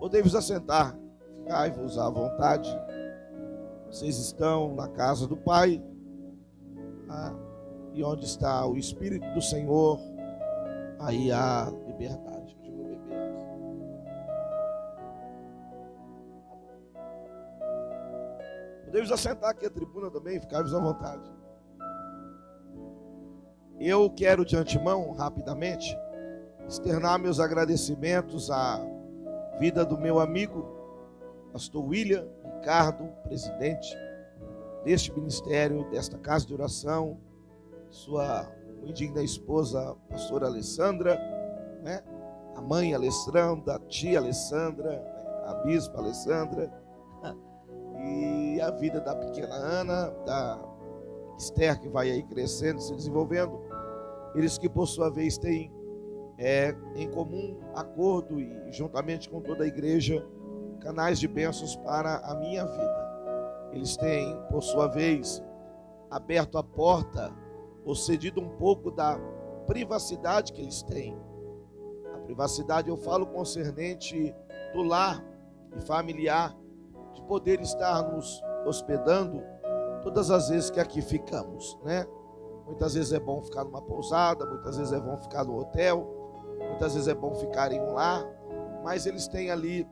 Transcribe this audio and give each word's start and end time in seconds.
Podemos 0.00 0.34
assentar, 0.34 0.98
ficai-vos 1.36 1.98
à 1.98 2.08
vontade. 2.08 2.74
Vocês 3.86 4.16
estão 4.16 4.74
na 4.74 4.88
casa 4.88 5.26
do 5.26 5.36
Pai, 5.36 5.80
ah, 7.06 7.34
e 7.92 8.02
onde 8.02 8.24
está 8.24 8.64
o 8.66 8.78
Espírito 8.78 9.30
do 9.34 9.42
Senhor, 9.42 10.00
aí 10.98 11.30
há 11.30 11.70
liberdade. 11.86 12.56
Eu 12.64 12.72
vou 12.72 12.84
beber. 12.86 13.20
Podemos 18.86 19.12
assentar 19.12 19.50
aqui 19.50 19.66
a 19.66 19.70
tribuna 19.70 20.10
também, 20.10 20.40
ficai-vos 20.40 20.74
à 20.74 20.80
vontade. 20.80 21.30
Eu 23.78 24.08
quero 24.08 24.46
de 24.46 24.56
antemão, 24.56 25.12
rapidamente, 25.12 25.94
externar 26.66 27.18
meus 27.18 27.38
agradecimentos 27.38 28.50
à 28.50 28.80
vida 29.60 29.84
do 29.84 29.98
meu 29.98 30.18
amigo, 30.18 30.66
pastor 31.52 31.84
William 31.84 32.26
Ricardo, 32.42 33.06
presidente 33.24 33.94
deste 34.86 35.12
ministério, 35.12 35.84
desta 35.90 36.16
casa 36.16 36.46
de 36.46 36.54
oração, 36.54 37.20
sua 37.90 38.50
indigna 38.82 39.22
esposa, 39.22 39.94
pastora 40.08 40.46
Alessandra, 40.46 41.14
né? 41.82 42.02
a 42.56 42.62
mãe 42.62 42.94
Alessandra, 42.94 43.74
a 43.74 43.78
tia 43.80 44.18
Alessandra, 44.18 44.92
né? 44.92 45.44
a 45.44 45.54
bispa 45.62 45.98
Alessandra, 45.98 46.72
e 48.02 48.58
a 48.62 48.70
vida 48.70 48.98
da 48.98 49.14
pequena 49.14 49.54
Ana, 49.54 50.10
da 50.24 50.58
Esther, 51.36 51.78
que 51.78 51.88
vai 51.90 52.10
aí 52.10 52.22
crescendo, 52.22 52.80
se 52.80 52.94
desenvolvendo, 52.94 53.60
eles 54.34 54.56
que 54.56 54.70
por 54.70 54.86
sua 54.86 55.10
vez 55.10 55.36
têm 55.36 55.70
é, 56.40 56.74
em 56.96 57.08
comum 57.10 57.60
acordo 57.74 58.40
e 58.40 58.72
juntamente 58.72 59.28
com 59.28 59.42
toda 59.42 59.62
a 59.62 59.66
igreja 59.66 60.26
canais 60.80 61.20
de 61.20 61.28
bênçãos 61.28 61.76
para 61.76 62.16
a 62.20 62.34
minha 62.34 62.64
vida. 62.64 63.70
Eles 63.72 63.94
têm, 63.98 64.40
por 64.50 64.62
sua 64.62 64.86
vez, 64.88 65.44
aberto 66.10 66.56
a 66.56 66.62
porta 66.62 67.30
ou 67.84 67.94
cedido 67.94 68.40
um 68.40 68.48
pouco 68.56 68.90
da 68.90 69.20
privacidade 69.66 70.54
que 70.54 70.62
eles 70.62 70.82
têm. 70.82 71.14
A 72.14 72.18
privacidade 72.20 72.88
eu 72.88 72.96
falo 72.96 73.26
concernente 73.26 74.34
do 74.72 74.82
lar 74.82 75.22
e 75.76 75.80
familiar, 75.82 76.56
de 77.12 77.22
poder 77.24 77.60
estar 77.60 78.02
nos 78.10 78.42
hospedando 78.64 79.42
todas 80.02 80.30
as 80.30 80.48
vezes 80.48 80.70
que 80.70 80.80
aqui 80.80 81.02
ficamos, 81.02 81.78
né? 81.84 82.06
Muitas 82.66 82.94
vezes 82.94 83.12
é 83.12 83.20
bom 83.20 83.42
ficar 83.42 83.64
numa 83.64 83.82
pousada, 83.82 84.46
muitas 84.46 84.78
vezes 84.78 84.92
é 84.92 85.00
bom 85.00 85.18
ficar 85.18 85.44
no 85.44 85.58
hotel, 85.58 86.19
Muitas 86.70 86.94
vezes 86.94 87.08
é 87.08 87.14
bom 87.14 87.34
ficar 87.34 87.72
em 87.72 87.80
um 87.80 87.92
lar, 87.92 88.24
mas 88.82 89.06
eles 89.06 89.28
têm 89.28 89.50
ali 89.50 89.86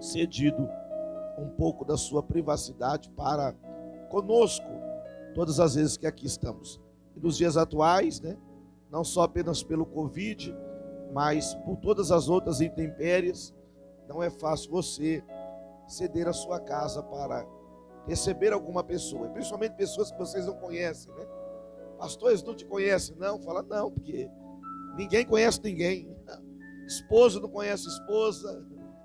cedido 0.00 0.68
um 1.38 1.48
pouco 1.48 1.84
da 1.84 1.96
sua 1.96 2.22
privacidade 2.22 3.10
para 3.10 3.54
conosco, 4.10 4.66
todas 5.34 5.60
as 5.60 5.74
vezes 5.74 5.96
que 5.96 6.06
aqui 6.06 6.26
estamos. 6.26 6.80
E 7.16 7.20
nos 7.20 7.36
dias 7.36 7.56
atuais, 7.56 8.20
né, 8.20 8.36
não 8.90 9.04
só 9.04 9.22
apenas 9.22 9.62
pelo 9.62 9.86
Covid, 9.86 10.54
mas 11.12 11.54
por 11.54 11.76
todas 11.76 12.10
as 12.10 12.28
outras 12.28 12.60
intempéries, 12.60 13.54
não 14.08 14.22
é 14.22 14.28
fácil 14.28 14.70
você 14.70 15.22
ceder 15.86 16.26
a 16.26 16.32
sua 16.32 16.60
casa 16.60 17.02
para 17.02 17.46
receber 18.06 18.52
alguma 18.52 18.82
pessoa, 18.82 19.28
principalmente 19.28 19.76
pessoas 19.76 20.10
que 20.10 20.18
vocês 20.18 20.46
não 20.46 20.54
conhecem, 20.54 21.12
né? 21.14 21.26
Pastores 21.98 22.42
não 22.42 22.54
te 22.54 22.64
conhecem, 22.64 23.14
não? 23.16 23.38
Fala, 23.40 23.62
não, 23.62 23.90
porque 23.90 24.28
Ninguém 24.96 25.24
conhece 25.24 25.60
ninguém. 25.62 26.08
Esposo 26.86 27.40
não 27.40 27.48
conhece 27.48 27.86
esposa, 27.86 28.64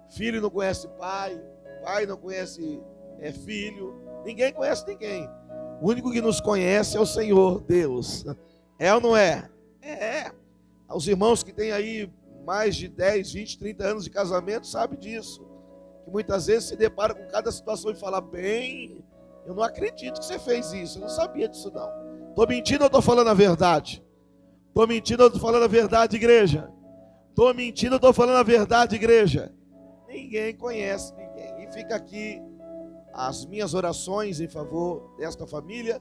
filho 0.09 0.41
não 0.41 0.49
conhece 0.49 0.87
pai, 0.99 1.39
pai 1.83 2.05
não 2.05 2.17
conhece 2.17 2.81
é, 3.19 3.31
filho, 3.31 4.01
ninguém 4.25 4.51
conhece 4.51 4.85
ninguém. 4.87 5.29
O 5.81 5.89
único 5.89 6.11
que 6.11 6.21
nos 6.21 6.41
conhece 6.41 6.97
é 6.97 6.99
o 6.99 7.05
Senhor, 7.05 7.61
Deus. 7.61 8.25
É 8.79 8.93
ou 8.93 8.99
não 8.99 9.15
é? 9.15 9.49
É. 9.81 10.31
Os 10.89 11.07
irmãos 11.07 11.43
que 11.43 11.53
têm 11.53 11.71
aí 11.71 12.11
mais 12.45 12.75
de 12.75 12.87
10, 12.87 13.33
20, 13.33 13.59
30 13.59 13.83
anos 13.83 14.03
de 14.03 14.09
casamento 14.09 14.67
sabem 14.67 14.97
disso. 14.97 15.45
Que 16.03 16.11
muitas 16.11 16.47
vezes 16.47 16.69
se 16.69 16.75
depara 16.75 17.13
com 17.13 17.27
cada 17.27 17.51
situação 17.51 17.91
e 17.91 17.95
fala, 17.95 18.21
bem, 18.21 19.03
eu 19.45 19.53
não 19.53 19.63
acredito 19.63 20.19
que 20.19 20.25
você 20.25 20.39
fez 20.39 20.71
isso, 20.73 20.97
eu 20.97 21.01
não 21.01 21.09
sabia 21.09 21.49
disso 21.49 21.71
não. 21.73 21.89
Estou 22.29 22.47
mentindo 22.47 22.83
ou 22.83 22.87
estou 22.87 23.01
falando 23.01 23.29
a 23.29 23.33
verdade? 23.33 24.04
Estou 24.75 24.87
mentindo 24.87 25.23
ou 25.23 25.27
estou 25.27 25.41
falando 25.41 25.63
a 25.63 25.67
verdade, 25.69 26.17
igreja? 26.17 26.69
Estou 27.29 27.53
mentindo 27.53 27.93
ou 27.93 27.95
estou 27.95 28.11
falando 28.11 28.35
a 28.35 28.43
verdade, 28.43 28.97
igreja? 28.97 29.53
Ninguém 30.05 30.53
conhece 30.53 31.15
ninguém. 31.15 31.63
E 31.63 31.71
fica 31.71 31.95
aqui 31.95 32.41
as 33.13 33.45
minhas 33.45 33.73
orações 33.73 34.41
em 34.41 34.49
favor 34.49 35.15
desta 35.17 35.47
família 35.47 35.97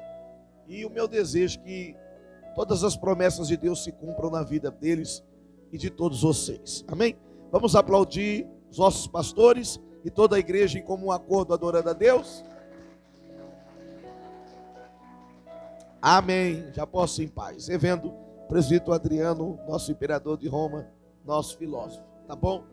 e 0.66 0.84
o 0.84 0.90
meu 0.90 1.06
desejo 1.06 1.60
que 1.60 1.94
todas 2.56 2.82
as 2.82 2.96
promessas 2.96 3.46
de 3.46 3.56
Deus 3.56 3.84
se 3.84 3.92
cumpram 3.92 4.28
na 4.28 4.42
vida 4.42 4.72
deles 4.72 5.22
e 5.70 5.78
de 5.78 5.88
todos 5.88 6.22
vocês. 6.22 6.84
Amém? 6.88 7.16
Vamos 7.52 7.76
aplaudir 7.76 8.44
os 8.72 8.78
nossos 8.78 9.06
pastores 9.06 9.78
e 10.04 10.10
toda 10.10 10.34
a 10.34 10.40
igreja 10.40 10.80
em 10.80 10.82
comum 10.82 11.12
acordo 11.12 11.54
adorando 11.54 11.90
a 11.90 11.92
Deus. 11.92 12.44
Amém. 16.02 16.72
Já 16.72 16.84
posso 16.84 17.22
ir 17.22 17.26
em 17.26 17.28
paz. 17.28 17.68
Revendo 17.68 18.23
presbítero 18.48 18.92
Adriano, 18.92 19.58
nosso 19.66 19.90
imperador 19.90 20.36
de 20.36 20.48
Roma, 20.48 20.86
nosso 21.24 21.56
filósofo, 21.56 22.04
tá 22.26 22.36
bom? 22.36 22.64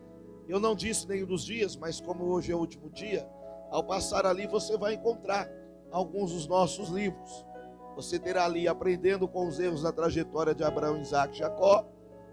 Eu 0.48 0.60
não 0.60 0.74
disse 0.74 1.08
nenhum 1.08 1.26
dos 1.26 1.44
dias, 1.44 1.76
mas 1.76 2.00
como 2.00 2.24
hoje 2.24 2.52
é 2.52 2.54
o 2.54 2.58
último 2.58 2.90
dia, 2.90 3.26
ao 3.70 3.82
passar 3.82 4.26
ali 4.26 4.46
você 4.46 4.76
vai 4.76 4.94
encontrar 4.94 5.48
alguns 5.90 6.32
dos 6.32 6.46
nossos 6.46 6.88
livros. 6.88 7.46
Você 7.96 8.18
terá 8.18 8.44
ali 8.44 8.66
aprendendo 8.66 9.28
com 9.28 9.46
os 9.46 9.58
erros 9.58 9.82
da 9.82 9.92
trajetória 9.92 10.54
de 10.54 10.64
Abraão, 10.64 11.00
Isaac 11.00 11.34
e 11.34 11.38
Jacó, 11.38 11.86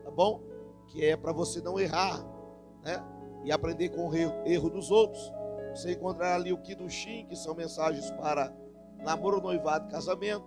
tá 0.04 0.12
bom? 0.12 0.42
Que 0.88 1.06
é 1.06 1.16
para 1.16 1.32
você 1.32 1.62
não 1.62 1.80
errar, 1.80 2.26
né? 2.84 3.04
E 3.44 3.52
aprender 3.52 3.90
com 3.90 4.10
o 4.10 4.16
erro 4.16 4.70
dos 4.70 4.92
outros. 4.92 5.32
Você 5.74 5.94
encontrará 5.94 6.36
ali 6.36 6.52
o 6.52 6.58
Kidushin, 6.58 7.26
que 7.26 7.36
são 7.36 7.54
mensagens 7.54 8.10
para 8.12 8.54
namoro, 8.98 9.42
noivado 9.42 9.88
e 9.88 9.92
casamento. 9.92 10.46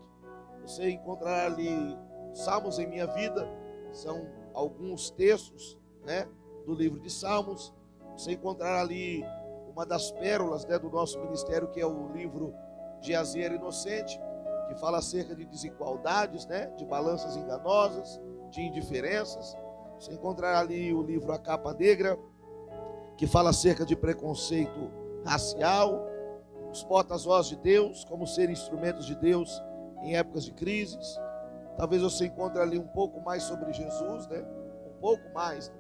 Você 0.63 0.91
encontrará 0.91 1.47
ali 1.47 1.97
Salmos 2.33 2.79
em 2.79 2.87
minha 2.87 3.07
vida 3.07 3.49
são 3.93 4.27
alguns 4.55 5.11
textos, 5.11 5.79
né, 6.05 6.27
do 6.67 6.75
livro 6.75 7.01
de 7.01 7.11
Salmos. 7.11 7.73
Você 8.17 8.33
encontrar 8.33 8.81
ali 8.81 9.25
uma 9.69 9.87
das 9.87 10.11
pérolas 10.13 10.65
né, 10.67 10.79
do 10.79 10.91
nosso 10.91 11.19
ministério, 11.21 11.69
que 11.69 11.81
é 11.81 11.87
o 11.87 12.13
livro 12.13 12.55
de 13.01 13.13
Inocente, 13.13 14.21
que 14.69 14.75
fala 14.77 14.99
acerca 14.99 15.35
de 15.35 15.45
desigualdades, 15.45 16.47
né, 16.47 16.67
de 16.77 16.85
balanças 16.85 17.37
enganosas, 17.37 18.21
de 18.51 18.61
indiferenças. 18.61 19.57
Você 19.99 20.13
encontrar 20.13 20.59
ali 20.59 20.93
o 20.93 21.03
livro 21.03 21.33
A 21.33 21.39
Capa 21.39 21.73
Negra, 21.75 22.19
que 23.17 23.27
fala 23.27 23.51
acerca 23.51 23.85
de 23.85 23.97
preconceito 23.97 24.91
racial, 25.25 26.07
os 26.71 26.83
portas-vozes 26.83 27.51
de 27.51 27.57
Deus, 27.57 28.05
como 28.05 28.27
ser 28.27 28.51
instrumentos 28.51 29.07
de 29.07 29.15
Deus 29.15 29.63
em 30.03 30.17
épocas 30.17 30.45
de 30.45 30.53
crises. 30.53 31.19
Talvez 31.77 32.03
você 32.03 32.27
encontre 32.27 32.61
ali 32.61 32.79
um 32.79 32.87
pouco 32.87 33.21
mais 33.21 33.43
sobre 33.45 33.73
Jesus, 33.73 34.27
né? 34.29 34.45
Um 34.87 35.01
pouco 35.01 35.23
mais. 35.33 35.73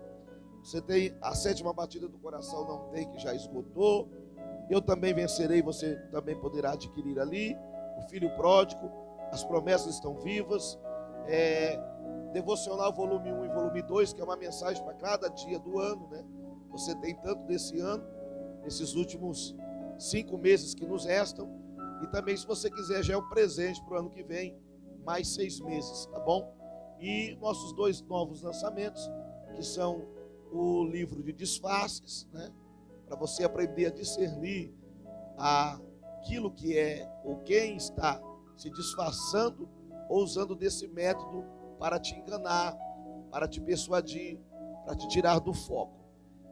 Você 0.63 0.81
tem 0.81 1.17
a 1.21 1.35
sétima 1.35 1.73
batida 1.73 2.09
do 2.09 2.19
coração, 2.19 2.67
não 2.67 2.89
tem, 2.91 3.09
que 3.11 3.19
já 3.19 3.35
esgotou. 3.35 4.09
Eu 4.71 4.81
também 4.81 5.13
vencerei, 5.13 5.61
você 5.61 5.97
também 6.11 6.39
poderá 6.39 6.73
adquirir 6.73 7.19
ali. 7.19 7.57
O 7.99 8.03
filho 8.09 8.31
pródigo, 8.37 8.91
as 9.31 9.45
promessas 9.45 9.95
estão 9.95 10.17
vivas. 10.19 10.79
É, 11.27 11.79
devocional 12.33 12.93
volume 12.93 13.33
1 13.33 13.45
e 13.45 13.49
volume 13.49 13.83
2, 13.83 14.13
que 14.13 14.21
é 14.21 14.25
uma 14.25 14.37
mensagem 14.37 14.83
para 14.83 14.95
cada 14.95 15.29
dia 15.29 15.59
do 15.59 15.79
ano, 15.79 16.09
né? 16.09 16.25
Você 16.71 16.95
tem 16.97 17.15
tanto 17.17 17.43
desse 17.45 17.79
ano, 17.81 18.05
esses 18.65 18.95
últimos 18.95 19.55
cinco 19.99 20.39
meses 20.39 20.75
que 20.75 20.87
nos 20.87 21.05
restam. 21.05 21.49
E 22.03 22.07
também, 22.07 22.37
se 22.37 22.47
você 22.47 22.71
quiser, 22.71 23.03
já 23.03 23.15
é 23.15 23.17
um 23.17 23.29
presente 23.29 23.83
para 23.85 23.95
o 23.95 23.99
ano 23.99 24.11
que 24.11 24.23
vem 24.23 24.57
mais 25.05 25.29
seis 25.29 25.61
meses, 25.61 26.07
tá 26.07 26.21
bom? 26.21 26.55
E 26.99 27.37
nossos 27.41 27.73
dois 27.75 28.01
novos 28.03 28.43
lançamentos, 28.43 29.11
que 29.55 29.63
são 29.63 30.07
o 30.53 30.85
livro 30.85 31.23
de 31.23 31.33
disfarces, 31.33 32.29
né? 32.33 32.53
Para 33.07 33.17
você 33.17 33.45
aprender 33.45 33.87
a 33.87 33.91
discernir 33.91 34.75
aquilo 35.37 36.51
que 36.53 36.77
é 36.79 37.11
ou 37.25 37.39
quem 37.39 37.77
está 37.77 38.21
se 38.57 38.71
disfarçando 38.71 39.69
ou 40.09 40.23
usando 40.23 40.55
desse 40.55 40.87
método 40.89 41.45
para 41.79 41.99
te 41.99 42.15
enganar, 42.15 42.77
para 43.31 43.49
te 43.49 43.61
persuadir, 43.61 44.39
para 44.85 44.95
te 44.95 45.09
tirar 45.09 45.39
do 45.41 45.53
foco. 45.53 46.01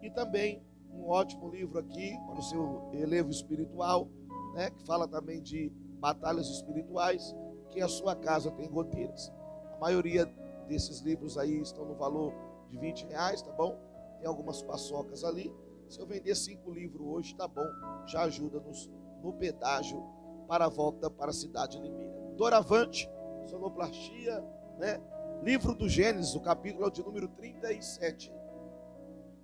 E 0.02 0.10
também 0.10 0.62
um 0.92 1.08
ótimo 1.08 1.48
livro 1.48 1.78
aqui 1.78 2.16
para 2.26 2.38
o 2.38 2.42
seu 2.42 2.90
elevo 2.92 3.30
espiritual, 3.30 4.08
né, 4.54 4.70
que 4.70 4.84
fala 4.84 5.06
também 5.06 5.40
de 5.40 5.70
batalhas 6.00 6.48
espirituais 6.48 7.34
que 7.70 7.80
a 7.80 7.88
sua 7.88 8.14
casa 8.14 8.50
tem 8.50 8.68
goteiras. 8.68 9.32
A 9.74 9.78
maioria 9.78 10.26
desses 10.66 11.00
livros 11.00 11.38
aí 11.38 11.60
estão 11.60 11.84
no 11.84 11.94
valor 11.94 12.32
de 12.68 12.78
20 12.78 13.06
reais, 13.06 13.42
tá 13.42 13.52
bom? 13.52 13.78
Tem 14.18 14.28
algumas 14.28 14.62
paçocas 14.62 15.24
ali. 15.24 15.52
Se 15.88 16.00
eu 16.00 16.06
vender 16.06 16.34
cinco 16.36 16.70
livros 16.70 17.06
hoje, 17.06 17.34
tá 17.34 17.48
bom, 17.48 17.66
já 18.06 18.22
ajuda-nos 18.22 18.88
no 19.22 19.32
pedágio 19.32 20.02
para 20.46 20.66
a 20.66 20.68
volta 20.68 21.10
para 21.10 21.30
a 21.30 21.34
cidade 21.34 21.76
de 21.76 21.82
Limeira. 21.82 22.12
Doravante, 22.36 23.10
sonoplastia, 23.46 24.44
né? 24.78 25.00
Livro 25.42 25.74
do 25.74 25.88
Gênesis, 25.88 26.34
o 26.34 26.40
capítulo 26.40 26.90
de 26.90 27.02
número 27.02 27.28
37. 27.28 28.32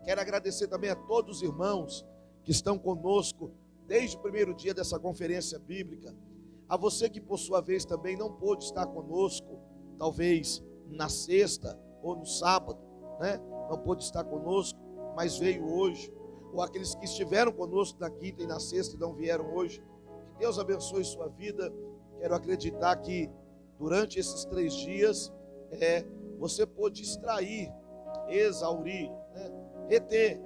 Quero 0.04 0.20
agradecer 0.20 0.68
também 0.68 0.90
a 0.90 0.96
todos 0.96 1.38
os 1.38 1.42
irmãos 1.42 2.06
que 2.44 2.52
estão 2.52 2.78
conosco 2.78 3.50
desde 3.86 4.16
o 4.16 4.20
primeiro 4.20 4.54
dia 4.54 4.72
dessa 4.72 4.98
conferência 4.98 5.58
bíblica. 5.58 6.14
A 6.68 6.76
você 6.76 7.08
que 7.08 7.20
por 7.20 7.38
sua 7.38 7.60
vez 7.60 7.84
também 7.84 8.16
não 8.16 8.32
pôde 8.32 8.64
estar 8.64 8.86
conosco, 8.86 9.58
talvez 9.98 10.62
na 10.88 11.08
sexta 11.08 11.78
ou 12.02 12.16
no 12.16 12.26
sábado, 12.26 12.78
né? 13.20 13.40
Não 13.70 13.78
pôde 13.78 14.02
estar 14.02 14.24
conosco, 14.24 14.78
mas 15.14 15.38
veio 15.38 15.66
hoje. 15.66 16.12
Ou 16.52 16.62
aqueles 16.62 16.94
que 16.94 17.04
estiveram 17.04 17.52
conosco 17.52 17.98
na 18.00 18.10
quinta 18.10 18.42
e 18.42 18.46
na 18.46 18.58
sexta 18.58 18.96
e 18.96 18.98
não 18.98 19.14
vieram 19.14 19.54
hoje. 19.54 19.80
Que 20.32 20.38
Deus 20.38 20.58
abençoe 20.58 21.04
sua 21.04 21.28
vida. 21.28 21.72
Quero 22.18 22.34
acreditar 22.34 22.96
que 22.96 23.30
durante 23.78 24.18
esses 24.18 24.44
três 24.44 24.74
dias 24.74 25.32
é, 25.70 26.04
você 26.38 26.66
pôde 26.66 27.02
extrair, 27.02 27.72
exaurir, 28.28 29.10
né? 29.34 29.52
reter 29.88 30.40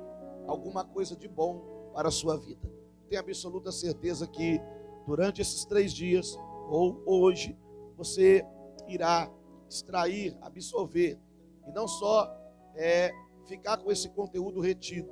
alguma 0.47 0.85
coisa 0.85 1.17
de 1.17 1.29
bom 1.29 1.93
para 1.95 2.09
a 2.09 2.13
sua 2.13 2.37
vida 2.37 2.81
tenho 3.11 3.21
absoluta 3.21 3.73
certeza 3.73 4.27
que 4.27 4.61
durante 5.07 5.41
esses 5.41 5.65
três 5.65 5.93
dias, 5.93 6.39
ou 6.69 7.03
hoje, 7.07 7.57
você 7.97 8.45
irá 8.89 9.31
extrair, 9.69 10.37
absorver, 10.41 11.19
e 11.67 11.73
não 11.73 11.87
só 11.87 12.29
é, 12.75 13.13
ficar 13.47 13.79
com 13.79 13.91
esse 13.91 14.09
conteúdo 14.11 14.61
retido, 14.61 15.11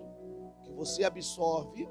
que 0.64 0.72
você 0.72 1.04
absorve, 1.04 1.88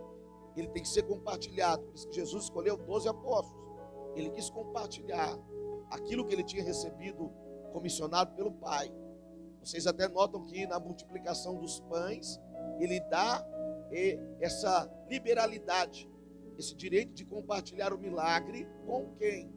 ele 0.56 0.68
tem 0.70 0.82
que 0.82 0.90
ser 0.90 1.04
compartilhado. 1.04 1.84
Por 1.84 1.96
isso 1.96 2.10
que 2.10 2.16
Jesus 2.16 2.46
escolheu 2.46 2.78
12 2.78 3.08
apóstolos. 3.08 3.68
Ele 4.16 4.32
quis 4.32 4.50
compartilhar 4.50 5.38
aquilo 5.92 6.26
que 6.26 6.34
ele 6.34 6.44
tinha 6.44 6.64
recebido 6.64 7.32
comissionado 7.72 8.34
pelo 8.34 8.52
Pai. 8.52 8.92
Vocês 9.62 9.86
até 9.86 10.08
notam 10.08 10.44
que 10.46 10.66
na 10.66 10.80
multiplicação 10.80 11.56
dos 11.58 11.80
pães, 11.82 12.40
ele 12.80 13.00
dá 13.02 13.46
e 13.92 14.20
essa 14.40 14.90
liberalidade, 15.10 16.10
esse 16.58 16.76
direito 16.76 17.14
de 17.14 17.26
compartilhar 17.26 17.94
o 17.94 17.98
milagre 17.98 18.68
com 18.86 19.14
quem? 19.16 19.52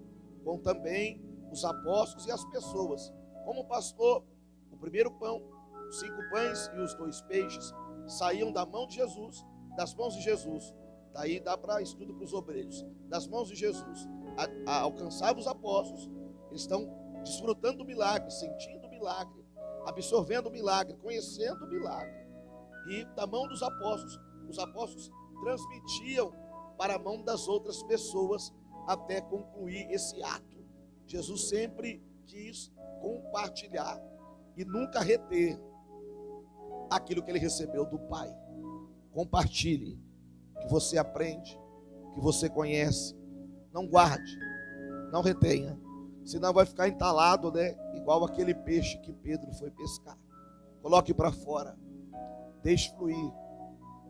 Com 0.45 0.59
também 0.59 1.23
os 1.51 1.65
apóstolos 1.65 2.27
e 2.27 2.31
as 2.31 2.45
pessoas. 2.47 3.13
Como 3.45 3.67
pastor, 3.67 4.25
o 4.71 4.77
primeiro 4.77 5.11
pão, 5.13 5.43
os 5.89 5.99
cinco 5.99 6.19
pães 6.31 6.71
e 6.75 6.81
os 6.81 6.95
dois 6.95 7.21
peixes 7.23 7.73
saíam 8.07 8.53
da 8.53 8.65
mão 8.65 8.87
de 8.87 8.97
Jesus, 8.97 9.45
das 9.77 9.95
mãos 9.95 10.15
de 10.15 10.23
Jesus. 10.23 10.75
Daí 11.13 11.41
dá 11.41 11.57
para 11.57 11.83
estudo 11.83 12.15
para 12.15 12.25
os 12.25 12.33
obreiros. 12.33 12.87
Das 13.09 13.27
mãos 13.27 13.49
de 13.49 13.57
Jesus, 13.57 14.09
a, 14.37 14.71
a, 14.71 14.81
alcançava 14.81 15.39
os 15.39 15.47
apóstolos, 15.47 16.09
eles 16.51 16.63
estão 16.63 16.89
desfrutando 17.25 17.79
do 17.79 17.85
milagre, 17.85 18.31
sentindo 18.31 18.87
o 18.87 18.91
milagre, 18.91 19.45
absorvendo 19.87 20.49
o 20.49 20.53
milagre, 20.53 20.97
conhecendo 20.97 21.65
o 21.65 21.69
milagre 21.69 22.21
e 22.87 23.05
da 23.17 23.27
mão 23.27 23.47
dos 23.49 23.63
apóstolos. 23.63 24.19
Os 24.49 24.59
apóstolos 24.59 25.11
transmitiam 25.43 26.33
para 26.81 26.95
a 26.95 26.99
mão 26.99 27.23
das 27.23 27.47
outras 27.47 27.83
pessoas 27.83 28.55
até 28.87 29.21
concluir 29.21 29.91
esse 29.91 30.23
ato. 30.23 30.65
Jesus 31.07 31.51
sempre 31.51 32.03
quis 32.25 32.73
compartilhar 33.03 34.03
e 34.57 34.65
nunca 34.65 35.01
reter 35.01 35.61
aquilo 36.91 37.23
que 37.23 37.31
ele 37.31 37.39
recebeu 37.39 37.85
do 37.85 37.99
Pai. 37.99 38.35
Compartilhe 39.13 40.03
que 40.59 40.69
você 40.69 40.97
aprende, 40.97 41.61
que 42.15 42.21
você 42.23 42.49
conhece. 42.49 43.15
Não 43.75 43.87
guarde, 43.87 44.39
não 45.13 45.21
retenha, 45.21 45.79
senão 46.25 46.51
vai 46.51 46.65
ficar 46.65 46.89
entalado, 46.89 47.53
né? 47.53 47.77
Igual 47.95 48.25
aquele 48.25 48.55
peixe 48.55 48.97
que 49.01 49.13
Pedro 49.13 49.53
foi 49.53 49.71
pescar. 49.71 50.19
Coloque 50.81 51.13
para 51.13 51.31
fora. 51.31 51.79
Deixe 52.63 52.91
fluir. 52.97 53.33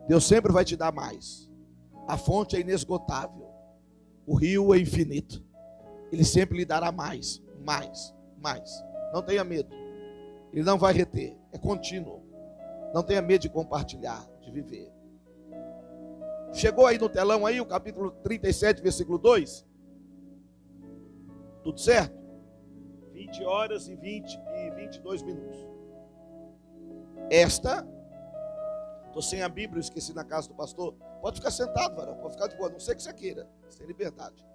Deus 0.07 0.23
sempre 0.23 0.53
vai 0.53 0.63
te 0.63 0.77
dar 0.77 0.93
mais. 0.93 1.50
A 2.11 2.17
fonte 2.17 2.57
é 2.57 2.59
inesgotável. 2.59 3.47
O 4.27 4.35
rio 4.35 4.73
é 4.75 4.77
infinito. 4.77 5.41
Ele 6.11 6.25
sempre 6.25 6.57
lhe 6.57 6.65
dará 6.65 6.91
mais, 6.91 7.41
mais, 7.63 8.13
mais. 8.37 8.83
Não 9.13 9.21
tenha 9.23 9.45
medo. 9.45 9.73
Ele 10.51 10.61
não 10.61 10.77
vai 10.77 10.91
reter. 10.91 11.37
É 11.53 11.57
contínuo. 11.57 12.21
Não 12.93 13.01
tenha 13.01 13.21
medo 13.21 13.43
de 13.43 13.49
compartilhar, 13.49 14.29
de 14.41 14.51
viver. 14.51 14.91
Chegou 16.51 16.85
aí 16.85 16.97
no 16.97 17.07
telão 17.07 17.45
aí 17.45 17.61
o 17.61 17.65
capítulo 17.65 18.11
37, 18.23 18.81
versículo 18.81 19.17
2? 19.17 19.65
Tudo 21.63 21.79
certo? 21.79 22.19
20 23.13 23.43
horas 23.45 23.87
e 23.87 23.95
20 23.95 24.37
e 24.53 24.69
22 24.71 25.23
minutos. 25.23 25.65
Esta 27.29 27.87
Estou 29.07 29.21
sem 29.21 29.41
a 29.41 29.49
Bíblia, 29.49 29.81
esqueci 29.81 30.13
na 30.13 30.23
casa 30.23 30.47
do 30.47 30.55
pastor. 30.55 30.95
Pode 31.21 31.37
ficar 31.37 31.51
sentado, 31.51 31.95
varão. 31.95 32.17
Pode 32.17 32.33
ficar 32.33 32.47
de 32.47 32.57
boa. 32.57 32.69
Não 32.69 32.79
sei 32.79 32.95
que 32.95 33.03
você 33.03 33.13
queira. 33.13 33.47
Sem 33.69 33.85
liberdade. 33.85 34.45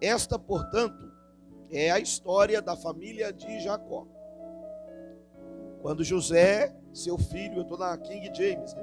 Esta, 0.00 0.38
portanto, 0.38 1.12
é 1.70 1.90
a 1.90 1.98
história 1.98 2.62
da 2.62 2.76
família 2.76 3.32
de 3.32 3.60
Jacó. 3.60 4.06
Quando 5.82 6.04
José, 6.04 6.74
seu 6.92 7.18
filho, 7.18 7.58
eu 7.58 7.62
estou 7.62 7.78
na 7.78 7.96
King 7.96 8.26
James, 8.34 8.74
né? 8.74 8.82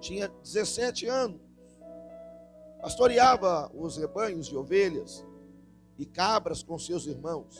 tinha 0.00 0.28
17 0.28 1.06
anos, 1.06 1.40
pastoreava 2.80 3.70
os 3.72 3.96
rebanhos 3.96 4.48
de 4.48 4.56
ovelhas 4.56 5.24
e 5.96 6.04
cabras 6.04 6.62
com 6.62 6.76
seus 6.78 7.06
irmãos, 7.06 7.56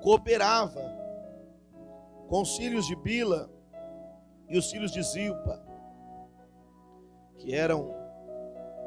cooperava 0.00 0.82
com 2.28 2.40
os 2.40 2.56
filhos 2.56 2.86
de 2.86 2.96
Bila 2.96 3.50
e 4.48 4.56
os 4.56 4.70
filhos 4.70 4.90
de 4.90 5.02
Zilpa, 5.02 5.62
que 7.42 7.52
eram 7.52 7.92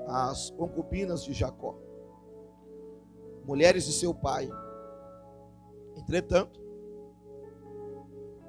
as 0.08 0.50
concubinas 0.52 1.26
de 1.26 1.34
Jacó, 1.34 1.76
mulheres 3.44 3.86
de 3.86 3.92
seu 3.92 4.14
pai. 4.14 4.50
Entretanto, 5.98 6.62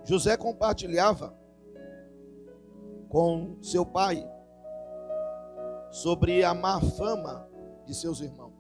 José 0.05 0.37
compartilhava 0.37 1.37
com 3.09 3.59
seu 3.61 3.85
pai 3.85 4.25
sobre 5.91 6.45
a 6.45 6.55
má 6.55 6.81
fama 6.81 7.49
de 7.85 7.93
seus 7.93 8.21
irmãos. 8.21 8.55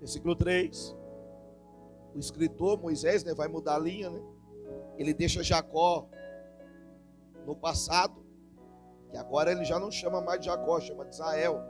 Versículo 0.00 0.34
3. 0.34 0.96
O 2.14 2.18
escritor 2.18 2.80
Moisés 2.80 3.22
né, 3.22 3.34
vai 3.34 3.46
mudar 3.46 3.76
a 3.76 3.78
linha, 3.78 4.10
né? 4.10 4.20
Ele 4.96 5.14
deixa 5.14 5.44
Jacó 5.44 6.08
no 7.46 7.54
passado, 7.54 8.27
que 9.10 9.16
agora 9.16 9.50
ele 9.50 9.64
já 9.64 9.78
não 9.78 9.90
chama 9.90 10.20
mais 10.20 10.40
de 10.40 10.46
Jacó, 10.46 10.80
chama 10.80 11.04
de 11.04 11.14
Israel. 11.14 11.62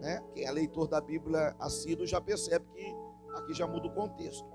Né? 0.00 0.22
Quem 0.34 0.44
é 0.44 0.50
leitor 0.50 0.88
da 0.88 1.00
Bíblia 1.00 1.54
assíduo 1.58 2.06
já 2.06 2.20
percebe 2.20 2.66
que 2.74 2.94
aqui 3.34 3.54
já 3.54 3.66
muda 3.66 3.86
o 3.86 3.94
contexto. 3.94 4.46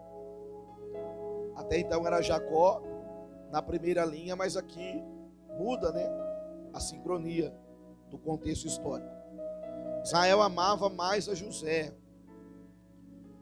Até 1.56 1.80
então 1.80 2.06
era 2.06 2.22
Jacó 2.22 2.82
na 3.52 3.62
primeira 3.62 4.06
linha, 4.06 4.36
mas 4.36 4.56
aqui 4.56 5.04
muda 5.58 5.92
né? 5.92 6.08
a 6.74 6.80
sincronia 6.80 7.54
do 8.10 8.18
contexto 8.18 8.68
histórico. 8.68 9.10
Israel 10.04 10.42
amava 10.42 10.90
mais 10.90 11.28
a 11.28 11.36
José 11.36 11.94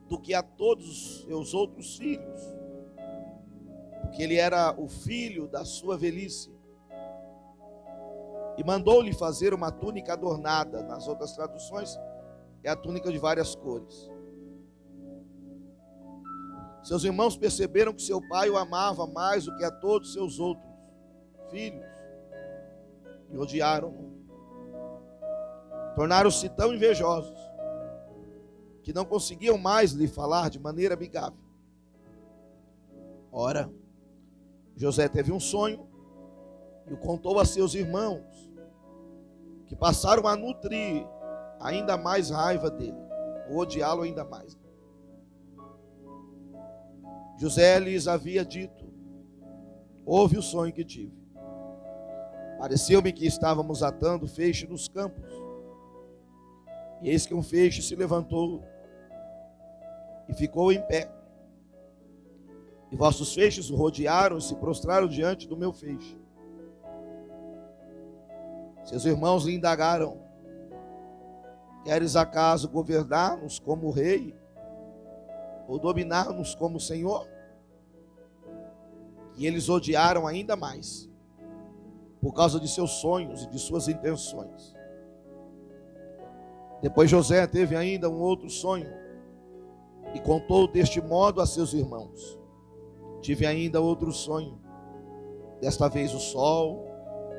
do 0.08 0.20
que 0.20 0.34
a 0.34 0.42
todos 0.42 0.88
os 0.88 1.24
seus 1.26 1.54
outros 1.54 1.98
filhos, 1.98 2.42
porque 4.02 4.24
ele 4.24 4.38
era 4.38 4.74
o 4.78 4.88
filho 4.88 5.48
da 5.48 5.66
sua 5.66 5.98
velhice 5.98 6.57
e 8.58 8.64
mandou-lhe 8.64 9.14
fazer 9.14 9.54
uma 9.54 9.72
túnica 9.72 10.14
adornada. 10.14 10.82
Nas 10.84 11.08
outras 11.08 11.34
traduções, 11.34 11.98
é 12.64 12.70
a 12.70 12.76
túnica 12.76 13.12
de 13.12 13.18
várias 13.18 13.56
cores. 13.56 14.10
Seus 16.84 17.04
irmãos 17.04 17.38
perceberam 17.38 17.94
que 17.94 18.02
seu 18.02 18.26
pai 18.28 18.50
o 18.50 18.58
amava 18.58 19.06
mais 19.06 19.46
do 19.46 19.56
que 19.58 19.64
a 19.64 19.72
todos 19.72 20.14
seus 20.14 20.40
outros 20.40 20.66
filhos 21.50 21.86
e 23.30 23.38
odiaram-no. 23.38 24.18
Tornaram-se 25.96 26.48
tão 26.50 26.74
invejosos 26.74 27.38
que 28.84 28.94
não 28.94 29.04
conseguiam 29.04 29.58
mais 29.58 29.92
lhe 29.92 30.08
falar 30.08 30.50
de 30.50 30.60
maneira 30.60 30.94
amigável. 30.94 31.40
Ora, 33.32 33.70
José 34.76 35.10
teve 35.10 35.32
um 35.32 35.40
sonho 35.40 35.88
e 36.88 36.94
o 36.94 36.98
contou 36.98 37.40
a 37.40 37.46
seus 37.46 37.74
irmãos 37.74 38.24
que 39.68 39.76
passaram 39.76 40.26
a 40.28 40.36
nutrir 40.36 41.06
ainda 41.60 41.98
mais 41.98 42.30
raiva 42.30 42.72
dele, 42.72 42.98
ou 43.50 43.58
odiá-lo 43.58 44.02
ainda 44.02 44.24
mais. 44.24 44.58
José 47.38 47.80
lhes 47.80 48.08
havia 48.08 48.44
dito: 48.44 48.86
Ouve 50.06 50.38
o 50.38 50.42
sonho 50.42 50.74
que 50.74 50.84
tive. 50.84 51.16
Pareceu-me 52.58 53.12
que 53.14 53.28
estávamos 53.28 53.84
atando 53.84 54.28
feixe 54.28 54.66
nos 54.66 54.88
campos. 54.88 55.32
E 57.02 57.10
eis 57.10 57.28
que 57.28 57.36
um 57.36 57.44
feixe 57.44 57.84
se 57.84 57.96
levantou 57.96 58.64
e 60.28 60.34
ficou 60.34 60.72
em 60.72 60.82
pé. 60.82 61.12
E 62.92 62.96
vossos 62.96 63.34
feixes 63.36 63.70
rodearam 63.70 64.38
e 64.38 64.42
se 64.42 64.56
prostraram 64.56 65.08
diante 65.08 65.48
do 65.48 65.56
meu 65.56 65.72
feixe. 65.72 66.18
Seus 68.88 69.04
irmãos 69.04 69.44
lhe 69.44 69.54
indagaram: 69.54 70.18
Queres 71.84 72.16
acaso 72.16 72.70
governar-nos 72.70 73.60
como 73.60 73.92
rei? 73.92 74.34
Ou 75.68 75.78
dominar-nos 75.78 76.56
como 76.56 76.80
senhor? 76.80 77.28
E 79.36 79.46
eles 79.46 79.68
odiaram 79.68 80.26
ainda 80.26 80.56
mais, 80.56 81.10
por 82.22 82.34
causa 82.34 82.62
de 82.62 82.68
seus 82.70 82.92
sonhos 82.92 83.44
e 83.44 83.50
de 83.50 83.60
suas 83.60 83.90
intenções. 83.90 84.74
Depois 86.82 87.10
José 87.10 87.46
teve 87.46 87.76
ainda 87.76 88.10
um 88.10 88.22
outro 88.22 88.50
sonho 88.50 88.90
e 90.14 90.20
contou 90.22 90.66
deste 90.66 91.02
modo 91.02 91.42
a 91.42 91.46
seus 91.46 91.74
irmãos. 91.74 92.40
Tive 93.20 93.46
ainda 93.46 93.82
outro 93.82 94.14
sonho. 94.14 94.58
Desta 95.60 95.90
vez 95.90 96.14
o 96.14 96.20
sol, 96.20 96.86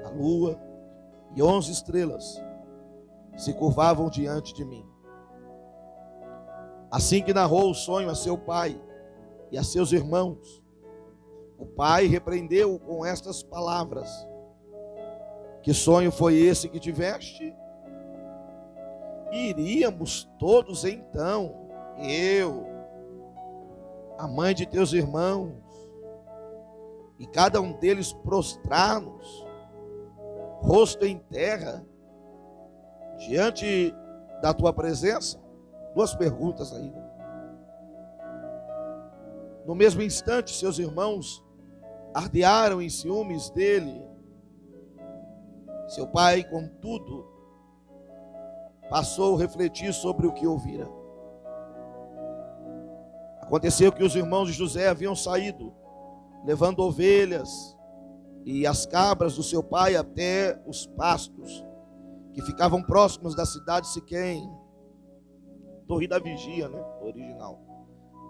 a 0.05 0.11
lua 0.11 0.68
e 1.35 1.43
onze 1.43 1.73
estrelas 1.73 2.43
se 3.37 3.53
curvavam 3.55 4.11
diante 4.11 4.53
de 4.55 4.65
mim. 4.65 4.85
Assim 6.91 7.23
que 7.23 7.35
narrou 7.35 7.71
o 7.71 7.75
sonho 7.75 8.11
a 8.11 8.15
seu 8.15 8.37
pai 8.37 8.81
e 9.51 9.59
a 9.59 9.63
seus 9.63 9.93
irmãos, 9.93 10.63
o 11.59 11.67
pai 11.67 12.07
repreendeu 12.07 12.79
com 12.79 13.05
estas 13.05 13.43
palavras: 13.43 14.09
Que 15.63 15.75
sonho 15.75 16.11
foi 16.11 16.37
esse 16.37 16.69
que 16.69 16.81
tiveste? 16.81 17.55
Iríamos 19.31 20.29
todos 20.39 20.85
então, 20.85 21.55
eu, 21.99 22.67
a 24.17 24.27
mãe 24.27 24.55
de 24.55 24.65
teus 24.65 24.93
irmãos, 24.93 25.53
e 27.19 27.27
cada 27.27 27.61
um 27.61 27.73
deles 27.73 28.13
prostrar-nos, 28.13 29.47
rosto 30.61 31.05
em 31.05 31.19
terra, 31.19 31.85
diante 33.19 33.95
da 34.43 34.53
tua 34.53 34.73
presença? 34.73 35.41
Duas 35.95 36.15
perguntas 36.15 36.73
ainda. 36.73 37.09
No 39.67 39.75
mesmo 39.75 40.03
instante, 40.03 40.55
seus 40.55 40.79
irmãos 40.79 41.45
ardearam 42.15 42.81
em 42.81 42.89
ciúmes 42.89 43.51
dele. 43.51 44.03
Seu 45.89 46.07
pai, 46.07 46.45
contudo, 46.45 47.27
passou 48.89 49.37
a 49.37 49.39
refletir 49.39 49.93
sobre 49.93 50.27
o 50.27 50.33
que 50.33 50.47
ouvira. 50.47 50.89
Aconteceu 53.43 53.91
que 53.91 54.05
os 54.05 54.15
irmãos 54.15 54.47
de 54.47 54.53
José 54.53 54.89
haviam 54.89 55.15
saído, 55.15 55.75
levando 56.45 56.81
ovelhas 56.81 57.78
e 58.51 58.67
as 58.67 58.87
cabras 58.87 59.37
do 59.37 59.43
seu 59.43 59.63
pai 59.63 59.95
até 59.95 60.59
os 60.67 60.87
pastos 60.87 61.63
que 62.33 62.41
ficavam 62.41 62.83
próximos 62.83 63.35
da 63.35 63.45
cidade 63.45 63.87
de 63.87 63.93
Siquém. 63.93 64.51
Torre 65.87 66.09
da 66.09 66.19
Vigia, 66.19 66.67
né? 66.67 66.83
Original. 67.03 67.61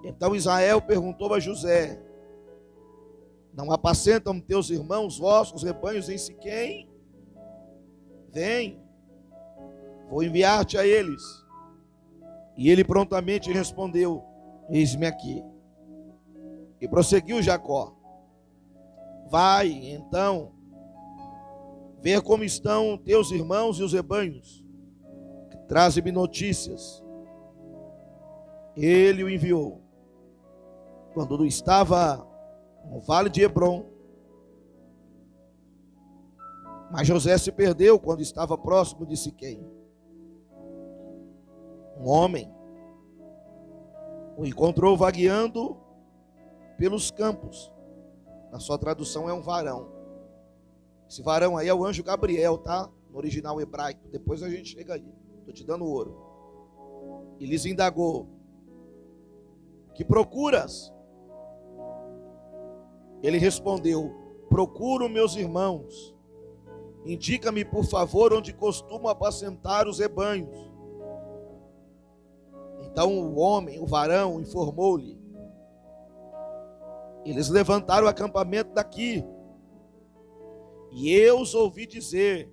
Então 0.04 0.34
Israel 0.34 0.82
perguntou 0.82 1.32
a 1.32 1.38
José: 1.38 2.02
Não 3.54 3.70
apacentam 3.70 4.40
teus 4.40 4.70
irmãos 4.70 5.20
vossos 5.20 5.62
rebanhos 5.62 6.08
em 6.08 6.18
Siquém? 6.18 6.90
Vem, 8.32 8.82
vou 10.10 10.24
enviar-te 10.24 10.76
a 10.76 10.84
eles. 10.84 11.22
E 12.56 12.68
ele 12.68 12.82
prontamente 12.82 13.52
respondeu: 13.52 14.24
Eis-me 14.68 15.06
aqui. 15.06 15.44
E 16.80 16.88
prosseguiu 16.88 17.40
Jacó: 17.40 17.97
Vai, 19.30 19.70
então, 19.70 20.52
ver 22.00 22.22
como 22.22 22.44
estão 22.44 22.96
teus 22.96 23.30
irmãos 23.30 23.78
e 23.78 23.82
os 23.82 23.92
rebanhos. 23.92 24.64
Traze-me 25.66 26.10
notícias. 26.10 27.04
Ele 28.74 29.22
o 29.22 29.28
enviou. 29.28 29.82
Quando 31.12 31.44
estava 31.44 32.26
no 32.90 33.00
vale 33.00 33.28
de 33.28 33.42
Hebron. 33.42 33.84
Mas 36.90 37.06
José 37.06 37.36
se 37.36 37.52
perdeu 37.52 37.98
quando 37.98 38.22
estava 38.22 38.56
próximo 38.56 39.04
de 39.04 39.16
Siquém. 39.16 39.62
Um 41.98 42.08
homem 42.08 42.50
o 44.38 44.46
encontrou 44.46 44.96
vagueando 44.96 45.76
pelos 46.78 47.10
campos. 47.10 47.70
Na 48.50 48.58
sua 48.58 48.78
tradução 48.78 49.28
é 49.28 49.32
um 49.32 49.42
varão. 49.42 49.88
Esse 51.08 51.22
varão 51.22 51.56
aí 51.56 51.68
é 51.68 51.74
o 51.74 51.84
anjo 51.84 52.02
Gabriel, 52.02 52.58
tá? 52.58 52.90
No 53.10 53.18
original 53.18 53.60
hebraico. 53.60 54.08
Depois 54.08 54.42
a 54.42 54.48
gente 54.48 54.70
chega 54.70 54.94
aí. 54.94 55.14
Estou 55.38 55.54
te 55.54 55.64
dando 55.64 55.84
ouro. 55.84 56.16
E 57.38 57.46
lhes 57.46 57.64
indagou: 57.64 58.28
Que 59.94 60.04
procuras? 60.04 60.92
Ele 63.22 63.38
respondeu: 63.38 64.14
Procuro 64.48 65.08
meus 65.08 65.36
irmãos. 65.36 66.14
Indica-me, 67.04 67.64
por 67.64 67.84
favor, 67.84 68.32
onde 68.32 68.52
costumo 68.52 69.08
apacentar 69.08 69.88
os 69.88 69.98
rebanhos. 69.98 70.68
Então 72.82 73.18
o 73.18 73.36
homem, 73.38 73.80
o 73.80 73.86
varão, 73.86 74.40
informou-lhe: 74.40 75.17
Eles 77.28 77.50
levantaram 77.50 78.06
o 78.06 78.08
acampamento 78.10 78.72
daqui. 78.72 79.22
E 80.90 81.12
eu 81.12 81.40
os 81.40 81.54
ouvi 81.54 81.86
dizer: 81.86 82.50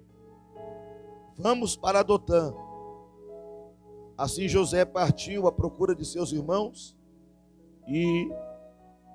Vamos 1.38 1.77
para 1.77 2.03
Dotã. 2.03 2.53
Assim 4.17 4.50
José 4.50 4.84
partiu 4.84 5.48
à 5.48 5.51
procura 5.51 5.96
de 5.96 6.05
seus 6.05 6.34
irmãos 6.34 6.98
e 7.88 8.29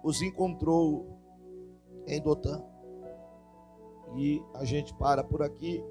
os 0.03 0.23
encontrou 0.23 1.19
em 2.07 2.21
Dotã. 2.23 2.63
E 4.17 4.43
a 4.55 4.65
gente 4.65 4.95
para 4.95 5.23
por 5.23 5.43
aqui. 5.43 5.85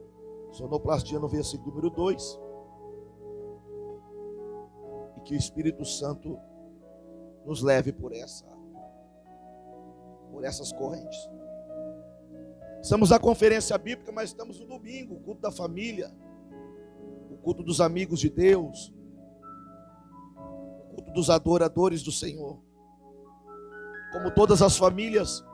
Sonoplastia 0.51 1.19
no 1.19 1.27
versículo 1.27 1.69
número 1.69 1.91
2 1.91 2.39
que 5.25 5.35
o 5.35 5.37
Espírito 5.37 5.85
Santo 5.85 6.39
nos 7.45 7.61
leve 7.61 7.93
por 7.93 8.11
essa 8.11 8.58
por 10.31 10.43
essas 10.43 10.71
correntes. 10.71 11.29
Estamos 12.81 13.09
na 13.09 13.19
conferência 13.19 13.77
bíblica, 13.77 14.11
mas 14.11 14.29
estamos 14.29 14.59
no 14.59 14.65
domingo, 14.65 15.15
o 15.15 15.19
culto 15.19 15.41
da 15.41 15.51
família, 15.51 16.11
o 17.29 17.37
culto 17.37 17.61
dos 17.61 17.81
amigos 17.81 18.19
de 18.19 18.29
Deus, 18.29 18.93
o 20.83 20.95
culto 20.95 21.11
dos 21.11 21.29
adoradores 21.29 22.01
do 22.01 22.11
Senhor. 22.11 22.57
Como 24.13 24.31
todas 24.31 24.61
as 24.61 24.77
famílias 24.77 25.45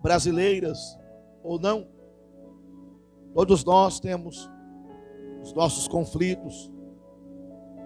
brasileiras 0.00 0.98
ou 1.42 1.60
não, 1.60 1.86
todos 3.34 3.64
nós 3.64 4.00
temos 4.00 4.50
os 5.42 5.52
nossos 5.52 5.86
conflitos, 5.86 6.72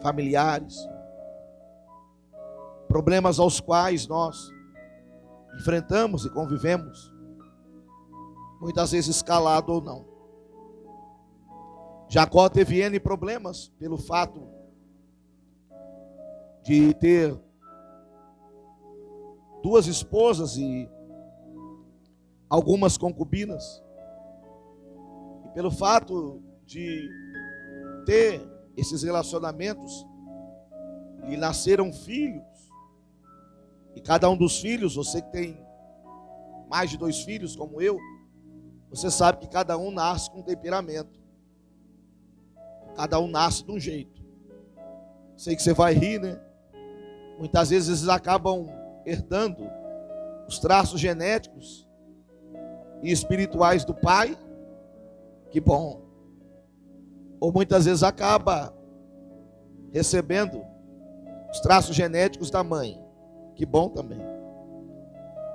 familiares, 0.01 0.77
problemas 2.89 3.39
aos 3.39 3.61
quais 3.61 4.07
nós 4.07 4.53
enfrentamos 5.55 6.25
e 6.25 6.31
convivemos, 6.31 7.13
muitas 8.61 8.93
vezes 8.93 9.17
escalado 9.17 9.73
ou 9.73 9.81
não. 9.81 10.07
Jacó 12.09 12.49
teve 12.49 12.81
N 12.81 13.01
problemas 13.01 13.69
pelo 13.79 13.97
fato 13.97 14.47
de 16.63 16.95
ter 16.95 17.39
duas 19.63 19.87
esposas 19.87 20.57
e 20.57 20.89
algumas 22.49 22.99
concubinas. 22.99 23.83
E 25.47 25.49
pelo 25.55 25.71
fato 25.71 26.43
de 26.67 27.09
ter 28.05 28.47
esses 28.77 29.03
relacionamentos 29.03 30.07
lhe 31.27 31.37
nasceram 31.37 31.93
filhos. 31.93 32.52
E 33.95 34.01
cada 34.01 34.29
um 34.29 34.37
dos 34.37 34.61
filhos, 34.61 34.97
você 34.97 35.21
que 35.21 35.31
tem 35.31 35.67
mais 36.69 36.91
de 36.91 36.97
dois 36.97 37.23
filhos, 37.23 37.55
como 37.55 37.81
eu, 37.81 37.99
você 38.91 39.11
sabe 39.11 39.39
que 39.39 39.49
cada 39.49 39.77
um 39.77 39.91
nasce 39.91 40.31
com 40.31 40.41
um 40.41 40.43
temperamento. 40.43 41.21
Cada 42.95 43.19
um 43.19 43.27
nasce 43.27 43.65
de 43.65 43.71
um 43.71 43.79
jeito. 43.79 44.23
Sei 45.37 45.57
que 45.57 45.63
você 45.63 45.73
vai 45.73 45.95
rir, 45.95 46.21
né? 46.21 46.41
Muitas 47.39 47.71
vezes 47.71 47.89
eles 47.89 48.09
acabam 48.09 48.69
herdando 49.05 49.69
os 50.47 50.59
traços 50.59 51.01
genéticos 51.01 51.89
e 53.03 53.11
espirituais 53.11 53.85
do 53.85 53.95
pai, 53.95 54.37
que 55.51 55.61
bom. 55.61 56.03
Ou 57.41 57.53
muitas 57.53 57.87
vezes 57.87 58.03
acaba 58.03 58.73
recebendo 59.91 60.63
os 61.51 61.61
traços 61.61 61.97
genéticos 61.97 62.51
da 62.51 62.63
mãe, 62.63 63.02
que 63.55 63.67
bom 63.67 63.89
também. 63.89 64.21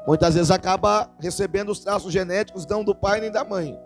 Muitas 0.08 0.36
vezes 0.36 0.52
acaba 0.52 1.14
recebendo 1.20 1.70
os 1.70 1.80
traços 1.80 2.14
genéticos 2.14 2.66
não 2.66 2.84
do 2.84 2.96
pai 2.96 3.20
nem 3.20 3.32
da 3.32 3.44
mãe, 3.44 3.78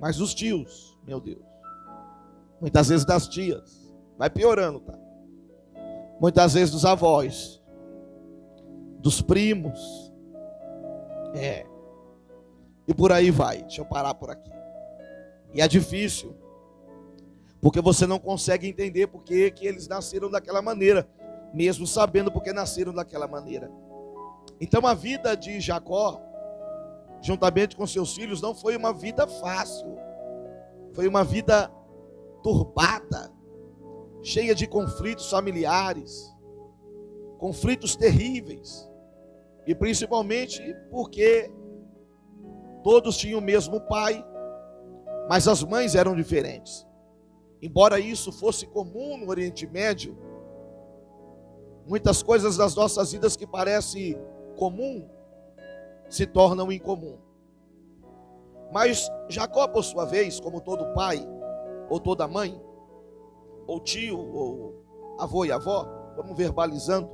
mas 0.00 0.16
dos 0.16 0.34
tios, 0.34 0.98
meu 1.06 1.20
Deus. 1.20 1.44
Muitas 2.60 2.88
vezes 2.88 3.04
das 3.04 3.28
tias. 3.28 3.92
Vai 4.18 4.30
piorando, 4.30 4.80
tá? 4.80 4.98
Muitas 6.20 6.54
vezes 6.54 6.70
dos 6.70 6.84
avós, 6.84 7.60
dos 8.98 9.20
primos. 9.20 10.12
É. 11.34 11.66
E 12.86 12.94
por 12.94 13.10
aí 13.10 13.30
vai. 13.30 13.62
Deixa 13.62 13.80
eu 13.80 13.84
parar 13.84 14.14
por 14.14 14.30
aqui. 14.30 14.50
E 15.52 15.60
é 15.60 15.68
difícil. 15.68 16.36
Porque 17.60 17.80
você 17.80 18.06
não 18.06 18.18
consegue 18.18 18.68
entender 18.68 19.06
porque 19.06 19.50
que 19.50 19.66
eles 19.66 19.86
nasceram 19.86 20.30
daquela 20.30 20.62
maneira, 20.62 21.08
mesmo 21.52 21.86
sabendo 21.86 22.30
porque 22.32 22.52
nasceram 22.52 22.92
daquela 22.92 23.28
maneira. 23.28 23.70
Então 24.60 24.86
a 24.86 24.94
vida 24.94 25.36
de 25.36 25.60
Jacó, 25.60 26.20
juntamente 27.20 27.76
com 27.76 27.86
seus 27.86 28.14
filhos, 28.14 28.40
não 28.40 28.54
foi 28.54 28.76
uma 28.76 28.92
vida 28.92 29.26
fácil. 29.26 29.96
Foi 30.92 31.08
uma 31.08 31.24
vida 31.24 31.70
turbada, 32.42 33.32
cheia 34.22 34.54
de 34.54 34.66
conflitos 34.66 35.30
familiares, 35.30 36.32
conflitos 37.38 37.96
terríveis, 37.96 38.88
e 39.66 39.74
principalmente 39.74 40.60
porque 40.90 41.50
todos 42.82 43.16
tinham 43.16 43.38
o 43.38 43.42
mesmo 43.42 43.80
pai, 43.80 44.24
mas 45.28 45.46
as 45.46 45.62
mães 45.62 45.94
eram 45.94 46.16
diferentes. 46.16 46.86
Embora 47.60 48.00
isso 48.00 48.32
fosse 48.32 48.66
comum 48.66 49.16
no 49.16 49.28
Oriente 49.28 49.66
Médio, 49.66 50.18
muitas 51.86 52.22
coisas 52.22 52.56
das 52.56 52.74
nossas 52.74 53.12
vidas 53.12 53.36
que 53.36 53.46
parecem 53.46 54.18
comum 54.56 55.08
se 56.08 56.26
tornam 56.26 56.70
incomum. 56.70 57.18
Mas 58.72 59.10
Jacó, 59.28 59.68
por 59.68 59.82
sua 59.82 60.04
vez, 60.04 60.40
como 60.40 60.60
todo 60.60 60.94
pai, 60.94 61.26
ou 61.88 62.00
toda 62.00 62.26
mãe, 62.26 62.60
ou 63.66 63.80
tio, 63.80 64.18
ou 64.18 64.84
avô 65.18 65.44
e 65.44 65.52
avó, 65.52 65.86
vamos 66.16 66.36
verbalizando 66.36 67.10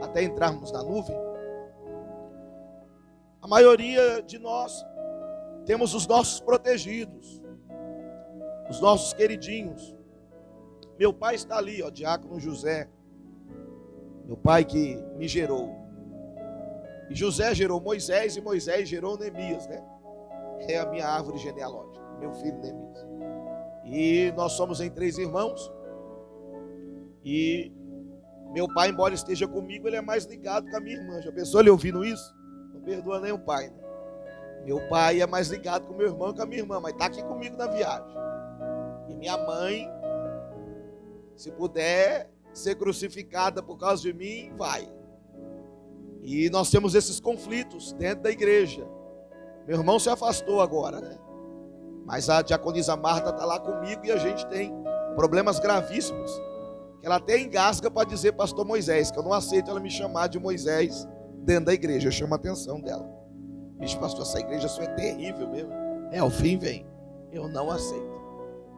até 0.00 0.22
entrarmos 0.22 0.70
na 0.72 0.82
nuvem. 0.82 1.16
A 3.40 3.48
maioria 3.48 4.22
de 4.22 4.38
nós 4.38 4.84
temos 5.64 5.94
os 5.94 6.06
nossos 6.06 6.40
protegidos, 6.40 7.40
os 8.68 8.80
nossos 8.80 9.12
queridinhos. 9.14 9.96
Meu 10.98 11.12
pai 11.12 11.34
está 11.34 11.56
ali, 11.56 11.82
ó, 11.82 11.88
Diácono 11.88 12.38
José, 12.38 12.88
meu 14.30 14.36
pai 14.36 14.64
que 14.64 14.94
me 15.16 15.26
gerou. 15.26 15.74
E 17.10 17.16
José 17.16 17.52
gerou 17.52 17.80
Moisés 17.80 18.36
e 18.36 18.40
Moisés 18.40 18.88
gerou 18.88 19.18
Neemias, 19.18 19.66
né? 19.66 19.84
É 20.68 20.78
a 20.78 20.86
minha 20.86 21.04
árvore 21.04 21.36
genealógica, 21.38 22.00
meu 22.20 22.32
filho 22.34 22.56
Neemias. 22.60 23.06
E 23.84 24.32
nós 24.36 24.52
somos 24.52 24.80
em 24.80 24.88
três 24.88 25.18
irmãos. 25.18 25.72
E 27.24 27.72
meu 28.52 28.72
pai, 28.72 28.90
embora 28.90 29.14
esteja 29.14 29.48
comigo, 29.48 29.88
ele 29.88 29.96
é 29.96 30.00
mais 30.00 30.26
ligado 30.26 30.70
com 30.70 30.76
a 30.76 30.80
minha 30.80 30.96
irmã. 30.96 31.20
Já 31.20 31.32
pensou 31.32 31.58
ele 31.60 31.70
ouvindo 31.70 32.04
isso? 32.04 32.32
Não 32.72 32.82
perdoa 32.82 33.18
nem 33.18 33.32
o 33.32 33.38
pai, 33.40 33.68
né? 33.68 33.82
Meu 34.64 34.88
pai 34.88 35.20
é 35.20 35.26
mais 35.26 35.48
ligado 35.48 35.88
com 35.88 35.94
meu 35.94 36.06
irmão 36.06 36.32
que 36.32 36.40
a 36.40 36.46
minha 36.46 36.60
irmã, 36.60 36.78
mas 36.78 36.92
está 36.92 37.06
aqui 37.06 37.20
comigo 37.24 37.56
na 37.56 37.66
viagem. 37.66 38.16
E 39.08 39.14
minha 39.16 39.36
mãe, 39.38 39.90
se 41.34 41.50
puder 41.50 42.30
ser 42.52 42.74
crucificada 42.76 43.62
por 43.62 43.76
causa 43.76 44.02
de 44.02 44.12
mim, 44.12 44.52
vai. 44.56 44.88
E 46.22 46.50
nós 46.50 46.70
temos 46.70 46.94
esses 46.94 47.18
conflitos 47.18 47.92
dentro 47.92 48.24
da 48.24 48.30
igreja. 48.30 48.86
Meu 49.66 49.78
irmão 49.78 49.98
se 49.98 50.08
afastou 50.08 50.60
agora, 50.60 51.00
né? 51.00 51.18
Mas 52.04 52.28
a 52.28 52.42
diaconisa 52.42 52.96
Marta 52.96 53.30
está 53.30 53.44
lá 53.44 53.58
comigo 53.58 54.04
e 54.04 54.12
a 54.12 54.16
gente 54.16 54.46
tem 54.48 54.72
problemas 55.14 55.58
gravíssimos. 55.58 56.30
Ela 57.02 57.16
até 57.16 57.38
engasga 57.38 57.90
para 57.90 58.08
dizer 58.08 58.32
pastor 58.32 58.64
Moisés, 58.66 59.10
que 59.10 59.18
eu 59.18 59.22
não 59.22 59.32
aceito 59.32 59.70
ela 59.70 59.80
me 59.80 59.90
chamar 59.90 60.28
de 60.28 60.38
Moisés 60.38 61.08
dentro 61.38 61.66
da 61.66 61.74
igreja. 61.74 62.08
Eu 62.08 62.12
chamo 62.12 62.34
a 62.34 62.36
atenção 62.36 62.80
dela. 62.80 63.08
Bicho, 63.78 63.98
pastor, 63.98 64.22
essa 64.22 64.38
igreja 64.38 64.68
sua 64.68 64.84
é 64.84 64.94
terrível 64.94 65.48
mesmo. 65.48 65.72
É, 66.12 66.22
o 66.22 66.28
fim 66.28 66.58
vem. 66.58 66.86
Eu 67.32 67.48
não 67.48 67.70
aceito. 67.70 68.20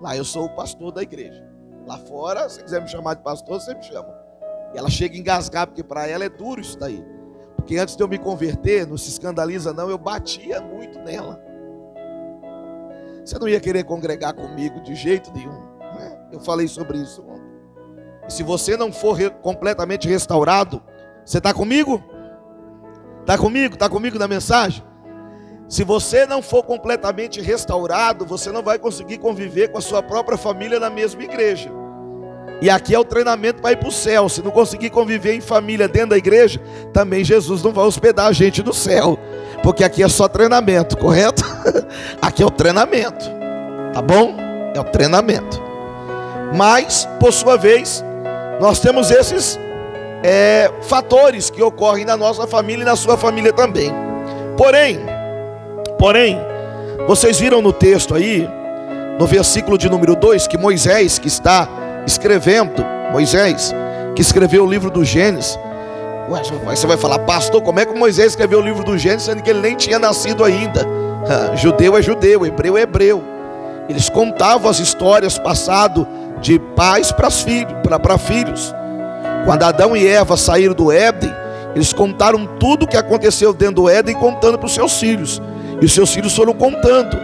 Lá 0.01 0.17
eu 0.17 0.25
sou 0.25 0.45
o 0.45 0.55
pastor 0.55 0.93
da 0.93 1.03
igreja. 1.03 1.52
Lá 1.87 1.99
fora, 1.99 2.49
se 2.49 2.63
quiser 2.63 2.81
me 2.81 2.89
chamar 2.89 3.15
de 3.15 3.23
pastor, 3.23 3.61
você 3.61 3.75
me 3.75 3.83
chama. 3.83 4.15
E 4.75 4.79
ela 4.79 4.89
chega 4.89 5.15
a 5.15 5.19
engasgar, 5.19 5.67
porque 5.67 5.83
para 5.83 6.07
ela 6.07 6.25
é 6.25 6.29
duro 6.29 6.61
isso 6.61 6.79
daí. 6.79 7.05
Porque 7.57 7.77
antes 7.77 7.97
de 7.97 8.03
eu 8.03 8.09
me 8.09 8.19
converter, 8.19 8.87
não 8.87 8.97
se 8.97 9.09
escandaliza 9.09 9.73
não, 9.73 9.91
eu 9.91 9.99
batia 9.99 10.61
muito 10.61 10.99
nela. 11.01 11.41
Você 13.25 13.39
não 13.39 13.49
ia 13.49 13.61
querer 13.61 13.85
congregar 13.85 14.35
comigo 14.35 14.81
de 14.81 14.95
jeito 14.95 15.33
nenhum. 15.33 15.61
Né? 15.79 16.29
Eu 16.33 16.41
falei 16.41 16.67
sobre 16.67 16.99
isso 16.99 17.23
ontem. 17.23 17.53
E 18.29 18.33
se 18.33 18.43
você 18.43 18.77
não 18.77 18.93
for 18.93 19.13
re 19.13 19.31
completamente 19.31 20.09
restaurado, 20.09 20.83
você 21.25 21.39
está 21.39 21.55
comigo? 21.55 22.03
Está 23.21 23.39
comigo? 23.39 23.75
Está 23.75 23.89
comigo 23.89 24.19
na 24.19 24.27
mensagem? 24.27 24.83
Se 25.73 25.85
você 25.85 26.27
não 26.27 26.43
for 26.43 26.63
completamente 26.63 27.41
restaurado, 27.41 28.27
você 28.27 28.53
não 28.53 28.63
vai 28.63 28.79
conseguir 28.79 29.17
conviver 29.17 29.69
com 29.69 29.79
a 29.79 29.81
sua 29.81 30.03
própria 30.03 30.37
família 30.37 30.79
na 30.79 30.91
mesma 30.91 31.23
igreja. 31.23 31.71
E 32.61 32.69
aqui 32.69 32.95
é 32.95 32.99
o 32.99 33.05
treinamento 33.07 33.63
para 33.63 33.73
ir 33.73 33.79
para 33.79 33.89
o 33.89 33.91
céu. 33.91 34.29
Se 34.29 34.43
não 34.43 34.51
conseguir 34.51 34.91
conviver 34.91 35.33
em 35.33 35.41
família 35.41 35.89
dentro 35.89 36.11
da 36.11 36.19
igreja, 36.19 36.61
também 36.93 37.25
Jesus 37.25 37.63
não 37.63 37.73
vai 37.73 37.87
hospedar 37.87 38.27
a 38.27 38.33
gente 38.33 38.63
no 38.63 38.75
céu. 38.75 39.19
Porque 39.63 39.83
aqui 39.83 40.03
é 40.03 40.09
só 40.11 40.29
treinamento, 40.29 40.95
correto? 40.99 41.43
aqui 42.21 42.43
é 42.43 42.47
o 42.47 42.51
treinamento, 42.51 43.25
tá 43.95 44.03
bom? 44.03 44.37
É 44.75 44.79
o 44.79 44.85
treinamento. 44.85 45.59
Mas, 46.55 47.09
por 47.19 47.33
sua 47.33 47.57
vez, 47.57 48.05
nós 48.61 48.79
temos 48.79 49.11
esses 49.11 49.59
é, 50.23 50.71
fatores 50.83 51.49
que 51.49 51.63
ocorrem 51.63 52.05
na 52.05 52.19
nossa 52.19 52.47
família 52.47 52.83
e 52.83 52.85
na 52.85 52.95
sua 52.95 53.17
família 53.17 53.55
também. 53.55 53.91
Porém, 54.59 55.01
porém, 56.03 56.37
vocês 57.07 57.39
viram 57.39 57.63
no 57.63 57.73
texto 57.73 58.13
aí, 58.13 58.51
no 59.21 59.25
versículo 59.25 59.79
de 59.79 59.89
número 59.89 60.17
2, 60.17 60.49
que 60.49 60.59
Moisés, 60.59 61.17
que 61.17 61.29
está 61.29 61.69
escrevendo, 62.05 62.85
Moisés, 63.13 63.73
que 64.13 64.21
escreveu 64.21 64.65
o 64.65 64.67
livro 64.67 64.91
do 64.91 65.05
Gênesis, 65.05 65.57
você 66.65 66.89
vai 66.89 66.97
falar, 66.97 67.21
pastor, 67.21 67.63
como 67.63 67.79
é 67.79 67.87
que 67.87 67.97
Moisés 67.97 68.33
escreveu 68.33 68.59
o 68.59 68.63
livro 68.63 68.83
do 68.83 68.99
Gênesis, 68.99 69.27
sendo 69.27 69.45
que 69.45 69.51
ele 69.51 69.61
nem 69.61 69.77
tinha 69.77 69.97
nascido 69.97 70.43
ainda? 70.43 70.85
judeu 71.55 71.97
é 71.97 72.03
judeu, 72.03 72.45
hebreu 72.45 72.77
é 72.77 72.81
hebreu. 72.81 73.23
Eles 73.89 74.09
contavam 74.09 74.69
as 74.69 74.81
histórias 74.81 75.39
passado 75.39 76.05
de 76.41 76.59
pais 76.59 77.13
para 77.13 77.31
filhos, 77.31 77.75
para 78.03 78.19
filhos. 78.19 78.75
Quando 79.45 79.63
Adão 79.63 79.97
e 79.97 80.05
Eva 80.05 80.37
saíram 80.37 80.75
do 80.75 80.91
Éden, 80.91 81.33
eles 81.77 81.93
contaram 81.93 82.45
tudo 82.59 82.87
o 82.87 82.89
que 82.89 82.97
aconteceu 82.97 83.53
dentro 83.53 83.77
do 83.77 83.89
Éden, 83.89 84.17
contando 84.17 84.59
para 84.59 84.67
os 84.67 84.75
seus 84.75 84.99
filhos. 84.99 85.41
E 85.83 85.85
os 85.85 85.93
seus 85.93 86.15
filhos 86.15 86.35
foram 86.35 86.55
contando. 86.55 87.19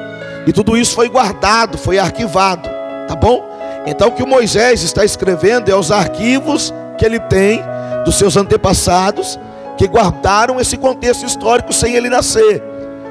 E 0.45 0.53
tudo 0.53 0.77
isso 0.77 0.97
foi 0.97 1.09
guardado, 1.09 1.79
foi 1.79 1.97
arquivado. 1.97 2.69
Tá 3.07 3.15
bom? 3.15 3.49
Então 3.87 4.09
o 4.09 4.13
que 4.13 4.27
Moisés 4.27 4.83
está 4.83 5.05
escrevendo 5.05 5.71
é 5.71 5.77
os 5.77 5.93
arquivos 5.93 6.75
que 6.99 7.05
ele 7.05 7.21
tem 7.21 7.63
dos 8.05 8.17
seus 8.17 8.37
antepassados 8.37 9.39
que 9.77 9.87
guardaram 9.87 10.61
esse 10.61 10.77
contexto 10.77 11.25
histórico 11.25 11.73
sem 11.73 11.95
ele 11.95 12.11
nascer. 12.11 12.61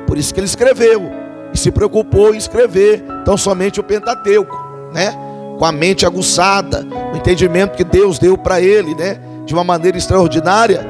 Por 0.06 0.18
isso 0.18 0.34
que 0.34 0.40
ele 0.42 0.48
escreveu 0.48 1.10
e 1.54 1.58
se 1.58 1.72
preocupou 1.72 2.36
em 2.36 2.38
escrever 2.38 3.02
tão 3.24 3.38
somente 3.38 3.80
o 3.80 3.84
Pentateuco, 3.84 4.90
né? 4.94 5.18
Com 5.58 5.64
a 5.64 5.72
mente 5.72 6.06
aguçada, 6.06 6.86
o 7.14 7.16
entendimento 7.16 7.78
que 7.78 7.86
Deus 7.86 8.20
deu 8.20 8.38
para 8.38 8.60
ele, 8.60 8.94
né? 8.96 9.18
De 9.46 9.54
uma 9.54 9.64
maneira 9.64 9.98
extraordinária. 9.98 10.86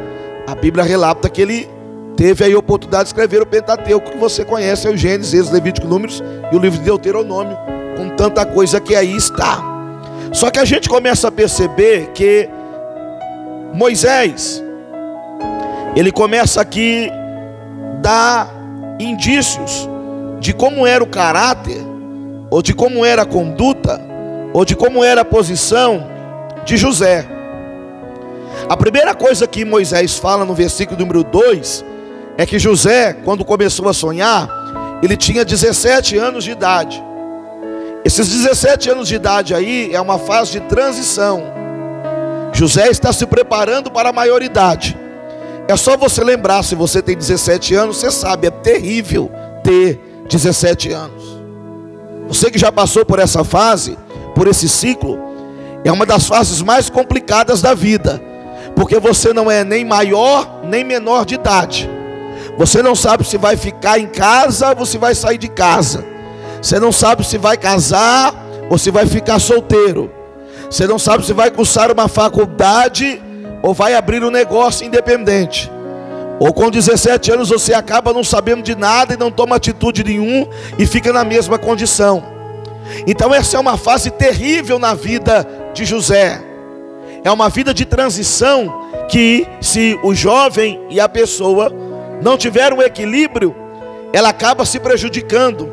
A 0.47 0.55
Bíblia 0.55 0.83
relata 0.83 1.29
que 1.29 1.41
ele 1.41 1.76
teve 2.17 2.43
aí 2.43 2.53
a 2.53 2.57
oportunidade 2.57 3.03
de 3.03 3.09
escrever 3.09 3.43
o 3.43 3.45
Pentateuco, 3.45 4.11
que 4.11 4.17
você 4.17 4.43
conhece, 4.43 4.87
é 4.87 4.89
o 4.89 4.97
Gênesis, 4.97 5.35
Êxodo, 5.35 5.53
Levítico, 5.53 5.87
Números 5.87 6.21
e 6.51 6.55
o 6.55 6.59
livro 6.59 6.79
de 6.79 6.83
Deuteronômio, 6.83 7.55
com 7.95 8.09
tanta 8.09 8.43
coisa 8.43 8.81
que 8.81 8.95
aí 8.95 9.15
está. 9.15 9.63
Só 10.33 10.49
que 10.49 10.57
a 10.59 10.65
gente 10.65 10.89
começa 10.89 11.27
a 11.27 11.31
perceber 11.31 12.07
que 12.15 12.49
Moisés, 13.71 14.63
ele 15.95 16.11
começa 16.11 16.59
aqui 16.59 17.09
dar 18.01 18.51
indícios 18.99 19.87
de 20.39 20.53
como 20.53 20.87
era 20.87 21.03
o 21.03 21.07
caráter, 21.07 21.85
ou 22.49 22.63
de 22.63 22.73
como 22.73 23.05
era 23.05 23.21
a 23.21 23.25
conduta, 23.25 24.01
ou 24.53 24.65
de 24.65 24.75
como 24.75 25.03
era 25.03 25.21
a 25.21 25.25
posição 25.25 26.07
de 26.65 26.77
José. 26.77 27.27
A 28.67 28.75
primeira 28.75 29.13
coisa 29.13 29.45
que 29.45 29.63
Moisés 29.63 30.17
fala 30.17 30.43
no 30.45 30.55
versículo 30.55 30.99
número 30.99 31.23
2 31.23 31.85
é 32.37 32.45
que 32.45 32.59
José, 32.59 33.13
quando 33.25 33.43
começou 33.43 33.89
a 33.89 33.93
sonhar, 33.93 34.47
ele 35.01 35.17
tinha 35.17 35.43
17 35.43 36.15
anos 36.17 36.43
de 36.43 36.51
idade. 36.51 37.03
Esses 38.05 38.29
17 38.29 38.89
anos 38.91 39.07
de 39.07 39.15
idade 39.15 39.55
aí 39.55 39.89
é 39.91 39.99
uma 39.99 40.19
fase 40.19 40.51
de 40.51 40.59
transição. 40.61 41.43
José 42.53 42.89
está 42.89 43.11
se 43.11 43.25
preparando 43.25 43.91
para 43.91 44.09
a 44.09 44.13
maioridade. 44.13 44.95
É 45.67 45.75
só 45.75 45.97
você 45.97 46.23
lembrar, 46.23 46.63
se 46.63 46.75
você 46.75 47.01
tem 47.01 47.17
17 47.17 47.75
anos, 47.75 47.97
você 47.97 48.09
sabe, 48.11 48.47
é 48.47 48.51
terrível 48.51 49.29
ter 49.63 49.99
17 50.29 50.91
anos. 50.91 51.41
Você 52.27 52.51
que 52.51 52.57
já 52.57 52.71
passou 52.71 53.05
por 53.05 53.19
essa 53.19 53.43
fase, 53.43 53.97
por 54.35 54.47
esse 54.47 54.69
ciclo, 54.69 55.19
é 55.83 55.91
uma 55.91 56.05
das 56.05 56.27
fases 56.27 56.61
mais 56.61 56.89
complicadas 56.89 57.61
da 57.61 57.73
vida, 57.73 58.21
porque 58.75 58.99
você 58.99 59.33
não 59.33 59.49
é 59.49 59.63
nem 59.63 59.83
maior 59.83 60.61
nem 60.63 60.83
menor 60.83 61.25
de 61.25 61.35
idade. 61.35 61.96
Você 62.57 62.81
não 62.81 62.95
sabe 62.95 63.23
se 63.23 63.37
vai 63.37 63.55
ficar 63.55 63.99
em 63.99 64.07
casa 64.07 64.75
ou 64.77 64.85
se 64.85 64.97
vai 64.97 65.13
sair 65.13 65.37
de 65.37 65.47
casa. 65.47 66.03
Você 66.61 66.79
não 66.79 66.91
sabe 66.91 67.25
se 67.25 67.37
vai 67.37 67.55
casar 67.55 68.33
ou 68.69 68.77
se 68.77 68.89
vai 68.89 69.05
ficar 69.05 69.39
solteiro. 69.39 70.11
Você 70.69 70.87
não 70.87 70.97
sabe 70.97 71.25
se 71.25 71.33
vai 71.33 71.51
cursar 71.51 71.91
uma 71.91 72.07
faculdade 72.07 73.21
ou 73.61 73.73
vai 73.73 73.93
abrir 73.93 74.23
um 74.23 74.31
negócio 74.31 74.85
independente. 74.85 75.71
Ou 76.39 76.53
com 76.53 76.69
17 76.69 77.31
anos 77.31 77.49
você 77.49 77.73
acaba 77.73 78.13
não 78.13 78.23
sabendo 78.23 78.61
de 78.61 78.75
nada 78.75 79.13
e 79.13 79.17
não 79.17 79.31
toma 79.31 79.55
atitude 79.55 80.03
nenhum 80.03 80.47
e 80.77 80.85
fica 80.85 81.13
na 81.13 81.23
mesma 81.23 81.57
condição. 81.57 82.23
Então 83.05 83.33
essa 83.33 83.57
é 83.57 83.59
uma 83.59 83.77
fase 83.77 84.11
terrível 84.11 84.79
na 84.79 84.93
vida 84.93 85.47
de 85.73 85.85
José. 85.85 86.41
É 87.23 87.31
uma 87.31 87.49
vida 87.49 87.73
de 87.73 87.85
transição 87.85 88.83
que 89.09 89.47
se 89.61 89.99
o 90.03 90.13
jovem 90.13 90.79
e 90.89 90.99
a 90.99 91.09
pessoa 91.09 91.71
não 92.21 92.37
tiver 92.37 92.73
um 92.73 92.81
equilíbrio, 92.81 93.55
ela 94.13 94.29
acaba 94.29 94.65
se 94.65 94.79
prejudicando 94.79 95.71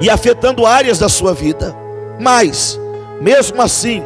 e 0.00 0.08
afetando 0.08 0.66
áreas 0.66 0.98
da 0.98 1.08
sua 1.08 1.34
vida. 1.34 1.74
Mas, 2.18 2.78
mesmo 3.20 3.60
assim, 3.60 4.02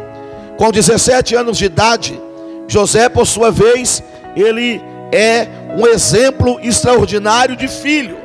com 0.57 0.71
17 0.71 1.35
anos 1.35 1.59
de 1.59 1.67
idade, 1.67 2.21
José, 2.67 3.09
por 3.09 3.27
sua 3.27 3.51
vez, 3.51 4.03
ele 4.35 4.83
é 5.13 5.47
um 5.77 5.87
exemplo 5.87 6.59
extraordinário 6.63 7.57
de 7.57 7.69
filho. 7.69 8.17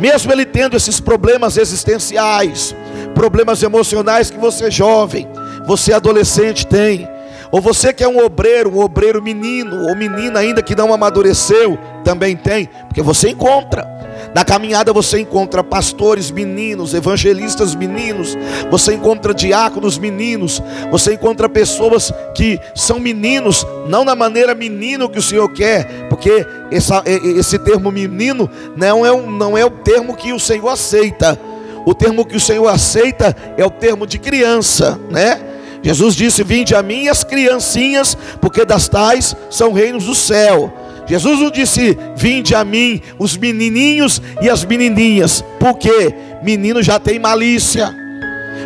Mesmo 0.00 0.32
ele 0.32 0.44
tendo 0.44 0.76
esses 0.76 0.98
problemas 0.98 1.56
existenciais, 1.56 2.74
problemas 3.14 3.62
emocionais 3.62 4.30
que 4.30 4.38
você 4.38 4.70
jovem, 4.70 5.28
você 5.66 5.92
adolescente 5.92 6.66
tem, 6.66 7.08
ou 7.52 7.60
você 7.60 7.92
que 7.92 8.02
é 8.02 8.08
um 8.08 8.24
obreiro, 8.24 8.74
um 8.74 8.80
obreiro 8.80 9.22
menino, 9.22 9.86
ou 9.86 9.94
menina 9.94 10.40
ainda 10.40 10.62
que 10.62 10.74
não 10.74 10.92
amadureceu, 10.92 11.78
também 12.02 12.34
tem, 12.34 12.66
porque 12.88 13.02
você 13.02 13.28
encontra. 13.28 13.86
Na 14.34 14.42
caminhada 14.42 14.90
você 14.90 15.20
encontra 15.20 15.62
pastores 15.62 16.30
meninos, 16.30 16.94
evangelistas 16.94 17.74
meninos, 17.74 18.38
você 18.70 18.94
encontra 18.94 19.34
diáconos 19.34 19.98
meninos, 19.98 20.62
você 20.90 21.12
encontra 21.12 21.46
pessoas 21.46 22.10
que 22.34 22.58
são 22.74 22.98
meninos, 22.98 23.66
não 23.86 24.02
na 24.02 24.16
maneira 24.16 24.54
menino 24.54 25.10
que 25.10 25.18
o 25.18 25.22
Senhor 25.22 25.52
quer, 25.52 26.08
porque 26.08 26.46
essa, 26.70 27.02
esse 27.06 27.58
termo 27.58 27.92
menino 27.92 28.48
não 28.74 29.04
é, 29.04 29.12
um, 29.12 29.30
não 29.30 29.58
é 29.58 29.64
o 29.64 29.70
termo 29.70 30.16
que 30.16 30.32
o 30.32 30.40
Senhor 30.40 30.70
aceita. 30.70 31.38
O 31.84 31.94
termo 31.94 32.24
que 32.24 32.36
o 32.36 32.40
Senhor 32.40 32.68
aceita 32.68 33.36
é 33.58 33.66
o 33.66 33.70
termo 33.70 34.06
de 34.06 34.18
criança, 34.18 34.98
né? 35.10 35.51
Jesus 35.82 36.14
disse: 36.14 36.44
Vinde 36.44 36.74
a 36.74 36.82
mim 36.82 37.08
as 37.08 37.24
criancinhas, 37.24 38.16
porque 38.40 38.64
das 38.64 38.88
tais 38.88 39.36
são 39.50 39.72
reinos 39.72 40.04
do 40.04 40.14
céu. 40.14 40.72
Jesus 41.06 41.40
não 41.40 41.50
disse: 41.50 41.98
Vinde 42.16 42.54
a 42.54 42.64
mim 42.64 43.02
os 43.18 43.36
menininhos 43.36 44.22
e 44.40 44.48
as 44.48 44.64
menininhas, 44.64 45.44
porque 45.58 46.14
menino 46.42 46.82
já 46.82 46.98
tem 46.98 47.18
malícia, 47.18 47.94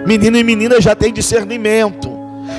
menino 0.07 0.37
e 0.37 0.44
menina 0.44 0.81
já 0.81 0.94
tem 0.94 1.12
discernimento, 1.12 2.11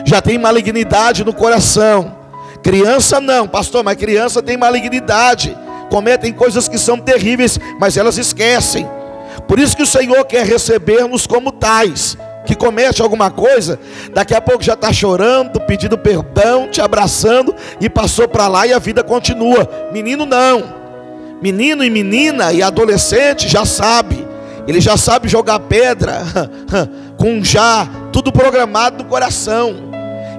já 0.03 0.21
tem 0.21 0.37
malignidade 0.37 1.23
no 1.23 1.33
coração. 1.33 2.17
Criança 2.63 3.21
não, 3.21 3.47
pastor, 3.47 3.83
mas 3.83 3.95
criança 3.95 4.41
tem 4.41 4.57
malignidade, 4.57 5.55
cometem 5.89 6.33
coisas 6.33 6.67
que 6.67 6.79
são 6.79 6.97
terríveis, 6.97 7.59
mas 7.79 7.95
elas 7.95 8.17
esquecem. 8.17 8.87
Por 9.47 9.59
isso 9.59 9.77
que 9.77 9.83
o 9.83 9.87
Senhor 9.87 10.25
quer 10.25 10.45
receber-nos 10.45 11.27
como 11.27 11.51
tais 11.51 12.17
que 12.47 12.55
comete 12.55 13.01
alguma 13.01 13.29
coisa, 13.29 13.77
daqui 14.13 14.33
a 14.33 14.39
pouco 14.39 14.63
já 14.63 14.73
está 14.73 14.91
chorando, 14.93 15.59
pedindo 15.59 15.97
perdão, 15.97 16.69
te 16.71 16.79
abraçando 16.79 17.53
e 17.81 17.89
passou 17.89 18.25
para 18.25 18.47
lá 18.47 18.65
e 18.65 18.71
a 18.71 18.79
vida 18.79 19.03
continua. 19.03 19.69
Menino 19.91 20.25
não. 20.25 20.63
Menino 21.41 21.83
e 21.83 21.89
menina 21.89 22.53
e 22.53 22.63
adolescente 22.63 23.49
já 23.49 23.65
sabe. 23.65 24.25
Ele 24.65 24.79
já 24.79 24.95
sabe 24.95 25.27
jogar 25.27 25.59
pedra 25.59 26.23
com 27.17 27.43
já 27.43 27.87
tudo 28.13 28.31
programado 28.31 29.03
no 29.03 29.09
coração. 29.09 29.87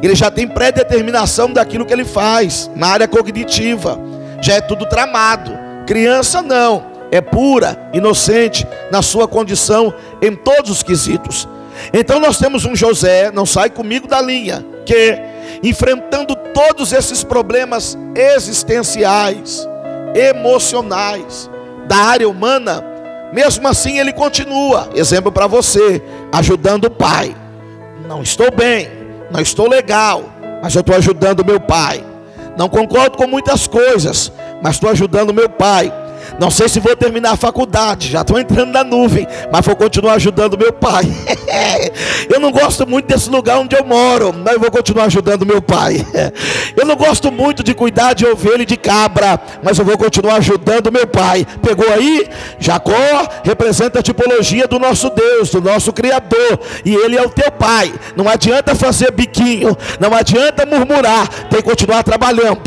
Ele 0.03 0.14
já 0.14 0.31
tem 0.31 0.49
pré-determinação 0.49 1.53
daquilo 1.53 1.85
que 1.85 1.92
ele 1.92 2.05
faz 2.05 2.71
na 2.75 2.88
área 2.88 3.07
cognitiva. 3.07 4.01
Já 4.40 4.55
é 4.55 4.61
tudo 4.62 4.87
tramado. 4.87 5.53
Criança 5.87 6.40
não, 6.40 6.87
é 7.11 7.21
pura, 7.21 7.90
inocente 7.92 8.66
na 8.90 9.03
sua 9.03 9.29
condição 9.29 9.92
em 10.23 10.35
todos 10.35 10.71
os 10.71 10.83
quesitos. 10.83 11.47
Então 11.93 12.19
nós 12.21 12.38
temos 12.38 12.64
um 12.64 12.75
José, 12.75 13.31
não 13.31 13.47
sai 13.47 13.71
comigo 13.71 14.07
da 14.07 14.21
linha, 14.21 14.64
que 14.85 15.19
enfrentando 15.62 16.35
todos 16.37 16.93
esses 16.93 17.25
problemas 17.25 17.97
existenciais, 18.14 19.67
emocionais, 20.14 21.51
da 21.87 21.97
área 21.97 22.29
humana, 22.29 22.85
mesmo 23.33 23.67
assim 23.67 23.99
ele 23.99 24.12
continua, 24.12 24.88
exemplo 24.95 25.33
para 25.33 25.47
você, 25.47 26.03
ajudando 26.33 26.85
o 26.85 26.91
pai. 26.91 27.35
Não 28.07 28.23
estou 28.23 28.51
bem, 28.51 28.88
não 29.31 29.41
estou 29.41 29.69
legal, 29.69 30.25
mas 30.62 30.75
eu 30.75 30.81
estou 30.81 30.97
ajudando 30.97 31.45
meu 31.45 31.61
pai. 31.61 32.05
Não 32.57 32.69
concordo 32.69 33.17
com 33.17 33.27
muitas 33.27 33.67
coisas, 33.67 34.33
mas 34.62 34.75
estou 34.75 34.91
ajudando 34.91 35.33
meu 35.33 35.49
pai. 35.49 35.93
Não 36.38 36.53
sei 36.53 36.68
se 36.68 36.79
vou 36.79 36.94
terminar 36.94 37.33
a 37.33 37.37
faculdade, 37.37 38.09
já 38.09 38.20
estou 38.20 38.38
entrando 38.38 38.70
na 38.70 38.85
nuvem, 38.85 39.27
mas 39.51 39.66
vou 39.66 39.74
continuar 39.74 40.14
ajudando 40.14 40.57
meu 40.57 40.72
pai. 40.72 41.05
eu 42.33 42.38
não 42.38 42.53
gosto 42.53 42.88
muito 42.88 43.07
desse 43.07 43.29
lugar 43.29 43.59
onde 43.59 43.74
eu 43.74 43.85
moro, 43.85 44.33
mas 44.33 44.55
eu 44.55 44.61
vou 44.61 44.70
continuar 44.70 45.07
ajudando 45.07 45.44
meu 45.44 45.61
pai. 45.61 46.07
eu 46.77 46.87
não 46.87 46.94
gosto 46.94 47.33
muito 47.33 47.64
de 47.64 47.74
cuidar 47.74 48.14
de 48.14 48.24
ovelha 48.24 48.62
e 48.62 48.66
de 48.66 48.77
cabra, 48.77 49.40
mas 49.64 49.79
eu 49.79 49.85
vou 49.85 49.98
continuar 49.98 50.37
ajudando 50.37 50.92
meu 50.92 51.09
pai. 51.09 51.44
Pegou 51.61 51.92
aí? 51.92 52.29
Jacó 52.61 52.92
representa 53.42 53.98
a 53.98 54.03
tipologia 54.03 54.68
do 54.68 54.79
nosso 54.79 55.11
Deus, 55.11 55.51
do 55.51 55.61
nosso 55.61 55.92
Criador, 55.92 56.61
e 56.85 56.94
ele 56.94 57.16
é 57.16 57.22
o 57.22 57.31
teu 57.31 57.51
pai. 57.51 57.92
Não 58.16 58.29
adianta 58.29 58.77
fazer 58.77 59.11
biquinho, 59.11 59.77
não 59.98 60.14
adianta 60.14 60.64
murmurar, 60.64 61.29
tem 61.51 61.61
que 61.61 61.68
continuar 61.68 62.05
trabalhando, 62.05 62.61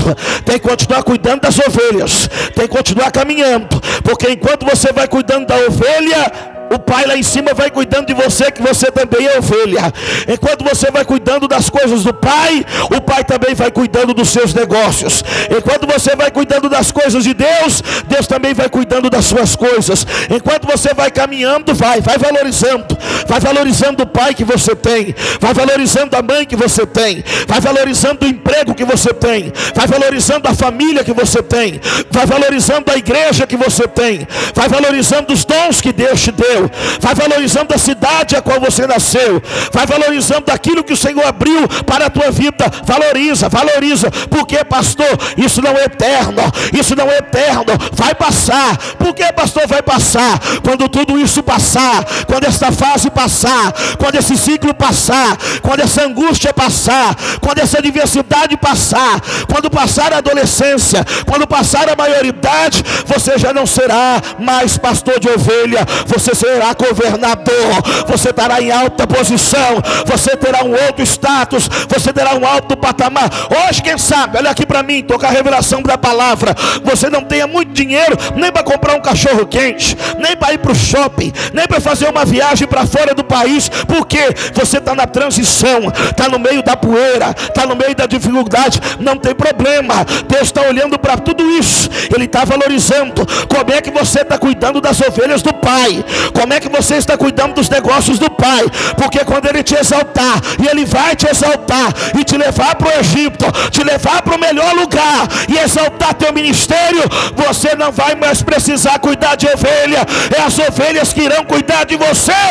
tem 0.44 0.60
que 0.60 0.68
continuar 0.68 1.04
cuidando 1.04 1.42
das 1.42 1.58
ovelhas, 1.58 2.30
tem 2.54 2.68
que 2.68 2.76
continuar 2.76 3.12
caminhando 3.12 3.61
tempo, 3.62 3.82
porque 4.04 4.30
enquanto 4.32 4.66
você 4.66 4.92
vai 4.92 5.08
cuidando 5.08 5.48
da 5.48 5.56
ovelha, 5.56 6.51
o 6.72 6.80
pai 6.80 7.06
lá 7.06 7.18
em 7.18 7.24
cima 7.24 7.54
vai 7.54 7.70
cuidando 7.70 8.08
de 8.08 8.14
você, 8.14 8.50
que 8.50 8.62
você 8.62 8.90
também 8.90 9.28
é 9.28 9.38
ovelha. 9.38 9.92
Enquanto 10.28 10.64
você 10.64 10.90
vai 10.90 11.04
cuidando 11.04 11.46
das 11.46 11.70
coisas 11.70 12.04
do 12.04 12.14
pai, 12.14 12.66
o 12.96 13.02
pai 13.02 13.26
também 13.26 13.54
vai 13.54 13.70
cuidando 13.70 14.14
dos 14.14 14.30
seus 14.30 14.54
negócios. 14.54 15.22
Enquanto 15.50 15.86
você 15.86 16.16
vai 16.16 16.32
cuidando 16.32 16.70
das 16.70 16.90
coisas 16.90 17.26
de 17.26 17.34
Deus, 17.34 17.84
Deus 18.08 18.26
também 18.26 18.54
vai 18.54 18.70
cuidando 18.70 19.10
das 19.10 19.26
suas 19.26 19.54
coisas. 19.54 20.08
Enquanto 20.30 20.66
você 20.66 20.94
vai 20.94 21.12
caminhando, 21.12 21.74
vai, 21.76 22.00
vai 22.00 22.18
valorizando, 22.18 22.98
vai 23.28 23.40
valorizando 23.42 24.04
o 24.04 24.08
pai 24.08 24.34
que 24.34 24.46
você 24.46 24.74
tem, 24.74 25.14
vai 25.42 25.54
valorizando 25.54 26.16
a 26.16 26.22
mãe 26.22 26.46
que 26.46 26.56
você 26.56 26.86
tem, 26.86 27.22
vai 27.48 27.60
valorizando 27.60 28.26
o 28.26 28.30
emprego 28.30 28.74
que 28.74 28.86
você 28.86 29.14
tem, 29.14 29.52
vai 29.76 29.88
valorizando 29.88 30.48
a 30.48 30.54
família 30.54 31.04
que 31.04 31.14
você 31.14 31.44
tem, 31.44 31.82
vai 32.10 32.26
valorizando 32.26 32.90
a 32.92 32.96
igreja 32.96 33.46
que 33.46 33.58
você 33.58 33.88
tem, 33.90 34.26
vai 34.54 34.70
valorizando 34.70 35.34
os 35.34 35.44
dons 35.44 35.82
que 35.82 35.92
Deus 35.92 36.22
te 36.22 36.32
deu 36.32 36.61
nasceu, 36.62 36.70
vai 37.00 37.16
valorizando 37.16 37.74
a 37.74 37.78
cidade 37.78 38.36
a 38.36 38.42
qual 38.42 38.60
você 38.60 38.86
nasceu, 38.86 39.42
vai 39.72 39.86
valorizando 39.86 40.52
aquilo 40.52 40.84
que 40.84 40.94
o 40.94 40.98
Senhor 40.98 41.26
abriu 41.26 41.68
para 41.86 42.06
a 42.06 42.10
tua 42.10 42.32
vida. 42.32 42.66
Valoriza, 42.84 43.50
valoriza, 43.50 44.12
porque 44.30 44.64
pastor, 44.66 45.10
isso 45.38 45.62
não 45.62 45.72
é 45.72 45.86
eterno, 45.86 46.42
isso 46.78 46.96
não 46.96 47.10
é 47.10 47.18
eterno, 47.18 47.74
vai 47.94 48.14
passar. 48.14 48.78
Por 48.98 49.14
que 49.14 49.32
pastor 49.34 49.68
vai 49.68 49.82
passar? 49.82 50.40
Quando 50.64 50.88
tudo 50.90 51.20
isso 51.20 51.42
passar, 51.42 52.04
quando 52.28 52.46
esta 52.46 52.72
fase 52.72 53.10
passar, 53.10 53.74
quando 53.98 54.16
esse 54.16 54.38
ciclo 54.38 54.74
passar, 54.74 55.38
quando 55.62 55.82
essa 55.82 56.04
angústia 56.04 56.54
passar, 56.54 57.16
quando 57.40 57.60
essa 57.60 57.80
adversidade 57.80 58.58
passar, 58.58 59.22
quando 59.52 59.70
passar 59.70 60.14
a 60.14 60.18
adolescência, 60.18 61.06
quando 61.26 61.48
passar 61.48 61.90
a 61.90 61.96
maioridade, 61.96 62.84
você 63.06 63.38
já 63.38 63.54
não 63.54 63.66
será 63.66 64.22
mais 64.40 64.78
pastor 64.78 65.20
de 65.20 65.30
ovelha, 65.30 65.86
você 66.06 66.36
será 66.36 66.51
será 66.52 66.74
governador, 66.74 67.82
você 68.08 68.30
estará 68.30 68.62
em 68.62 68.72
alta 68.72 69.08
posição, 69.08 69.82
você 70.06 70.36
terá 70.36 70.64
um 70.64 70.72
outro 70.72 71.04
status, 71.04 71.70
você 71.88 72.12
terá 72.12 72.36
um 72.36 72.46
alto 72.46 72.76
patamar. 72.76 73.30
Hoje, 73.68 73.82
quem 73.82 73.98
sabe, 73.98 74.38
olha 74.38 74.52
aqui 74.52 74.66
para 74.66 74.84
mim, 74.84 75.02
tocar 75.02 75.30
a 75.30 75.32
revelação 75.32 75.82
da 75.82 75.98
palavra. 75.98 76.54
Você 76.84 77.10
não 77.10 77.24
tenha 77.24 77.48
muito 77.48 77.72
dinheiro 77.72 78.18
nem 78.36 78.52
para 78.52 78.64
comprar 78.64 78.96
um 78.96 79.02
cachorro 79.02 79.46
quente, 79.46 79.98
nem 80.20 80.36
para 80.36 80.54
ir 80.54 80.58
para 80.58 80.72
o 80.72 80.76
shopping, 80.76 81.32
nem 81.54 81.66
para 81.68 81.80
fazer 81.80 82.10
uma 82.10 82.26
viagem 82.26 82.68
para 82.68 82.86
fora 82.86 83.14
do 83.14 83.24
país, 83.24 83.70
porque 83.88 84.20
você 84.54 84.78
está 84.78 84.94
na 84.94 85.08
transição, 85.08 85.92
está 86.10 86.28
no 86.28 86.38
meio 86.38 86.62
da 86.62 86.76
poeira, 86.76 87.34
está 87.38 87.66
no 87.66 87.76
meio 87.76 87.96
da 87.96 88.06
dificuldade, 88.06 88.80
não 89.00 89.16
tem 89.16 89.34
problema. 89.34 90.06
Deus 90.28 90.44
está 90.44 90.62
olhando 90.64 91.00
para 91.00 91.18
tudo 91.18 91.50
isso, 91.52 91.90
Ele 92.14 92.26
está 92.26 92.44
valorizando. 92.44 93.26
Como 93.48 93.72
é 93.72 93.82
que 93.82 93.92
você 93.92 94.22
está 94.22 94.38
cuidando 94.38 94.82
das 94.82 95.00
ovelhas 95.02 95.42
do 95.42 95.54
Pai? 95.54 96.04
Como 96.42 96.54
é 96.54 96.60
que 96.60 96.70
você 96.70 96.96
está 96.96 97.16
cuidando 97.16 97.54
dos 97.54 97.70
negócios 97.70 98.18
do 98.18 98.28
Pai? 98.28 98.66
Porque 98.98 99.24
quando 99.24 99.46
Ele 99.46 99.62
te 99.62 99.76
exaltar, 99.76 100.42
e 100.60 100.68
Ele 100.68 100.86
vai 100.86 101.16
te 101.16 101.30
exaltar 101.30 101.94
e 102.20 102.24
te 102.24 102.36
levar 102.36 102.74
para 102.74 102.88
o 102.88 103.00
Egito, 103.00 103.46
te 103.70 103.84
levar 103.84 104.24
para 104.24 104.36
o 104.36 104.40
melhor 104.40 104.74
lugar 104.74 105.28
e 105.48 105.60
exaltar 105.60 106.16
teu 106.16 106.34
ministério, 106.34 107.04
você 107.36 107.76
não 107.76 107.92
vai 107.92 108.16
mais 108.16 108.42
precisar 108.42 108.98
cuidar 108.98 109.36
de 109.36 109.46
ovelha, 109.46 110.04
é 110.36 110.42
as 110.42 110.58
ovelhas 110.58 111.14
que 111.14 111.22
irão 111.22 111.46
cuidar 111.46 111.84
de 111.84 111.96
você, 111.96 112.42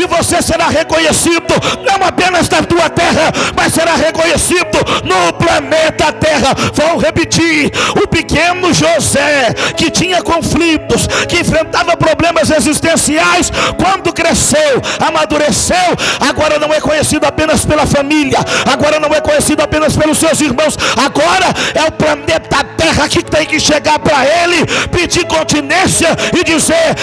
e 0.00 0.06
você 0.06 0.40
será 0.40 0.68
reconhecido 0.68 1.52
não 1.84 2.06
apenas 2.06 2.48
na 2.48 2.62
tua 2.62 2.88
terra, 2.88 3.32
mas 3.56 3.72
será 3.72 3.96
reconhecido 3.96 4.78
no 5.02 5.32
planeta 5.32 6.12
Terra. 6.12 6.54
Vou 6.74 6.98
repetir: 6.98 7.72
o 8.02 8.06
pequeno 8.06 8.72
José, 8.72 9.52
que 9.76 9.90
tinha 9.90 10.22
conflitos, 10.22 11.06
que 11.28 11.40
enfrentava 11.40 11.96
problemas 11.96 12.50
existenciais, 12.50 13.39
quando 13.78 14.12
cresceu, 14.12 14.82
amadureceu, 15.00 15.76
agora 16.20 16.58
não 16.58 16.74
é 16.74 16.80
conhecido 16.80 17.24
apenas 17.24 17.64
pela 17.64 17.86
família, 17.86 18.38
agora 18.70 18.98
não 18.98 19.14
é 19.14 19.20
conhecido 19.20 19.62
apenas 19.62 19.96
pelos 19.96 20.18
seus 20.18 20.40
irmãos, 20.40 20.76
agora 20.96 21.46
é 21.74 21.84
o 21.84 21.92
planeta 21.92 22.64
Terra 22.80 23.08
que 23.08 23.22
tem 23.22 23.46
que 23.46 23.60
chegar 23.60 23.98
para 23.98 24.24
ele, 24.24 24.64
pedir 24.90 25.26
continência 25.26 26.08
e 26.32 26.42
dizer: 26.42 26.96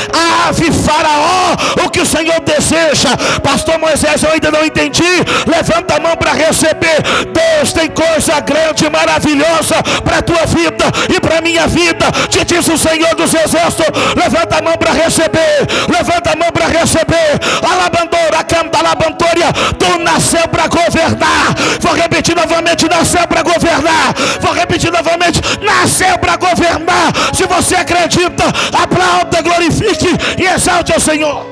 Ave 0.48 0.72
Faraó, 0.72 1.56
o 1.86 1.90
que 1.90 2.02
o 2.02 2.06
Senhor 2.06 2.40
deseja, 2.42 3.16
Pastor 3.44 3.78
Moisés, 3.78 4.24
eu 4.24 4.32
ainda 4.32 4.52
não 4.52 4.66
entendi. 4.66 5.04
Levanta 5.46 5.96
a 5.96 6.00
mão 6.00 6.16
para 6.16 6.34
receber. 6.34 6.98
Deus 7.32 7.74
tem 7.74 7.90
coisa 7.90 8.40
grande 8.40 8.90
maravilhosa 8.90 9.76
para 10.04 10.18
a 10.18 10.22
tua 10.22 10.46
vida 10.46 10.86
e 11.16 11.20
para 11.20 11.38
a 11.38 11.42
minha 11.42 11.68
vida. 11.68 12.12
Te 12.30 12.44
diz 12.44 12.68
o 12.68 12.78
Senhor 12.78 13.14
dos 13.16 13.34
Exércitos: 13.34 13.86
levanta 14.16 14.58
a 14.58 14.62
mão 14.62 14.78
para 14.78 14.94
receber. 14.94 15.68
Levanta 15.88 16.17
a 16.26 16.36
mão 16.36 16.52
para 16.52 16.68
receber. 16.68 17.40
Alabandora, 17.62 18.44
canta, 18.44 18.80
alabantoria. 18.80 19.52
Tu 19.78 20.00
nasceu 20.00 20.48
para 20.48 20.68
governar. 20.68 21.54
Vou 21.82 21.94
repetir 21.94 22.36
novamente: 22.36 22.88
nasceu 22.90 23.28
para 23.28 23.44
governar. 23.44 24.14
Vou 24.42 24.54
repetir 24.54 24.92
novamente: 24.92 25.42
nasceu 25.62 26.18
para 26.18 26.36
governar. 26.38 27.14
Se 27.34 27.46
você 27.46 27.76
acredita, 27.76 28.46
aplauda, 28.82 29.42
glorifique 29.42 30.10
e 30.38 30.46
exalte 30.46 30.94
ao 30.94 31.00
Senhor. 31.00 31.46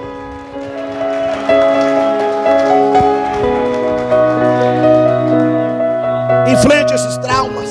Enfrente 6.47 6.93
esses 6.93 7.17
traumas. 7.17 7.69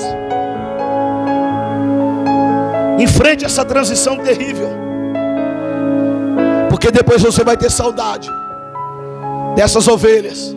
Enfrente 2.99 3.45
essa 3.45 3.65
transição 3.65 4.17
terrível. 4.17 4.74
Porque 6.85 6.99
depois 6.99 7.23
você 7.23 7.42
vai 7.42 7.57
ter 7.57 7.70
saudade 7.70 8.31
dessas 9.57 9.88
ovelhas, 9.88 10.55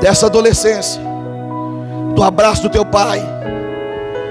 dessa 0.00 0.26
adolescência, 0.26 1.02
do 2.14 2.22
abraço 2.22 2.62
do 2.62 2.70
teu 2.70 2.86
pai, 2.86 3.20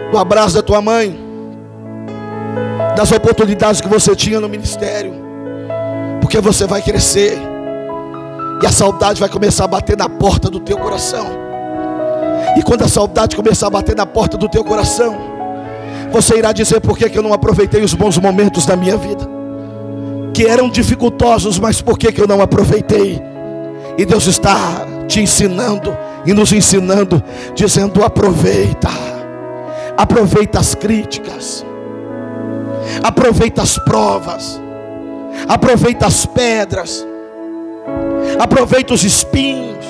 do 0.09 0.17
abraço 0.17 0.55
da 0.55 0.61
tua 0.61 0.81
mãe, 0.81 1.19
das 2.95 3.11
oportunidades 3.11 3.81
que 3.81 3.89
você 3.89 4.15
tinha 4.15 4.39
no 4.39 4.47
ministério. 4.47 5.13
Porque 6.21 6.39
você 6.39 6.65
vai 6.65 6.81
crescer. 6.81 7.37
E 8.63 8.65
a 8.65 8.71
saudade 8.71 9.19
vai 9.19 9.27
começar 9.27 9.65
a 9.65 9.67
bater 9.67 9.97
na 9.97 10.07
porta 10.07 10.49
do 10.49 10.61
teu 10.61 10.77
coração. 10.77 11.27
E 12.55 12.63
quando 12.63 12.83
a 12.83 12.87
saudade 12.87 13.35
começar 13.35 13.67
a 13.67 13.69
bater 13.69 13.97
na 13.97 14.05
porta 14.05 14.37
do 14.37 14.47
teu 14.47 14.63
coração, 14.63 15.17
você 16.09 16.37
irá 16.37 16.53
dizer 16.53 16.79
por 16.79 16.97
que, 16.97 17.09
que 17.09 17.17
eu 17.17 17.23
não 17.23 17.33
aproveitei 17.33 17.83
os 17.83 17.93
bons 17.93 18.17
momentos 18.17 18.65
da 18.65 18.77
minha 18.77 18.95
vida. 18.95 19.34
Que 20.35 20.45
eram 20.45 20.69
dificultosos, 20.69 21.57
mas 21.57 21.81
por 21.81 21.97
que, 21.97 22.11
que 22.11 22.21
eu 22.21 22.27
não 22.27 22.41
aproveitei? 22.41 23.21
E 23.97 24.05
Deus 24.05 24.27
está 24.27 24.85
te 25.07 25.21
ensinando 25.21 25.95
e 26.25 26.33
nos 26.33 26.51
ensinando, 26.51 27.23
dizendo: 27.53 28.03
aproveita, 28.03 28.89
aproveita 29.95 30.59
as 30.59 30.75
críticas, 30.75 31.65
aproveita 33.01 33.61
as 33.61 33.77
provas, 33.79 34.61
aproveita 35.47 36.05
as 36.05 36.25
pedras 36.25 37.05
aproveita 38.39 38.93
os 38.93 39.03
espinhos, 39.03 39.85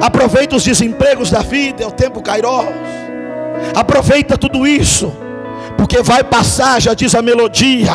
aproveita 0.00 0.56
os 0.56 0.64
desempregos 0.64 1.30
da 1.30 1.40
vida, 1.40 1.84
é 1.84 1.86
o 1.86 1.92
tempo 1.92 2.22
Kairos, 2.22 2.66
aproveita 3.74 4.36
tudo 4.36 4.66
isso, 4.66 5.12
porque 5.76 6.02
vai 6.02 6.24
passar, 6.24 6.80
já 6.80 6.94
diz 6.94 7.14
a 7.14 7.22
melodia, 7.22 7.94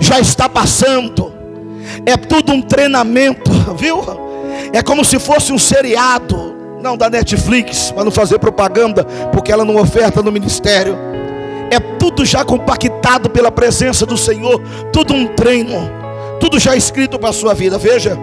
já 0.00 0.18
está 0.18 0.48
passando, 0.48 1.32
é 2.06 2.16
tudo 2.16 2.52
um 2.52 2.62
treinamento, 2.62 3.50
viu? 3.76 4.02
É 4.72 4.82
como 4.82 5.04
se 5.04 5.18
fosse 5.18 5.52
um 5.52 5.58
seriado, 5.58 6.54
não 6.82 6.96
da 6.96 7.10
Netflix, 7.10 7.92
para 7.92 8.04
não 8.04 8.10
fazer 8.10 8.38
propaganda, 8.38 9.04
porque 9.30 9.52
ela 9.52 9.64
não 9.64 9.76
oferta 9.76 10.22
no 10.22 10.32
ministério. 10.32 10.96
É 11.70 11.78
tudo 11.78 12.24
já 12.24 12.44
compactado 12.44 13.30
pela 13.30 13.52
presença 13.52 14.04
do 14.04 14.16
Senhor, 14.16 14.60
tudo 14.92 15.14
um 15.14 15.26
treino, 15.28 15.90
tudo 16.40 16.58
já 16.58 16.74
escrito 16.74 17.18
para 17.18 17.28
a 17.28 17.32
sua 17.32 17.54
vida. 17.54 17.78
Veja, 17.78 18.16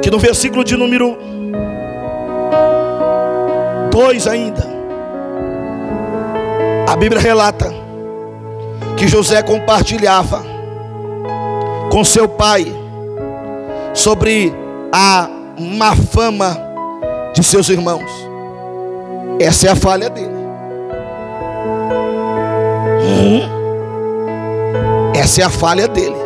que 0.00 0.10
no 0.10 0.18
versículo 0.18 0.64
de 0.64 0.76
número 0.76 1.18
2 3.90 4.26
ainda, 4.26 4.66
a 6.88 6.96
Bíblia 6.96 7.20
relata 7.20 7.77
que 8.98 9.06
José 9.06 9.40
compartilhava 9.42 10.42
com 11.90 12.04
seu 12.04 12.28
pai 12.28 12.66
sobre 13.94 14.52
a 14.92 15.28
má 15.58 15.94
fama 15.94 16.58
de 17.32 17.42
seus 17.44 17.68
irmãos. 17.68 18.10
Essa 19.40 19.68
é 19.68 19.70
a 19.70 19.76
falha 19.76 20.10
dele. 20.10 20.36
Hum. 23.02 23.40
Essa 25.14 25.42
é 25.42 25.44
a 25.44 25.50
falha 25.50 25.86
dele. 25.86 26.16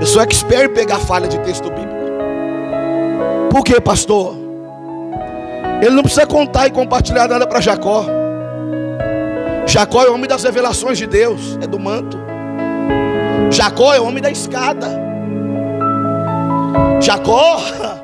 Eu 0.00 0.06
sou 0.06 0.22
expert 0.22 0.70
em 0.70 0.74
pegar 0.74 0.98
falha 1.00 1.26
de 1.26 1.38
texto 1.40 1.68
bíblico. 1.68 1.88
Por 3.50 3.64
que, 3.64 3.80
pastor? 3.80 4.36
Ele 5.82 5.90
não 5.90 6.02
precisa 6.02 6.26
contar 6.26 6.68
e 6.68 6.70
compartilhar 6.70 7.26
nada 7.28 7.46
para 7.46 7.60
Jacó. 7.60 8.04
Jacó 9.68 10.02
é 10.02 10.08
o 10.08 10.14
homem 10.14 10.26
das 10.26 10.44
revelações 10.44 10.96
de 10.96 11.06
Deus, 11.06 11.58
é 11.60 11.66
do 11.66 11.78
manto. 11.78 12.18
Jacó 13.50 13.92
é 13.92 14.00
o 14.00 14.06
homem 14.06 14.22
da 14.22 14.30
escada. 14.30 14.88
Jacó 17.02 17.60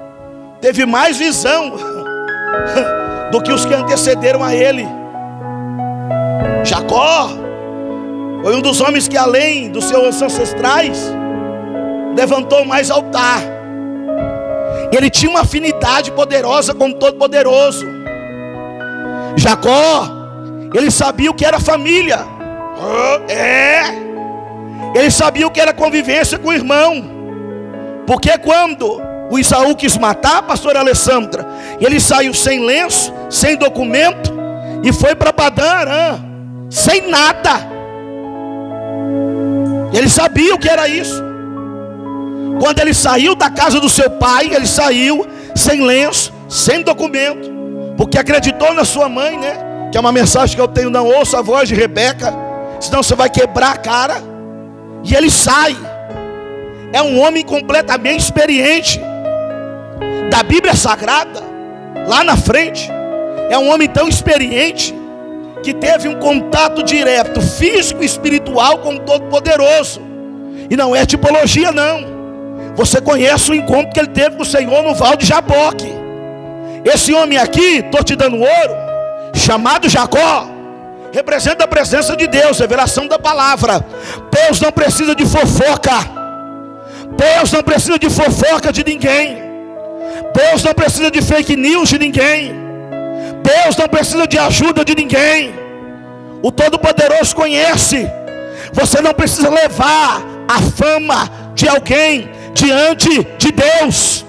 teve 0.61 0.85
mais 0.85 1.17
visão 1.17 1.73
do 3.33 3.43
que 3.43 3.51
os 3.51 3.65
que 3.65 3.73
antecederam 3.73 4.45
a 4.45 4.55
ele. 4.55 4.87
Jacó 6.65 7.31
foi 8.43 8.55
um 8.55 8.61
dos 8.61 8.83
homens 8.83 9.09
que, 9.09 9.17
além 9.17 9.71
dos 9.71 9.87
seus 9.87 10.21
ancestrais, 10.21 11.11
levantou 12.15 12.63
mais 12.67 12.91
altar. 12.91 13.41
Ele 14.93 15.09
tinha 15.09 15.31
uma 15.31 15.41
afinidade 15.41 16.13
poderosa 16.13 16.75
com 16.75 16.91
o 16.91 16.95
Todo-Poderoso. 16.95 17.87
Jacó, 19.37 20.14
ele 20.75 20.91
sabia 20.91 21.31
o 21.31 21.35
que 21.35 21.45
era 21.45 21.61
família. 21.61 22.19
É. 23.29 23.83
Ele 24.95 25.11
sabia 25.11 25.47
o 25.47 25.51
que 25.51 25.61
era 25.61 25.73
convivência 25.73 26.39
com 26.39 26.49
o 26.49 26.53
irmão. 26.53 27.05
Porque 28.07 28.37
quando 28.39 29.01
o 29.31 29.39
Isaú 29.39 29.75
quis 29.75 29.97
matar 29.97 30.39
a 30.39 30.43
pastora 30.43 30.81
Alessandra, 30.81 31.47
ele 31.81 31.99
saiu 32.01 32.35
sem 32.35 32.65
lenço, 32.65 33.13
sem 33.31 33.57
documento, 33.57 34.33
e 34.83 34.93
foi 34.93 35.15
para 35.15 35.33
Padã 35.33 36.21
sem 36.69 37.09
nada. 37.09 37.75
Ele 39.93 40.09
sabia 40.09 40.55
o 40.55 40.59
que 40.59 40.69
era 40.69 40.89
isso. 40.89 41.23
Quando 42.61 42.81
ele 42.81 42.93
saiu 42.93 43.35
da 43.35 43.49
casa 43.49 43.81
do 43.81 43.89
seu 43.89 44.11
pai, 44.11 44.51
ele 44.53 44.67
saiu 44.67 45.27
sem 45.55 45.83
lenço, 45.83 46.33
sem 46.49 46.83
documento, 46.83 47.51
porque 47.97 48.19
acreditou 48.19 48.75
na 48.75 48.85
sua 48.85 49.09
mãe, 49.09 49.39
né? 49.39 49.64
Que 49.95 49.99
é 49.99 50.01
uma 50.01 50.11
mensagem 50.11 50.57
que 50.57 50.61
eu 50.61 50.67
tenho, 50.67 50.91
não 50.91 51.07
ouça 51.07 51.39
a 51.39 51.41
voz 51.41 51.69
de 51.69 51.75
Rebeca, 51.77 52.35
senão 52.81 53.01
você 53.01 53.15
vai 53.15 53.31
quebrar 53.31 53.75
a 53.75 53.77
cara. 53.77 54.17
E 55.05 55.15
ele 55.15 55.31
sai. 55.31 55.77
É 56.93 57.01
um 57.01 57.21
homem 57.21 57.45
completamente 57.45 58.19
experiente. 58.19 59.01
Da 60.33 60.43
Bíblia 60.43 60.75
Sagrada, 60.75 61.41
lá 62.09 62.25
na 62.25 62.37
frente. 62.37 62.91
É 63.49 63.57
um 63.57 63.73
homem 63.73 63.89
tão 63.89 64.09
experiente 64.09 64.93
que 65.63 65.73
teve 65.73 66.09
um 66.09 66.19
contato 66.19 66.83
direto, 66.83 67.41
físico 67.41 68.03
e 68.03 68.07
espiritual 68.07 68.79
com 68.79 68.97
o 68.97 68.99
Todo-Poderoso. 68.99 70.03
E 70.69 70.77
não 70.77 70.97
é 70.97 71.07
tipologia, 71.07 71.71
não. 71.71 72.05
Você 72.75 73.01
conhece 73.01 73.49
o 73.53 73.55
encontro 73.55 73.93
que 73.93 74.01
ele 74.01 74.09
teve 74.09 74.35
com 74.35 74.43
o 74.43 74.45
Senhor 74.45 74.83
no 74.83 74.93
Val 74.93 75.15
de 75.15 75.25
Jaboque. 75.25 75.87
Esse 76.85 77.15
homem 77.15 77.39
aqui, 77.39 77.77
estou 77.77 78.03
te 78.03 78.17
dando 78.17 78.41
ouro, 78.41 78.84
chamado 79.35 79.89
Jacó, 79.89 80.49
representa 81.13 81.65
a 81.65 81.69
presença 81.69 82.17
de 82.17 82.27
Deus, 82.27 82.59
revelação 82.59 83.07
da 83.07 83.19
palavra. 83.19 83.85
Deus 84.31 84.61
não 84.61 84.73
precisa 84.73 85.15
de 85.15 85.27
fofoca. 85.27 85.99
Deus 87.17 87.53
não 87.53 87.63
precisa 87.63 87.99
de 87.99 88.11
fofoca 88.11 88.73
de 88.73 88.85
ninguém. 88.85 89.39
Deus 90.35 90.63
não 90.65 90.75
precisa 90.75 91.11
de 91.11 91.21
fake 91.23 91.57
news 91.57 91.89
de 91.89 91.99
ninguém. 91.99 92.55
Deus 93.43 93.77
não 93.77 93.89
precisa 93.89 94.27
de 94.27 94.39
ajuda 94.39 94.85
de 94.85 94.95
ninguém. 94.95 95.55
O 96.43 96.51
Todo-Poderoso 96.51 97.35
conhece. 97.35 98.11
Você 98.73 99.01
não 99.01 99.15
precisa 99.15 99.49
levar 99.49 100.23
a 100.49 100.61
fama 100.61 101.31
de 101.55 101.69
alguém 101.69 102.31
diante 102.53 103.25
de 103.39 103.51
Deus, 103.53 104.25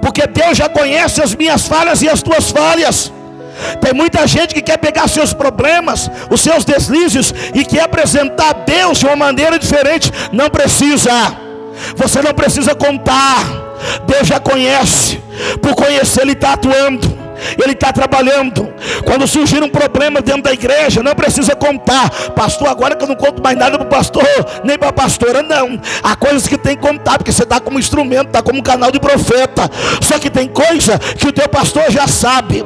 porque 0.00 0.26
Deus 0.26 0.56
já 0.58 0.68
conhece 0.68 1.22
as 1.22 1.34
minhas 1.34 1.66
falhas 1.66 2.02
e 2.02 2.08
as 2.08 2.22
tuas 2.22 2.50
falhas. 2.50 3.12
Tem 3.80 3.92
muita 3.92 4.26
gente 4.26 4.54
que 4.54 4.62
quer 4.62 4.76
pegar 4.76 5.08
seus 5.08 5.32
problemas, 5.32 6.10
os 6.30 6.40
seus 6.40 6.64
deslizes 6.64 7.32
e 7.54 7.64
quer 7.64 7.82
apresentar 7.82 8.50
a 8.50 8.52
Deus 8.52 8.98
de 8.98 9.06
uma 9.06 9.16
maneira 9.16 9.58
diferente. 9.58 10.12
Não 10.32 10.50
precisa. 10.50 11.10
Você 11.96 12.22
não 12.22 12.34
precisa 12.34 12.74
contar. 12.74 13.44
Deus 14.06 14.26
já 14.26 14.40
conhece. 14.40 15.22
Por 15.60 15.74
conhecer, 15.74 16.22
Ele 16.22 16.32
está 16.32 16.54
atuando. 16.54 17.25
Ele 17.62 17.72
está 17.72 17.92
trabalhando. 17.92 18.72
Quando 19.04 19.26
surgir 19.26 19.62
um 19.62 19.68
problema 19.68 20.20
dentro 20.20 20.42
da 20.42 20.52
igreja, 20.52 21.02
não 21.02 21.14
precisa 21.14 21.54
contar, 21.54 22.10
pastor. 22.34 22.68
Agora 22.68 22.94
que 22.94 23.04
eu 23.04 23.08
não 23.08 23.14
conto 23.16 23.42
mais 23.42 23.56
nada 23.56 23.78
para 23.78 23.86
o 23.86 23.90
pastor, 23.90 24.26
nem 24.64 24.78
para 24.78 24.88
a 24.88 24.92
pastora, 24.92 25.42
não. 25.42 25.80
Há 26.02 26.16
coisas 26.16 26.46
que 26.46 26.56
tem 26.56 26.76
que 26.76 26.82
contar, 26.82 27.18
porque 27.18 27.32
você 27.32 27.42
está 27.42 27.60
como 27.60 27.78
instrumento, 27.78 28.28
está 28.28 28.42
como 28.42 28.62
canal 28.62 28.90
de 28.90 29.00
profeta. 29.00 29.70
Só 30.00 30.18
que 30.18 30.30
tem 30.30 30.48
coisa 30.48 30.98
que 30.98 31.28
o 31.28 31.32
teu 31.32 31.48
pastor 31.48 31.90
já 31.90 32.06
sabe. 32.06 32.64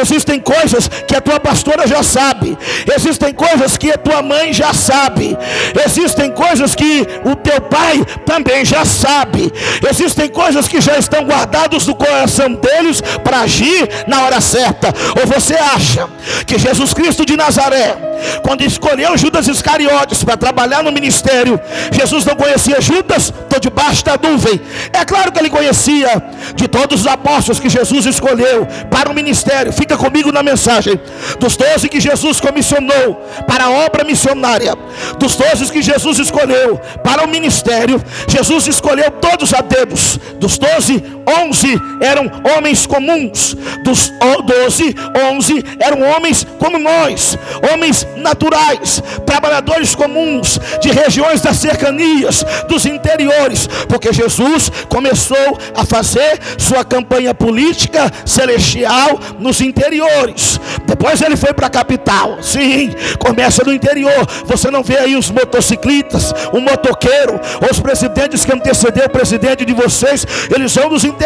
Existem 0.00 0.40
coisas 0.40 0.88
que 0.88 1.14
a 1.14 1.20
tua 1.20 1.40
pastora 1.40 1.86
já 1.86 2.02
sabe. 2.02 2.56
Existem 2.94 3.32
coisas 3.32 3.76
que 3.76 3.90
a 3.90 3.98
tua 3.98 4.22
mãe 4.22 4.52
já 4.52 4.72
sabe. 4.72 5.36
Existem 5.84 6.30
coisas 6.30 6.74
que 6.74 7.06
o 7.24 7.34
teu 7.36 7.60
pai 7.60 8.04
também 8.24 8.64
já 8.64 8.84
sabe. 8.84 9.52
Existem 9.88 10.28
coisas 10.28 10.68
que 10.68 10.80
já 10.80 10.96
estão 10.96 11.24
guardadas 11.24 11.86
no 11.86 11.94
coração 11.94 12.54
deles 12.54 13.00
para 13.22 13.40
agir 13.40 13.88
na 14.10 14.24
hora 14.24 14.40
certa. 14.40 14.92
Ou 15.18 15.26
você 15.26 15.54
acha 15.54 16.08
que 16.46 16.58
Jesus 16.58 16.92
Cristo 16.92 17.24
de 17.24 17.36
Nazaré, 17.36 17.96
quando 18.42 18.62
escolheu 18.62 19.16
Judas 19.16 19.46
Iscariotes 19.46 20.22
para 20.24 20.36
trabalhar 20.36 20.82
no 20.82 20.92
ministério, 20.92 21.58
Jesus 21.92 22.24
não 22.24 22.34
conhecia 22.34 22.80
Judas? 22.80 23.32
Estou 23.44 23.60
debaixo 23.60 24.04
da 24.04 24.18
nuvem. 24.22 24.60
É 24.92 25.04
claro 25.04 25.32
que 25.32 25.38
ele 25.38 25.48
conhecia 25.48 26.22
de 26.54 26.66
todos 26.68 27.02
os 27.02 27.06
apóstolos 27.06 27.60
que 27.60 27.68
Jesus 27.68 28.04
escolheu 28.04 28.66
para 28.90 29.08
o 29.10 29.14
ministério. 29.14 29.72
Fica 29.72 29.96
comigo 29.96 30.32
na 30.32 30.42
mensagem. 30.42 31.00
Dos 31.38 31.56
doze 31.56 31.88
que 31.88 32.00
Jesus 32.00 32.40
comissionou 32.40 33.24
para 33.46 33.64
a 33.64 33.70
obra 33.70 34.04
missionária, 34.04 34.74
dos 35.18 35.36
doze 35.36 35.70
que 35.70 35.82
Jesus 35.82 36.18
escolheu 36.18 36.78
para 37.04 37.24
o 37.24 37.28
ministério, 37.28 38.02
Jesus 38.26 38.66
escolheu 38.66 39.10
todos 39.12 39.54
a 39.54 39.60
dedos. 39.60 40.18
Dos 40.38 40.58
doze, 40.58 41.02
onze 41.42 41.80
eram 42.00 42.30
homens 42.56 42.86
comuns. 42.86 43.56
Dos 43.84 44.00
dos 44.00 44.12
12, 44.46 44.94
11 45.32 45.64
eram 45.80 46.00
homens 46.02 46.46
como 46.58 46.78
nós, 46.78 47.36
homens 47.72 48.06
naturais, 48.16 49.02
trabalhadores 49.26 49.94
comuns, 49.94 50.58
de 50.80 50.90
regiões 50.90 51.40
das 51.40 51.56
cercanias, 51.56 52.44
dos 52.68 52.86
interiores, 52.86 53.66
porque 53.88 54.12
Jesus 54.12 54.70
começou 54.88 55.58
a 55.74 55.84
fazer 55.84 56.38
sua 56.56 56.84
campanha 56.84 57.34
política 57.34 58.10
celestial 58.24 59.18
nos 59.38 59.60
interiores. 59.60 60.60
Depois 60.86 61.20
ele 61.20 61.36
foi 61.36 61.52
para 61.52 61.66
a 61.66 61.70
capital. 61.70 62.38
Sim, 62.42 62.90
começa 63.18 63.64
no 63.64 63.72
interior. 63.72 64.26
Você 64.46 64.70
não 64.70 64.82
vê 64.82 64.98
aí 64.98 65.16
os 65.16 65.30
motociclistas, 65.30 66.32
o 66.52 66.60
motoqueiro, 66.60 67.40
os 67.70 67.80
presidentes 67.80 68.44
que 68.44 68.52
antecedeu 68.52 69.06
o 69.06 69.10
presidente 69.10 69.64
de 69.64 69.72
vocês, 69.72 70.26
eles 70.54 70.72
são 70.72 70.88
dos 70.88 71.04
interiores. 71.04 71.19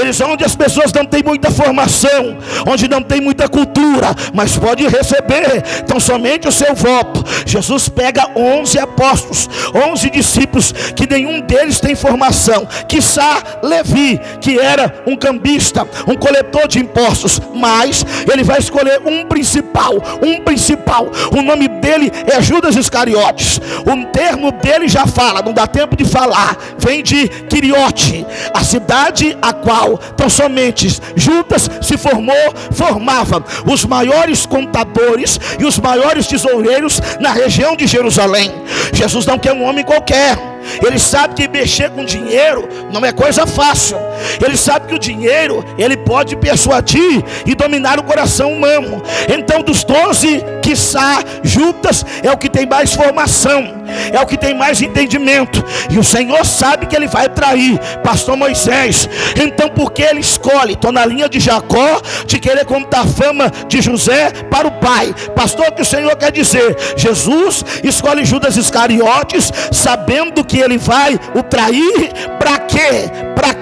Eles 0.00 0.16
são 0.16 0.32
onde 0.32 0.44
as 0.44 0.54
pessoas 0.54 0.92
não 0.92 1.04
têm 1.04 1.22
muita 1.22 1.50
formação, 1.50 2.38
onde 2.66 2.88
não 2.88 3.02
tem 3.02 3.20
muita 3.20 3.48
cultura, 3.48 4.14
mas 4.32 4.56
pode 4.56 4.86
receber 4.86 5.62
então 5.82 5.98
somente 5.98 6.48
o 6.48 6.52
seu 6.52 6.74
voto. 6.74 7.24
Jesus 7.44 7.88
pega 7.88 8.30
11 8.36 8.78
apóstolos, 8.78 9.48
11 9.74 10.10
discípulos, 10.10 10.72
que 10.94 11.08
nenhum 11.08 11.40
deles 11.40 11.80
tem 11.80 11.94
formação. 11.94 12.66
Quiçá 12.88 13.42
Levi, 13.62 14.20
que 14.40 14.58
era 14.58 15.02
um 15.06 15.16
cambista, 15.16 15.86
um 16.06 16.14
coletor 16.14 16.68
de 16.68 16.78
impostos, 16.78 17.40
mas 17.54 18.04
ele 18.30 18.44
vai 18.44 18.58
escolher 18.58 19.00
um 19.04 19.24
principal, 19.26 19.92
um 20.22 20.40
principal. 20.42 21.10
O 21.36 21.42
nome 21.42 21.68
dele 21.68 22.12
é 22.26 22.40
Judas 22.40 22.76
Iscariotes. 22.76 23.60
O 23.84 24.06
termo 24.12 24.52
dele 24.52 24.88
já 24.88 25.06
fala, 25.06 25.42
não 25.42 25.52
dá 25.52 25.66
tempo 25.66 25.96
de 25.96 26.04
falar. 26.04 26.56
Vem 26.78 27.02
de 27.02 27.28
Quiriote, 27.28 28.26
a 28.52 28.62
cidade 28.66 29.36
a 29.40 29.52
qual 29.52 29.96
tão 30.16 30.28
somente 30.28 31.00
Judas 31.14 31.70
se 31.80 31.96
formou, 31.96 32.34
formava 32.72 33.42
os 33.64 33.84
maiores 33.84 34.44
contadores 34.44 35.38
e 35.58 35.64
os 35.64 35.78
maiores 35.78 36.26
tesoureiros 36.26 37.00
na 37.20 37.32
região 37.32 37.76
de 37.76 37.86
Jerusalém. 37.86 38.52
Jesus 38.92 39.24
não 39.24 39.38
quer 39.38 39.52
um 39.52 39.62
homem 39.62 39.84
qualquer. 39.84 40.55
Ele 40.84 40.98
sabe 40.98 41.34
que 41.34 41.48
mexer 41.48 41.90
com 41.90 42.04
dinheiro 42.04 42.68
não 42.92 43.04
é 43.04 43.12
coisa 43.12 43.46
fácil. 43.46 43.98
Ele 44.44 44.56
sabe 44.56 44.88
que 44.88 44.94
o 44.94 44.98
dinheiro 44.98 45.64
ele 45.78 45.96
pode 45.96 46.36
persuadir 46.36 47.24
e 47.44 47.54
dominar 47.54 47.98
o 47.98 48.02
coração 48.02 48.52
humano. 48.52 49.02
Então, 49.28 49.62
dos 49.62 49.84
doze, 49.84 50.42
quiçá 50.62 51.22
Judas 51.42 52.04
é 52.22 52.30
o 52.30 52.36
que 52.36 52.48
tem 52.48 52.66
mais 52.66 52.94
formação, 52.94 53.84
é 54.12 54.20
o 54.20 54.26
que 54.26 54.36
tem 54.36 54.54
mais 54.54 54.82
entendimento. 54.82 55.64
E 55.90 55.98
o 55.98 56.04
Senhor 56.04 56.44
sabe 56.44 56.86
que 56.86 56.96
ele 56.96 57.06
vai 57.06 57.28
trair, 57.28 57.78
Pastor 58.02 58.36
Moisés. 58.36 59.08
Então, 59.40 59.68
por 59.68 59.92
que 59.92 60.02
ele 60.02 60.20
escolhe? 60.20 60.72
Estou 60.72 60.92
na 60.92 61.04
linha 61.06 61.28
de 61.28 61.38
Jacó, 61.38 62.00
de 62.26 62.38
querer 62.38 62.64
contar 62.64 63.02
a 63.02 63.06
fama 63.06 63.52
de 63.68 63.80
José 63.80 64.30
para 64.50 64.66
o 64.66 64.72
pai. 64.72 65.14
Pastor, 65.34 65.68
o 65.68 65.72
que 65.72 65.82
o 65.82 65.84
Senhor 65.84 66.14
quer 66.16 66.32
dizer? 66.32 66.76
Jesus 66.96 67.64
escolhe 67.84 68.24
Judas 68.24 68.56
Iscariotes, 68.56 69.52
sabendo 69.70 70.44
que 70.44 70.55
ele 70.60 70.78
vai 70.78 71.18
o 71.34 71.42
trair, 71.42 72.10
para 72.38 72.58
quê? 72.58 73.10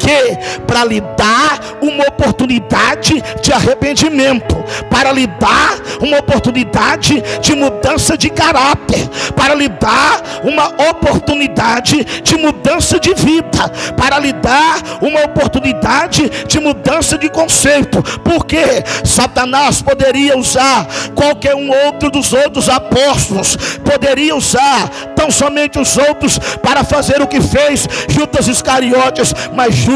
Para 0.04 0.12
quê? 0.12 0.38
Para 0.66 0.84
lhe 0.84 1.00
dar 1.00 1.60
uma 1.80 2.04
oportunidade 2.04 3.22
de 3.42 3.52
arrependimento, 3.52 4.62
para 4.90 5.10
lhe 5.10 5.26
dar 5.26 5.78
uma 6.00 6.18
oportunidade 6.18 7.22
de 7.40 7.54
mudança 7.54 8.16
de 8.16 8.28
caráter, 8.28 9.08
para 9.34 9.54
lhe 9.54 9.68
dar 9.68 10.22
uma 10.44 10.68
oportunidade 10.90 12.04
de 12.22 12.36
mudança 12.36 13.00
de 13.00 13.14
vida, 13.14 13.68
para 13.96 14.18
lhe 14.18 14.32
dar 14.34 14.76
uma 15.00 15.24
oportunidade 15.24 16.30
de 16.46 16.60
mudança 16.60 17.16
de 17.16 17.30
conceito, 17.30 18.02
porque 18.22 18.84
Satanás 19.04 19.80
poderia 19.80 20.36
usar 20.36 20.86
qualquer 21.14 21.54
um 21.54 21.70
outro 21.86 22.10
dos 22.10 22.32
outros 22.32 22.68
apóstolos, 22.68 23.56
poderia 23.82 24.36
usar 24.36 24.88
tão 25.16 25.30
somente 25.30 25.78
os 25.78 25.96
outros 25.96 26.38
para 26.62 26.84
fazer 26.84 27.22
o 27.22 27.26
que 27.26 27.40
fez 27.40 27.88
Judas 28.08 28.48
Iscariotes, 28.48 29.34
mas 29.54 29.74
Judas 29.74 29.93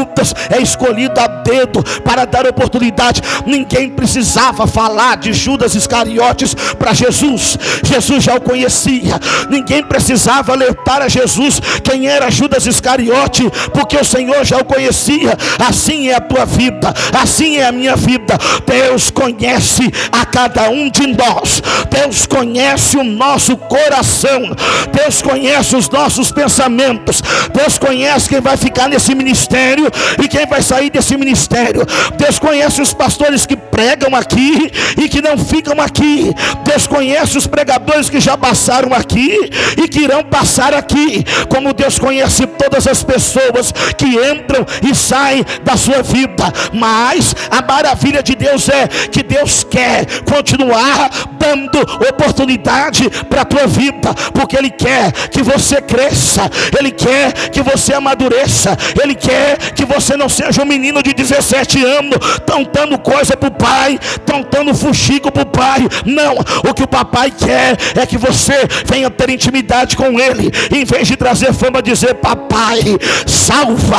é 0.49 0.61
escolhido 0.61 1.19
a 1.19 1.27
dedo 1.27 1.83
para 2.03 2.25
dar 2.25 2.45
oportunidade. 2.45 3.21
Ninguém 3.45 3.89
precisava 3.89 4.67
falar 4.67 5.17
de 5.17 5.33
Judas 5.33 5.75
Iscariotes 5.75 6.53
para 6.77 6.93
Jesus, 6.93 7.57
Jesus 7.83 8.23
já 8.23 8.35
o 8.35 8.41
conhecia. 8.41 9.19
Ninguém 9.49 9.83
precisava 9.83 10.53
alertar 10.53 11.01
a 11.01 11.07
Jesus 11.07 11.59
quem 11.83 12.07
era 12.07 12.29
Judas 12.29 12.65
Iscariote, 12.65 13.49
porque 13.73 13.97
o 13.97 14.05
Senhor 14.05 14.43
já 14.45 14.57
o 14.57 14.65
conhecia. 14.65 15.37
Assim 15.59 16.09
é 16.09 16.15
a 16.15 16.21
tua 16.21 16.45
vida, 16.45 16.93
assim 17.19 17.57
é 17.57 17.67
a 17.67 17.71
minha 17.71 17.95
vida. 17.95 18.37
Deus 18.65 19.09
conhece 19.09 19.91
a 20.11 20.25
cada 20.25 20.69
um 20.69 20.89
de 20.89 21.07
nós, 21.07 21.61
Deus 21.89 22.25
conhece 22.25 22.97
o 22.97 23.03
nosso 23.03 23.57
coração, 23.57 24.55
Deus 24.91 25.21
conhece 25.21 25.75
os 25.75 25.89
nossos 25.89 26.31
pensamentos, 26.31 27.21
Deus 27.53 27.77
conhece 27.77 28.29
quem 28.29 28.41
vai 28.41 28.57
ficar 28.57 28.87
nesse 28.87 29.13
ministério 29.15 29.88
e 30.23 30.27
quem 30.27 30.45
vai 30.45 30.61
sair 30.61 30.89
desse 30.89 31.17
ministério. 31.17 31.85
Deus 32.17 32.39
conhece 32.39 32.81
os 32.81 32.93
pastores 32.93 33.45
que 33.45 33.55
pregam 33.55 34.15
aqui 34.15 34.71
e 34.97 35.09
que 35.09 35.21
não 35.21 35.37
ficam 35.37 35.79
aqui. 35.81 36.33
Deus 36.63 36.87
conhece 36.87 37.37
os 37.37 37.47
pregadores 37.47 38.09
que 38.09 38.19
já 38.19 38.37
passaram 38.37 38.93
aqui 38.93 39.49
e 39.77 39.87
que 39.87 40.01
irão 40.01 40.23
passar 40.23 40.73
aqui. 40.73 41.23
Como 41.47 41.73
Deus 41.73 41.97
conhece 41.99 42.45
todas 42.45 42.87
as 42.87 43.03
pessoas 43.03 43.71
que 43.97 44.05
entram 44.05 44.65
e 44.81 44.95
saem 44.95 45.45
da 45.63 45.77
sua 45.77 46.01
vida. 46.01 46.51
Mas 46.73 47.35
a 47.49 47.61
maravilha 47.61 48.21
de 48.21 48.35
Deus 48.35 48.69
é 48.69 48.87
que 48.87 49.23
Deus 49.23 49.63
quer 49.63 50.05
continuar 50.23 51.09
dando 51.39 51.79
oportunidade 52.09 53.09
para 53.29 53.41
a 53.41 53.45
tua 53.45 53.67
vida, 53.67 54.13
porque 54.33 54.57
Ele 54.57 54.69
quer 54.69 55.11
que 55.29 55.41
você 55.41 55.81
cresça, 55.81 56.49
Ele 56.77 56.91
quer 56.91 57.31
que 57.49 57.61
você 57.61 57.93
amadureça, 57.93 58.77
Ele 59.01 59.15
quer 59.15 59.57
que 59.79 59.85
você 59.85 60.17
não 60.17 60.27
seja 60.27 60.61
um 60.61 60.65
menino 60.65 61.01
de 61.01 61.13
17 61.13 61.81
anos, 61.85 62.17
tentando 62.45 62.99
coisa 62.99 63.37
para 63.37 63.47
o 63.47 63.51
pai, 63.51 63.97
tentando 64.25 64.75
fuxico 64.75 65.31
para 65.31 65.43
o 65.43 65.45
pai. 65.45 65.87
Não, 66.05 66.35
o 66.69 66.73
que 66.73 66.83
o 66.83 66.87
papai 66.87 67.31
quer 67.31 67.77
é 67.95 68.05
que 68.05 68.17
você 68.17 68.67
venha 68.85 69.09
ter 69.09 69.29
intimidade 69.29 69.95
com 69.95 70.19
Ele, 70.19 70.51
em 70.69 70.83
vez 70.83 71.07
de 71.07 71.15
trazer 71.15 71.53
fama, 71.53 71.81
dizer: 71.81 72.15
Papai, 72.15 72.81
salva, 73.25 73.97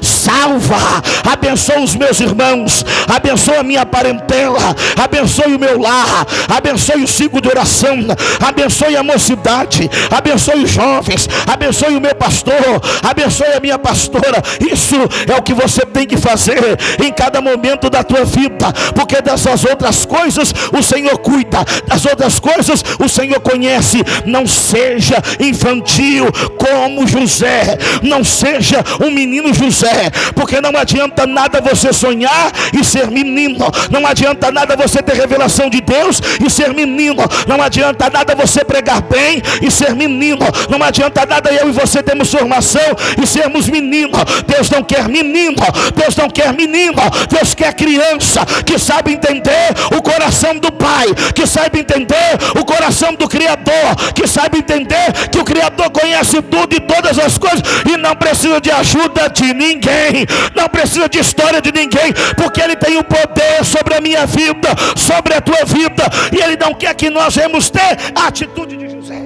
salva, 0.00 1.02
abençoa 1.28 1.80
os 1.80 1.96
meus 1.96 2.20
irmãos, 2.20 2.84
abençoa 3.08 3.58
a 3.58 3.64
minha 3.64 3.84
parentela, 3.84 4.76
abençoe 4.96 5.56
o 5.56 5.58
meu 5.58 5.76
lar, 5.80 6.24
abençoe 6.48 7.02
o 7.02 7.08
ciclo 7.08 7.40
de 7.40 7.48
oração, 7.48 7.98
abençoe 8.40 8.96
a 8.96 9.02
mocidade, 9.02 9.90
abençoe 10.08 10.62
os 10.62 10.70
jovens, 10.70 11.28
abençoe 11.48 11.96
o 11.96 12.00
meu 12.00 12.14
pastor, 12.14 12.80
abençoe 13.02 13.54
a 13.54 13.60
minha 13.60 13.78
pastora. 13.78 14.40
Isso 14.60 14.96
é 15.26 15.38
o 15.38 15.42
que 15.42 15.54
você 15.54 15.84
tem 15.86 16.06
que 16.06 16.16
fazer 16.16 16.78
em 17.02 17.12
cada 17.12 17.40
momento 17.40 17.88
da 17.88 18.02
tua 18.02 18.24
vida, 18.24 18.72
porque 18.94 19.20
dessas 19.20 19.64
outras 19.64 20.04
coisas 20.04 20.52
o 20.72 20.82
Senhor 20.82 21.18
cuida, 21.18 21.64
das 21.86 22.04
outras 22.04 22.38
coisas 22.38 22.82
o 22.98 23.08
Senhor 23.08 23.40
conhece. 23.40 23.98
Não 24.24 24.46
seja 24.46 25.16
infantil 25.40 26.26
como 26.58 27.06
José, 27.06 27.78
não 28.02 28.24
seja 28.24 28.84
um 29.00 29.10
menino 29.10 29.52
José, 29.52 30.10
porque 30.34 30.60
não 30.60 30.76
adianta 30.76 31.26
nada 31.26 31.60
você 31.60 31.92
sonhar 31.92 32.52
e 32.72 32.84
ser 32.84 33.10
menino, 33.10 33.66
não 33.90 34.06
adianta 34.06 34.50
nada 34.50 34.76
você 34.76 35.02
ter 35.02 35.14
revelação 35.14 35.70
de 35.70 35.80
Deus 35.80 36.20
e 36.44 36.50
ser 36.50 36.74
menino, 36.74 37.22
não 37.46 37.62
adianta 37.62 38.10
nada 38.10 38.34
você 38.34 38.64
pregar 38.64 39.02
bem 39.02 39.42
e 39.62 39.70
ser 39.70 39.94
menino, 39.94 40.46
não 40.68 40.82
adianta 40.82 41.24
nada 41.26 41.50
eu 41.52 41.68
e 41.68 41.72
você 41.72 42.02
termos 42.02 42.30
formação 42.30 42.82
e 43.22 43.26
sermos 43.26 43.68
menino. 43.68 44.18
Deus 44.46 44.70
não 44.70 44.82
quer 44.82 45.05
menino, 45.08 45.62
Deus 45.94 46.16
não 46.16 46.28
quer 46.28 46.52
menino, 46.52 47.02
Deus 47.28 47.54
quer 47.54 47.72
criança 47.74 48.44
que 48.64 48.78
sabe 48.78 49.12
entender 49.12 49.74
o 49.96 50.02
coração 50.02 50.58
do 50.58 50.72
Pai, 50.72 51.06
que 51.34 51.46
sabe 51.46 51.80
entender 51.80 52.14
o 52.58 52.64
coração 52.64 53.14
do 53.14 53.28
Criador, 53.28 53.94
que 54.14 54.26
sabe 54.26 54.58
entender 54.58 55.28
que 55.30 55.38
o 55.38 55.44
Criador 55.44 55.90
conhece 55.90 56.40
tudo 56.42 56.74
e 56.74 56.80
todas 56.80 57.18
as 57.18 57.38
coisas 57.38 57.62
e 57.90 57.96
não 57.96 58.14
precisa 58.14 58.60
de 58.60 58.70
ajuda 58.70 59.28
de 59.28 59.52
ninguém, 59.52 60.26
não 60.54 60.68
precisa 60.68 61.08
de 61.08 61.18
história 61.18 61.60
de 61.60 61.72
ninguém, 61.72 62.12
porque 62.36 62.60
Ele 62.60 62.76
tem 62.76 62.96
o 62.98 63.04
poder 63.04 63.64
sobre 63.64 63.94
a 63.94 64.00
minha 64.00 64.26
vida, 64.26 64.68
sobre 64.96 65.34
a 65.34 65.40
tua 65.40 65.64
vida, 65.64 66.04
e 66.32 66.42
Ele 66.42 66.56
não 66.56 66.74
quer 66.74 66.94
que 66.94 67.10
nós 67.10 67.36
vamos 67.36 67.70
ter 67.70 67.98
a 68.14 68.28
atitude 68.28 68.76
de 68.76 68.88
José. 68.88 69.20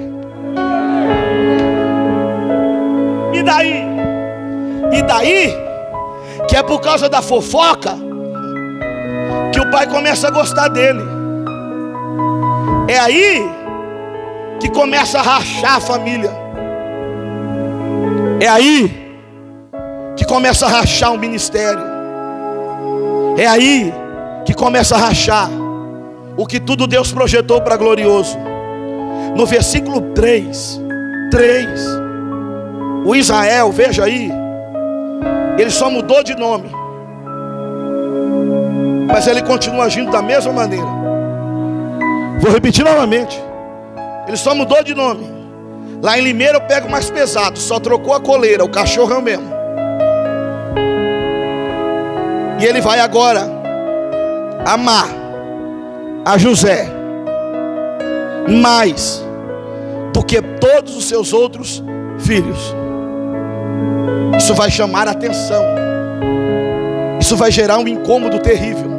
E 3.33 3.43
daí? 3.43 3.83
E 4.91 5.01
daí? 5.03 5.70
Que 6.51 6.57
é 6.57 6.61
por 6.61 6.81
causa 6.81 7.07
da 7.07 7.21
fofoca 7.21 7.95
que 9.53 9.59
o 9.61 9.71
pai 9.71 9.87
começa 9.87 10.27
a 10.27 10.31
gostar 10.31 10.67
dele. 10.67 10.99
É 12.89 12.99
aí 12.99 13.49
que 14.59 14.69
começa 14.69 15.19
a 15.19 15.21
rachar 15.21 15.77
a 15.77 15.79
família. 15.79 16.29
É 18.41 18.49
aí 18.49 19.15
que 20.17 20.25
começa 20.25 20.65
a 20.65 20.69
rachar 20.69 21.13
o 21.13 21.17
ministério. 21.17 21.85
É 23.37 23.47
aí 23.47 23.93
que 24.43 24.53
começa 24.53 24.95
a 24.95 24.97
rachar 24.97 25.49
o 26.35 26.45
que 26.45 26.59
tudo 26.59 26.85
Deus 26.85 27.13
projetou 27.13 27.61
para 27.61 27.77
glorioso. 27.77 28.37
No 29.37 29.45
versículo 29.45 30.01
3, 30.13 30.81
3, 31.31 31.81
o 33.05 33.15
Israel, 33.15 33.71
veja 33.71 34.03
aí, 34.03 34.40
ele 35.57 35.69
só 35.69 35.89
mudou 35.89 36.23
de 36.23 36.35
nome, 36.35 36.69
mas 39.07 39.27
ele 39.27 39.41
continua 39.41 39.85
agindo 39.85 40.11
da 40.11 40.21
mesma 40.21 40.51
maneira. 40.51 40.87
Vou 42.39 42.51
repetir 42.51 42.83
novamente, 42.83 43.41
ele 44.27 44.37
só 44.37 44.55
mudou 44.55 44.83
de 44.83 44.93
nome. 44.93 45.41
Lá 46.01 46.17
em 46.17 46.21
Limeira 46.21 46.57
eu 46.57 46.61
pego 46.61 46.89
mais 46.89 47.11
pesado, 47.11 47.59
só 47.59 47.79
trocou 47.79 48.13
a 48.13 48.19
coleira, 48.19 48.63
o 48.63 48.69
cachorro 48.69 49.13
é 49.13 49.17
o 49.17 49.21
mesmo. 49.21 49.51
E 52.59 52.65
ele 52.65 52.81
vai 52.81 52.99
agora 52.99 53.41
amar 54.65 55.07
a 56.25 56.37
José 56.37 56.87
mais 58.47 59.23
do 60.13 60.23
que 60.23 60.41
todos 60.41 60.95
os 60.95 61.05
seus 61.05 61.33
outros 61.33 61.83
filhos. 62.19 62.75
Isso 64.41 64.55
vai 64.55 64.71
chamar 64.71 65.07
atenção. 65.07 65.63
Isso 67.19 67.37
vai 67.37 67.51
gerar 67.51 67.77
um 67.77 67.87
incômodo 67.87 68.39
terrível. 68.39 68.89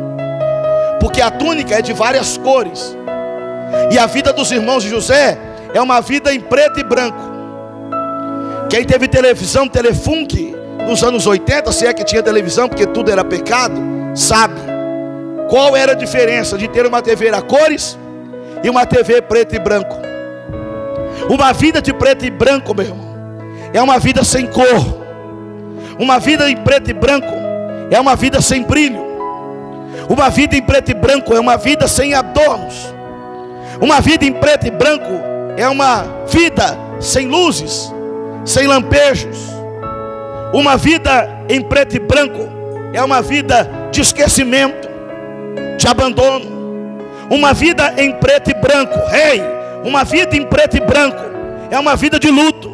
Porque 1.00 1.20
a 1.20 1.32
túnica 1.32 1.74
é 1.74 1.82
de 1.82 1.92
várias 1.92 2.36
cores. 2.36 2.96
E 3.90 3.98
a 3.98 4.06
vida 4.06 4.32
dos 4.32 4.52
irmãos 4.52 4.84
de 4.84 4.88
José 4.90 5.36
é 5.74 5.82
uma 5.82 6.00
vida 6.00 6.32
em 6.32 6.38
preto 6.38 6.78
e 6.78 6.84
branco. 6.84 7.18
Quem 8.70 8.84
teve 8.84 9.08
televisão, 9.08 9.66
telefunk, 9.66 10.54
nos 10.86 11.02
anos 11.02 11.26
80, 11.26 11.72
se 11.72 11.88
é 11.88 11.92
que 11.92 12.04
tinha 12.04 12.22
televisão, 12.22 12.68
porque 12.68 12.86
tudo 12.86 13.10
era 13.10 13.24
pecado, 13.24 13.74
sabe 14.14 14.60
qual 15.48 15.76
era 15.76 15.90
a 15.90 15.96
diferença 15.96 16.56
de 16.56 16.68
ter 16.68 16.86
uma 16.86 17.02
TV 17.02 17.30
a 17.30 17.42
cores 17.42 17.98
e 18.62 18.70
uma 18.70 18.86
TV 18.86 19.20
preto 19.20 19.56
e 19.56 19.58
branco. 19.58 19.96
Uma 21.28 21.52
vida 21.52 21.82
de 21.82 21.92
preto 21.92 22.24
e 22.24 22.30
branco, 22.30 22.72
meu 22.72 22.86
irmão, 22.86 23.12
é 23.74 23.82
uma 23.82 23.98
vida 23.98 24.22
sem 24.22 24.46
cor. 24.46 25.01
Uma 25.98 26.18
vida 26.18 26.50
em 26.50 26.56
preto 26.56 26.90
e 26.90 26.94
branco 26.94 27.34
é 27.90 28.00
uma 28.00 28.16
vida 28.16 28.40
sem 28.40 28.62
brilho. 28.62 29.00
Uma 30.08 30.30
vida 30.30 30.56
em 30.56 30.62
preto 30.62 30.90
e 30.90 30.94
branco 30.94 31.34
é 31.34 31.40
uma 31.40 31.56
vida 31.56 31.86
sem 31.86 32.14
adornos. 32.14 32.92
Uma 33.80 34.00
vida 34.00 34.24
em 34.24 34.32
preto 34.32 34.66
e 34.66 34.70
branco 34.70 35.10
é 35.56 35.68
uma 35.68 36.04
vida 36.28 36.78
sem 37.00 37.26
luzes, 37.26 37.92
sem 38.44 38.66
lampejos. 38.66 39.38
Uma 40.52 40.76
vida 40.76 41.28
em 41.48 41.60
preto 41.60 41.96
e 41.96 41.98
branco 41.98 42.48
é 42.92 43.02
uma 43.02 43.22
vida 43.22 43.68
de 43.90 44.00
esquecimento, 44.00 44.88
de 45.78 45.88
abandono. 45.88 46.52
Uma 47.30 47.52
vida 47.54 47.94
em 47.96 48.12
preto 48.12 48.50
e 48.50 48.54
branco, 48.54 48.98
rei, 49.08 49.40
hey, 49.40 49.42
uma 49.84 50.04
vida 50.04 50.36
em 50.36 50.44
preto 50.44 50.76
e 50.76 50.80
branco 50.80 51.22
é 51.70 51.78
uma 51.78 51.96
vida 51.96 52.18
de 52.18 52.30
luto. 52.30 52.71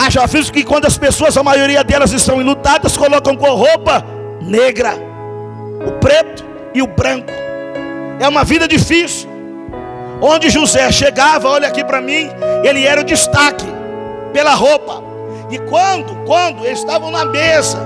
Ah, 0.00 0.08
já 0.08 0.26
visto 0.26 0.52
que 0.52 0.62
quando 0.62 0.84
as 0.84 0.96
pessoas, 0.96 1.36
a 1.36 1.42
maioria 1.42 1.82
delas 1.82 2.12
estão 2.12 2.40
enlutadas, 2.40 2.96
colocam 2.96 3.34
com 3.34 3.50
roupa 3.50 4.04
negra, 4.40 4.94
o 5.84 5.90
preto 5.98 6.44
e 6.72 6.80
o 6.80 6.86
branco. 6.86 7.32
É 8.20 8.28
uma 8.28 8.44
vida 8.44 8.68
difícil. 8.68 9.28
Onde 10.22 10.50
José 10.50 10.90
chegava, 10.92 11.48
olha 11.48 11.66
aqui 11.66 11.84
para 11.84 12.00
mim, 12.00 12.30
ele 12.62 12.86
era 12.86 13.00
o 13.00 13.04
destaque 13.04 13.66
pela 14.32 14.54
roupa. 14.54 15.02
E 15.50 15.58
quando, 15.58 16.14
quando 16.24 16.64
eles 16.64 16.78
estavam 16.78 17.10
na 17.10 17.24
mesa, 17.24 17.78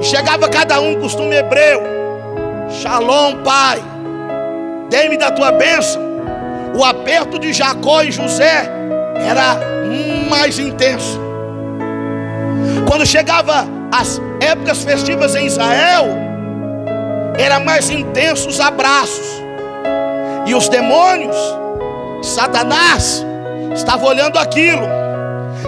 chegava 0.00 0.48
cada 0.48 0.80
um, 0.80 1.00
costume 1.00 1.36
hebreu, 1.36 1.82
Shalom, 2.68 3.44
pai, 3.44 3.80
dê-me 4.90 5.16
da 5.16 5.30
tua 5.30 5.52
bênção. 5.52 6.02
O 6.74 6.84
aperto 6.84 7.38
de 7.38 7.52
Jacó 7.52 8.02
e 8.02 8.10
José 8.10 8.68
era 9.16 9.56
mais 10.26 10.58
intenso. 10.58 11.20
Quando 12.86 13.06
chegava 13.06 13.66
as 13.90 14.20
épocas 14.40 14.82
festivas 14.82 15.34
em 15.34 15.46
Israel, 15.46 16.06
era 17.38 17.60
mais 17.60 17.90
intenso 17.90 18.48
os 18.48 18.60
abraços. 18.60 19.26
E 20.46 20.54
os 20.54 20.68
demônios, 20.68 21.36
Satanás, 22.22 23.24
estava 23.74 24.06
olhando 24.06 24.38
aquilo 24.38 24.86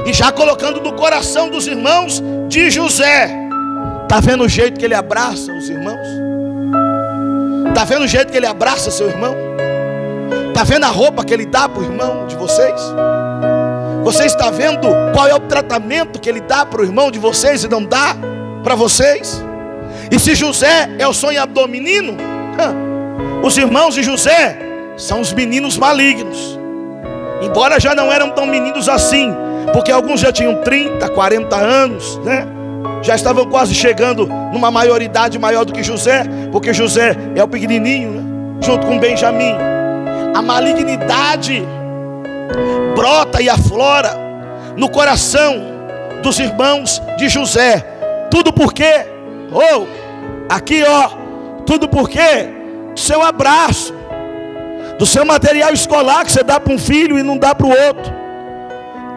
e 0.07 0.13
já 0.13 0.31
colocando 0.31 0.81
no 0.81 0.93
coração 0.95 1.49
dos 1.49 1.67
irmãos 1.67 2.23
de 2.49 2.71
José. 2.71 3.31
Está 4.05 4.21
vendo 4.21 4.45
o 4.45 4.49
jeito 4.49 4.79
que 4.79 4.85
ele 4.85 4.95
abraça 4.95 5.53
os 5.53 5.69
irmãos? 5.69 6.07
Está 7.69 7.85
vendo 7.85 8.05
o 8.05 8.09
jeito 8.09 8.31
que 8.31 8.37
ele 8.37 8.47
abraça 8.47 8.91
seu 8.91 9.09
irmão? 9.09 9.37
Está 10.49 10.65
vendo 10.65 10.85
a 10.85 10.89
roupa 10.89 11.25
que 11.25 11.33
ele 11.33 11.47
dá 11.47 11.69
para 11.69 11.81
o 11.81 11.85
irmão 11.85 12.27
de 12.27 12.37
vocês? 12.37 12.81
Você 14.09 14.25
está 14.25 14.49
vendo 14.49 14.89
qual 15.13 15.27
é 15.27 15.35
o 15.35 15.41
tratamento 15.41 16.19
que 16.19 16.31
ele 16.31 16.41
dá 16.41 16.65
para 16.65 16.81
o 16.81 16.83
irmão 16.83 17.11
de 17.11 17.19
vocês 17.19 17.63
e 17.63 17.69
não 17.69 17.85
dá 17.85 18.17
para 18.65 18.75
vocês. 18.75 19.45
E 20.11 20.19
se 20.19 20.35
José 20.35 20.89
é 20.99 21.07
o 21.07 21.13
sonhador 21.13 21.69
menino, 21.69 22.17
os 23.45 23.59
irmãos 23.59 23.95
de 23.95 24.03
José 24.03 24.59
são 24.97 25.21
os 25.21 25.31
meninos 25.35 25.77
malignos. 25.77 26.59
Embora 27.43 27.79
já 27.79 27.95
não 27.95 28.11
eram 28.11 28.31
tão 28.31 28.47
meninos 28.47 28.89
assim, 28.89 29.31
porque 29.75 29.93
alguns 29.93 30.21
já 30.21 30.33
tinham 30.33 30.63
30, 30.63 31.07
40 31.11 31.55
anos, 31.55 32.17
né? 32.25 32.47
Já 33.03 33.15
estavam 33.15 33.45
quase 33.45 33.75
chegando 33.75 34.27
numa 34.27 34.71
maioridade 34.71 35.39
maior 35.39 35.67
do 35.67 35.73
que 35.75 35.83
José, 35.83 36.25
porque 36.51 36.73
José 36.73 37.15
é 37.37 37.45
o 37.45 37.47
pequenininho, 37.47 38.13
né? 38.13 38.23
junto 38.63 38.87
com 38.87 38.99
Benjamim. 38.99 39.55
A 40.35 40.41
malignidade 40.41 41.63
brota 42.95 43.43
e 43.43 43.49
aflora 43.49 44.17
no 44.77 44.89
coração 44.89 45.79
dos 46.23 46.39
irmãos 46.39 47.03
de 47.17 47.29
José. 47.29 47.85
Tudo 48.31 48.53
porque, 48.53 49.07
ou 49.51 49.83
oh, 49.83 50.53
aqui 50.53 50.85
ó, 50.85 51.11
tudo 51.65 51.89
porque 51.89 52.49
seu 52.97 53.23
abraço, 53.23 53.95
do 54.99 55.07
seu 55.07 55.25
material 55.25 55.73
escolar 55.73 56.25
que 56.25 56.33
você 56.33 56.43
dá 56.43 56.59
para 56.59 56.73
um 56.73 56.79
filho 56.79 57.19
e 57.19 57.23
não 57.23 57.39
dá 57.39 57.55
para 57.55 57.67
o 57.67 57.71
outro, 57.71 58.13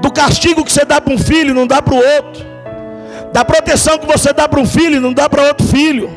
do 0.01 0.11
castigo 0.11 0.63
que 0.63 0.71
você 0.71 0.85
dá 0.85 1.01
para 1.01 1.13
um 1.13 1.17
filho 1.17 1.51
e 1.51 1.53
não 1.53 1.65
dá 1.65 1.81
para 1.81 1.93
o 1.93 1.97
outro, 1.97 2.45
da 3.33 3.43
proteção 3.43 3.97
que 3.97 4.05
você 4.05 4.31
dá 4.31 4.47
para 4.47 4.59
um 4.59 4.65
filho 4.65 4.97
e 4.97 4.99
não 4.99 5.13
dá 5.13 5.27
para 5.27 5.43
outro 5.43 5.65
filho, 5.67 6.09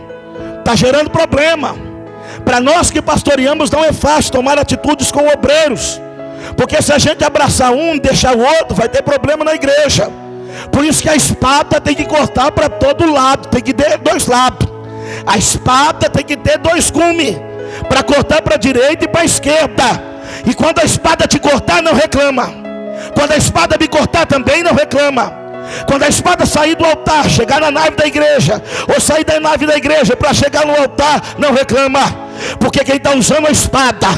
está 0.59 0.75
gerando 0.75 1.11
problema. 1.11 1.75
Para 2.45 2.61
nós 2.61 2.91
que 2.91 3.01
pastoreamos, 3.01 3.71
não 3.71 3.85
é 3.85 3.93
fácil 3.93 4.33
tomar 4.33 4.59
atitudes 4.59 5.11
com 5.11 5.27
obreiros, 5.29 6.01
porque 6.57 6.81
se 6.83 6.93
a 6.93 6.99
gente 6.99 7.25
abraçar 7.25 7.73
um 7.73 7.99
deixar 7.99 8.37
o 8.37 8.41
outro, 8.41 8.75
vai 8.75 8.89
ter 8.89 9.03
problema 9.03 9.45
na 9.45 9.55
igreja. 9.55 10.11
Por 10.71 10.85
isso 10.85 11.03
que 11.03 11.09
a 11.09 11.17
espada 11.17 11.81
tem 11.81 11.95
que 11.95 12.05
cortar 12.05 12.53
para 12.53 12.69
todo 12.69 13.11
lado, 13.11 13.49
tem 13.49 13.61
que 13.61 13.73
ter 13.73 13.99
dois 13.99 14.27
lados. 14.27 14.69
A 15.27 15.37
espada 15.37 16.09
tem 16.09 16.25
que 16.25 16.37
ter 16.37 16.59
dois 16.59 16.91
gumes 16.91 17.37
para 17.89 18.03
cortar 18.03 18.43
para 18.43 18.55
a 18.55 18.59
direita 18.59 19.05
e 19.05 19.09
para 19.09 19.23
a 19.23 19.25
esquerda. 19.25 20.03
E 20.47 20.55
quando 20.55 20.79
a 20.79 20.85
espada 20.85 21.27
te 21.27 21.39
cortar, 21.39 21.83
não 21.83 21.95
reclama. 21.95 22.53
Quando 23.15 23.33
a 23.33 23.37
espada 23.37 23.77
me 23.79 23.89
cortar 23.89 24.27
também, 24.27 24.63
não 24.63 24.75
reclama. 24.75 25.45
Quando 25.87 26.03
a 26.03 26.09
espada 26.09 26.45
sair 26.45 26.77
do 26.77 26.85
altar, 26.85 27.29
chegar 27.29 27.61
na 27.61 27.71
nave 27.71 27.93
da 27.93 28.07
igreja, 28.07 28.63
ou 28.89 29.01
sair 29.01 29.25
da 29.25 29.41
nave 29.41 29.67
da 29.67 29.77
igreja 29.77 30.15
para 30.15 30.33
chegar 30.35 30.67
no 30.67 30.77
altar, 30.77 31.23
não 31.39 31.53
reclama. 31.53 32.24
Porque 32.59 32.85
quem 32.85 32.97
está 32.97 33.15
usando 33.15 33.47
a 33.47 33.51
espada, 33.51 34.09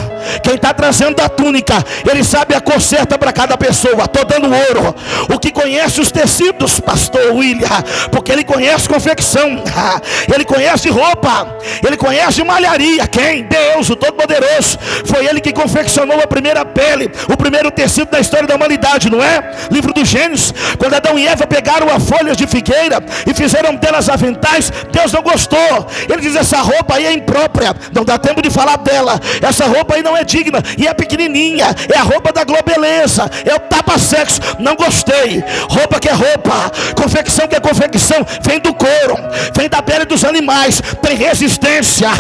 quem 0.43 0.55
está 0.55 0.72
trazendo 0.72 1.20
a 1.20 1.29
túnica, 1.29 1.74
ele 2.09 2.24
sabe 2.24 2.55
a 2.55 2.61
cor 2.61 2.81
certa 2.81 3.18
para 3.18 3.33
cada 3.33 3.57
pessoa. 3.57 4.05
Estou 4.05 4.24
dando 4.24 4.47
ouro. 4.47 4.95
O 5.33 5.39
que 5.39 5.51
conhece 5.51 6.01
os 6.01 6.11
tecidos, 6.11 6.81
pastor 6.81 7.33
William, 7.33 7.68
porque 8.11 8.33
ele 8.33 8.45
conhece 8.45 8.89
confecção, 8.89 9.62
ele 10.33 10.45
conhece 10.45 10.89
roupa, 10.89 11.57
ele 11.87 11.97
conhece 11.97 12.43
malharia. 12.45 13.07
Quem? 13.07 13.45
Deus, 13.45 13.91
o 13.91 13.97
Todo-Poderoso. 13.97 14.79
Foi 15.07 15.27
ele 15.27 15.41
que 15.41 15.53
confeccionou 15.53 16.20
a 16.20 16.27
primeira 16.27 16.64
pele, 16.64 17.11
o 17.29 17.37
primeiro 17.37 17.70
tecido 17.70 18.11
da 18.11 18.20
história 18.20 18.47
da 18.47 18.55
humanidade, 18.55 19.11
não 19.11 19.22
é? 19.22 19.53
Livro 19.70 19.93
dos 19.93 20.09
Gênesis. 20.09 20.53
Quando 20.79 20.95
Adão 20.95 21.18
e 21.18 21.27
Eva 21.27 21.47
pegaram 21.47 21.89
a 21.91 21.99
folhas 22.01 22.37
de 22.37 22.47
figueira 22.47 22.99
e 23.27 23.35
fizeram 23.35 23.74
delas 23.77 24.09
aventais, 24.09 24.72
Deus 24.93 25.12
não 25.12 25.22
gostou. 25.22 25.87
Ele 26.09 26.20
diz: 26.20 26.37
essa 26.37 26.59
roupa 26.59 26.95
aí 26.95 27.07
é 27.07 27.12
imprópria. 27.12 27.74
Não 27.93 28.05
dá 28.05 28.15
tempo 28.18 28.42
de 28.42 28.50
falar 28.50 28.76
dela. 28.76 29.20
Essa 29.40 29.66
roupa 29.66 29.94
aí 29.94 30.02
não 30.02 30.16
é 30.16 30.24
digna 30.24 30.62
e 30.76 30.86
é 30.86 30.94
pequenininha. 30.94 31.66
É 31.92 31.98
a 31.98 32.02
roupa 32.02 32.32
da 32.32 32.44
globeleza. 32.44 33.30
É 33.44 33.54
o 33.54 33.60
tapa-sexo. 33.87 34.41
Não 34.59 34.74
gostei. 34.74 35.43
Roupa 35.70 36.01
que 36.01 36.09
é 36.09 36.12
roupa. 36.12 36.70
Confecção 36.97 37.47
que 37.47 37.55
é 37.55 37.61
confecção. 37.61 38.26
Vem 38.43 38.59
do 38.59 38.74
couro. 38.74 39.16
Vem 39.57 39.68
da 39.68 39.80
pele 39.80 40.05
dos 40.05 40.24
animais. 40.24 40.82
Tem 41.01 41.16
resistência. 41.16 42.11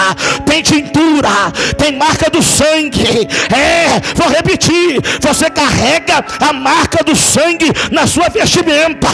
Tem 0.46 0.62
tintura. 0.62 1.28
Tem 1.76 1.92
marca 1.92 2.30
do 2.30 2.42
sangue. 2.42 3.28
É, 3.52 4.00
vou 4.14 4.28
repetir. 4.28 5.00
Você 5.20 5.50
carrega 5.50 6.24
a 6.40 6.52
marca 6.52 7.02
do 7.04 7.16
sangue 7.16 7.70
na 7.90 8.06
sua 8.06 8.28
vestimenta. 8.28 9.08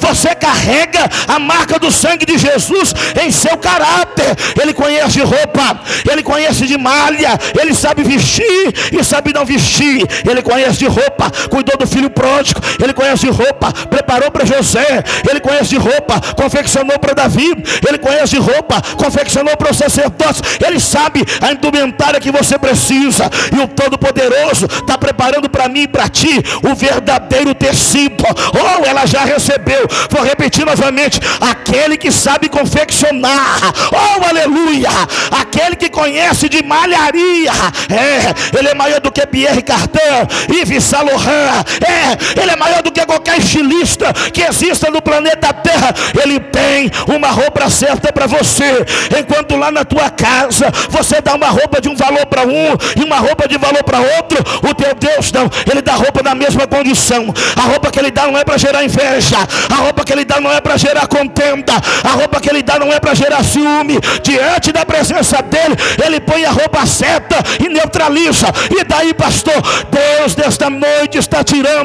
Você 0.00 0.34
carrega 0.34 1.08
a 1.26 1.38
marca 1.38 1.78
do 1.78 1.90
sangue 1.90 2.24
de 2.24 2.38
Jesus 2.38 2.94
em 3.22 3.30
seu 3.30 3.56
caráter. 3.58 4.36
Ele 4.60 4.72
conhece 4.72 5.20
roupa. 5.20 5.80
Ele 6.08 6.22
conhece 6.22 6.66
de 6.66 6.76
malha, 6.76 7.38
ele 7.58 7.74
sabe 7.74 8.02
vestir 8.02 8.74
e 8.92 9.02
sabe 9.02 9.32
não 9.32 9.44
vestir, 9.44 10.06
ele 10.28 10.42
conhece 10.42 10.78
de 10.78 10.86
roupa, 10.86 11.30
cuidou 11.48 11.76
do 11.76 11.86
filho 11.96 12.10
pródigo, 12.10 12.60
ele 12.82 12.92
conhece 12.92 13.28
roupa, 13.28 13.72
preparou 13.72 14.30
para 14.30 14.44
José, 14.44 15.02
ele 15.28 15.40
conhece 15.40 15.76
roupa, 15.76 16.20
confeccionou 16.36 16.98
para 16.98 17.14
Davi, 17.14 17.50
ele 17.86 17.98
conhece 17.98 18.36
roupa, 18.36 18.82
confeccionou 18.96 19.56
para 19.56 19.70
os 19.70 19.78
sacerdotes, 19.78 20.42
ele 20.66 20.78
sabe 20.78 21.24
a 21.40 21.52
indumentária 21.52 22.20
que 22.20 22.30
você 22.30 22.58
precisa, 22.58 23.30
e 23.56 23.60
o 23.60 23.68
Todo-Poderoso 23.68 24.66
está 24.66 24.98
preparando 24.98 25.48
para 25.48 25.68
mim 25.68 25.82
e 25.82 25.88
para 25.88 26.08
ti 26.08 26.42
o 26.62 26.74
verdadeiro 26.74 27.54
tecido. 27.54 28.24
Oh, 28.26 28.84
ela 28.84 29.06
já 29.06 29.24
recebeu, 29.24 29.86
vou 30.10 30.22
repetir 30.22 30.64
novamente: 30.64 31.20
aquele 31.40 31.96
que 31.96 32.10
sabe 32.10 32.48
confeccionar, 32.48 33.60
oh, 33.92 34.28
aleluia, 34.28 34.90
aquele 35.30 35.76
que 35.76 35.88
conhece 35.88 36.26
conhece 36.36 36.48
de 36.48 36.62
malharia. 36.62 37.52
É, 37.90 38.58
ele 38.58 38.68
é 38.68 38.74
maior 38.74 39.00
do 39.00 39.12
que 39.12 39.26
Pierre 39.26 39.62
Cardin, 39.62 40.26
Yves 40.48 40.84
Saint 40.84 41.04
Laurent. 41.04 41.64
É, 41.86 42.40
ele 42.40 42.50
é 42.50 42.56
maior 42.56 42.82
do 42.82 42.90
que 42.90 43.04
qualquer 43.06 43.38
estilista 43.38 44.12
que 44.32 44.42
exista 44.42 44.90
no 44.90 45.00
planeta 45.00 45.52
Terra. 45.52 45.94
Ele 46.22 46.40
tem 46.40 46.90
uma 47.06 47.28
roupa 47.28 47.70
certa 47.70 48.12
para 48.12 48.26
você. 48.26 48.84
Enquanto 49.18 49.56
lá 49.56 49.70
na 49.70 49.84
tua 49.84 50.10
casa 50.10 50.66
você 50.90 51.20
dá 51.20 51.34
uma 51.34 51.48
roupa 51.48 51.80
de 51.80 51.88
um 51.88 51.94
valor 51.94 52.26
para 52.26 52.42
um 52.42 52.76
e 52.96 53.04
uma 53.04 53.16
roupa 53.16 53.48
de 53.48 53.56
valor 53.56 53.82
para 53.84 54.00
outro, 54.00 54.38
o 54.68 54.74
teu 54.74 54.94
Deus 54.94 55.30
não. 55.32 55.48
Ele 55.70 55.80
dá 55.80 55.94
roupa 55.94 56.22
na 56.22 56.34
mesma 56.34 56.66
condição. 56.66 57.32
A 57.56 57.62
roupa 57.62 57.90
que 57.90 57.98
ele 57.98 58.10
dá 58.10 58.26
não 58.26 58.36
é 58.36 58.44
para 58.44 58.56
gerar 58.56 58.84
inveja. 58.84 59.36
A 59.70 59.76
roupa 59.76 60.04
que 60.04 60.12
ele 60.12 60.24
dá 60.24 60.40
não 60.40 60.52
é 60.52 60.60
para 60.60 60.76
gerar 60.76 61.06
contenda. 61.06 61.74
A 62.02 62.10
roupa 62.10 62.40
que 62.40 62.50
ele 62.50 62.62
dá 62.62 62.78
não 62.78 62.92
é 62.92 62.98
para 62.98 63.14
gerar 63.14 63.44
ciúme. 63.44 63.98
Diante 64.22 64.72
da 64.72 64.84
presença 64.84 65.42
dele, 65.42 65.76
ele 66.04 66.20
põe 66.20 66.44
a 66.44 66.50
roupa 66.50 66.84
certa 66.86 67.36
e 67.62 67.68
neutraliza. 67.68 68.46
E 68.70 68.84
daí, 68.84 69.14
pastor, 69.14 69.54
Deus 69.90 70.34
desta 70.34 70.68
noite 70.68 71.18
está 71.18 71.44
tirando 71.44 71.75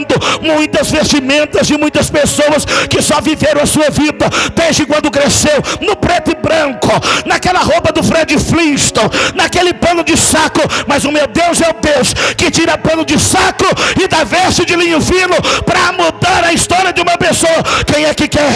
muitas 0.42 0.92
vestimentas 0.92 1.68
de 1.68 1.78
muitas 1.78 2.10
pessoas 2.10 2.66
que 2.90 3.02
só 3.02 3.22
viveram 3.22 3.62
a 3.62 3.66
sua 3.66 3.90
vida 3.90 4.30
desde 4.56 4.86
quando 4.86 5.12
cresceu, 5.12 5.62
no 5.82 5.96
preto 5.96 6.32
e 6.32 6.36
branco, 6.36 6.90
naquela 7.26 7.60
roupa 7.60 7.92
do 7.92 8.04
Fred 8.04 8.38
Flintstone, 8.38 9.10
naquele 9.36 9.74
pano 9.74 10.04
de 10.04 10.18
saco. 10.18 10.62
Mas 10.88 11.04
o 11.06 11.12
meu 11.12 11.28
Deus 11.28 11.62
é 11.62 11.70
o 11.70 11.74
Deus 11.74 12.14
que 12.36 12.52
tira 12.52 12.78
pano 12.78 13.06
de 13.06 13.20
saco 13.20 13.66
e 14.02 14.08
dá 14.08 14.24
veste 14.24 14.66
de 14.66 14.76
linho 14.76 15.02
fino 15.02 15.36
para 15.66 15.92
mudar 15.92 16.44
a 16.44 16.54
história 16.54 16.94
de 16.94 17.02
uma 17.02 17.18
pessoa. 17.18 17.64
Quem 17.86 18.06
é 18.06 18.14
que 18.14 18.28
quer? 18.28 18.52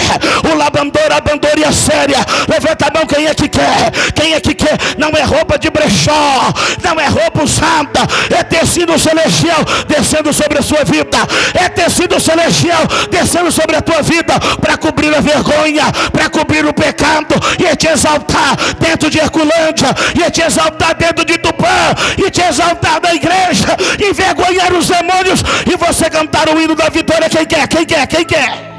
O 0.51 0.55
labandor, 0.55 1.11
a 1.11 1.21
bandoria 1.21 1.71
séria. 1.71 2.19
Levanta 2.47 2.87
a 2.87 2.93
mão, 2.93 3.05
quem 3.05 3.27
é 3.27 3.33
que 3.33 3.47
quer? 3.47 3.91
Quem 4.13 4.33
é 4.33 4.39
que 4.39 4.53
quer? 4.53 4.77
Não 4.97 5.09
é 5.09 5.23
roupa 5.23 5.57
de 5.57 5.69
brechó, 5.69 6.53
não 6.83 6.99
é 6.99 7.07
roupa 7.07 7.43
usada, 7.43 8.01
é 8.37 8.43
tecido 8.43 8.97
celestial 8.97 9.63
descendo 9.87 10.33
sobre 10.33 10.59
a 10.59 10.61
sua 10.61 10.83
vida, 10.83 11.17
é 11.53 11.69
tecido 11.69 12.19
celestial 12.19 12.83
descendo 13.09 13.51
sobre 13.51 13.75
a 13.75 13.81
tua 13.81 14.01
vida 14.01 14.33
para 14.61 14.77
cobrir 14.77 15.13
a 15.15 15.21
vergonha, 15.21 15.85
para 16.11 16.29
cobrir 16.29 16.65
o 16.65 16.73
pecado 16.73 17.35
e 17.59 17.75
te 17.75 17.87
exaltar 17.87 18.55
dentro 18.79 19.09
de 19.09 19.19
Herculândia, 19.19 19.89
e 20.15 20.31
te 20.31 20.41
exaltar 20.41 20.95
dentro 20.95 21.25
de 21.25 21.37
Tupã, 21.37 21.93
e 22.17 22.29
te 22.29 22.41
exaltar 22.41 22.99
da 22.99 23.13
igreja, 23.13 23.75
envergonhar 23.99 24.73
os 24.73 24.87
demônios 24.87 25.41
e 25.71 25.75
você 25.77 26.09
cantar 26.09 26.49
o 26.49 26.61
hino 26.61 26.75
da 26.75 26.89
vitória. 26.89 27.29
Quem 27.29 27.45
quer? 27.45 27.67
Quem 27.67 27.85
quer? 27.85 28.07
Quem 28.07 28.25
quer? 28.25 28.75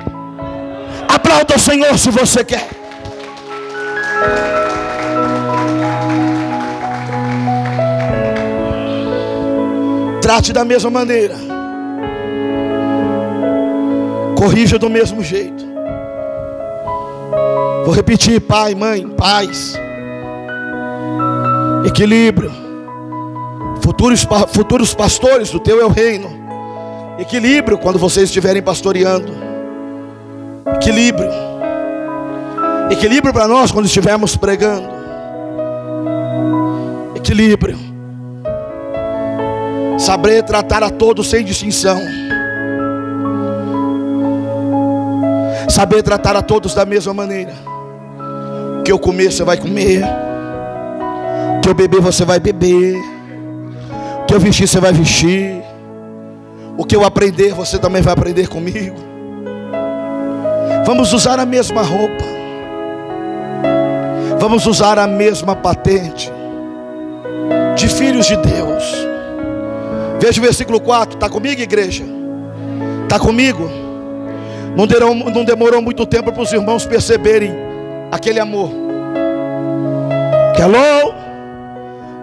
Aplauda 1.08 1.56
o 1.56 1.58
Senhor 1.58 1.98
se 1.98 2.10
você 2.10 2.44
quer. 2.44 2.68
Trate 10.20 10.52
da 10.52 10.64
mesma 10.64 10.90
maneira. 10.90 11.45
Corrija 14.36 14.78
do 14.78 14.90
mesmo 14.90 15.22
jeito. 15.24 15.64
Vou 17.84 17.94
repetir, 17.94 18.40
pai, 18.40 18.74
mãe, 18.74 19.08
pais. 19.08 19.74
Equilíbrio. 21.86 22.52
Futuros, 23.80 24.26
futuros 24.52 24.94
pastores 24.94 25.50
do 25.50 25.58
teu 25.58 25.80
é 25.80 25.84
o 25.84 25.88
reino. 25.88 26.28
Equilíbrio 27.18 27.78
quando 27.78 27.98
vocês 27.98 28.28
estiverem 28.28 28.62
pastoreando. 28.62 29.32
Equilíbrio. 30.74 31.30
Equilíbrio 32.90 33.32
para 33.32 33.48
nós 33.48 33.72
quando 33.72 33.86
estivermos 33.86 34.36
pregando. 34.36 34.88
Equilíbrio. 37.14 37.78
Saber 39.98 40.42
tratar 40.42 40.82
a 40.82 40.90
todos 40.90 41.30
sem 41.30 41.44
distinção. 41.44 42.25
Saber 45.76 46.02
tratar 46.02 46.34
a 46.34 46.40
todos 46.40 46.74
da 46.74 46.86
mesma 46.86 47.12
maneira. 47.12 47.52
que 48.82 48.90
eu 48.90 48.98
comer, 48.98 49.30
você 49.30 49.44
vai 49.44 49.58
comer. 49.58 50.02
O 51.58 51.60
que 51.60 51.68
eu 51.68 51.74
beber, 51.74 52.00
você 52.00 52.24
vai 52.24 52.40
beber. 52.40 52.96
O 54.22 54.24
que 54.24 54.32
eu 54.32 54.40
vestir, 54.40 54.66
você 54.66 54.80
vai 54.80 54.90
vestir. 54.94 55.62
O 56.78 56.84
que 56.86 56.96
eu 56.96 57.04
aprender, 57.04 57.52
você 57.52 57.78
também 57.78 58.00
vai 58.00 58.14
aprender 58.14 58.48
comigo. 58.48 58.96
Vamos 60.86 61.12
usar 61.12 61.38
a 61.38 61.44
mesma 61.44 61.82
roupa. 61.82 62.24
Vamos 64.40 64.64
usar 64.64 64.98
a 64.98 65.06
mesma 65.06 65.54
patente 65.54 66.32
de 67.76 67.86
filhos 67.86 68.24
de 68.24 68.36
Deus. 68.38 68.82
Veja 70.18 70.40
o 70.40 70.42
versículo 70.42 70.80
4, 70.80 71.16
está 71.16 71.28
comigo, 71.28 71.60
igreja? 71.60 72.02
Está 73.04 73.18
comigo? 73.18 73.85
Não, 74.76 75.14
não 75.14 75.44
demorou 75.44 75.80
muito 75.80 76.04
tempo 76.04 76.30
para 76.30 76.42
os 76.42 76.52
irmãos 76.52 76.84
perceberem 76.84 77.54
aquele 78.12 78.38
amor. 78.38 78.70
Hello? 80.58 81.14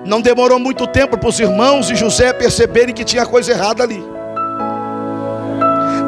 Não 0.05 0.21
demorou 0.21 0.59
muito 0.59 0.85
tempo 0.85 1.17
para 1.17 1.29
os 1.29 1.39
irmãos 1.39 1.89
e 1.89 1.95
José 1.95 2.31
perceberem 2.31 2.93
que 2.93 3.03
tinha 3.03 3.25
coisa 3.25 3.51
errada 3.51 3.81
ali. 3.81 4.03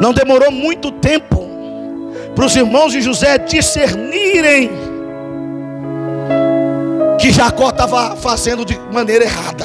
Não 0.00 0.12
demorou 0.12 0.52
muito 0.52 0.92
tempo 0.92 1.48
para 2.34 2.44
os 2.44 2.54
irmãos 2.54 2.92
de 2.92 3.00
José 3.00 3.38
discernirem 3.38 4.70
que 7.18 7.32
Jacó 7.32 7.70
estava 7.70 8.14
fazendo 8.14 8.64
de 8.64 8.78
maneira 8.92 9.24
errada. 9.24 9.64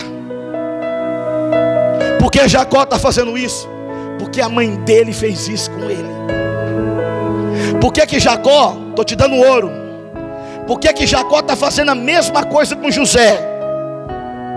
Por 2.19 2.31
que 2.31 2.47
Jacó 2.47 2.83
está 2.83 2.97
fazendo 2.97 3.37
isso? 3.37 3.69
Porque 4.17 4.39
a 4.39 4.47
mãe 4.47 4.75
dele 4.77 5.11
fez 5.11 5.47
isso 5.47 5.69
com 5.71 5.89
ele. 5.89 6.40
Por 7.81 7.91
que 7.91 8.05
que 8.05 8.19
Jacó, 8.19 8.77
estou 8.89 9.03
te 9.03 9.15
dando 9.15 9.35
ouro. 9.35 9.71
Por 10.67 10.79
que 10.79 10.93
que 10.93 11.07
Jacó 11.07 11.39
está 11.39 11.55
fazendo 11.55 11.89
a 11.89 11.95
mesma 11.95 12.43
coisa 12.43 12.75
com 12.75 12.91
José? 12.91 13.41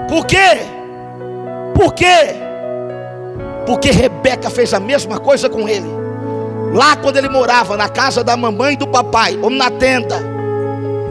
Por 0.09 0.27
quê? 0.27 0.59
Por 1.75 1.95
quê? 1.95 2.37
Porque 3.67 3.91
Rebeca 3.91 4.51
fez 4.51 4.75
a 4.75 4.79
mesma 4.79 5.19
coisa 5.19 5.49
com 5.49 5.67
ele. 5.67 5.89
Lá 6.75 6.97
quando 6.97 7.17
ele 7.17 7.31
morava 7.31 7.77
na 7.77 7.89
casa 7.89 8.23
da 8.23 8.37
mamãe 8.37 8.75
e 8.75 8.77
do 8.77 8.87
papai, 8.87 9.39
ou 9.41 9.49
na 9.49 9.71
tenda, 9.71 10.21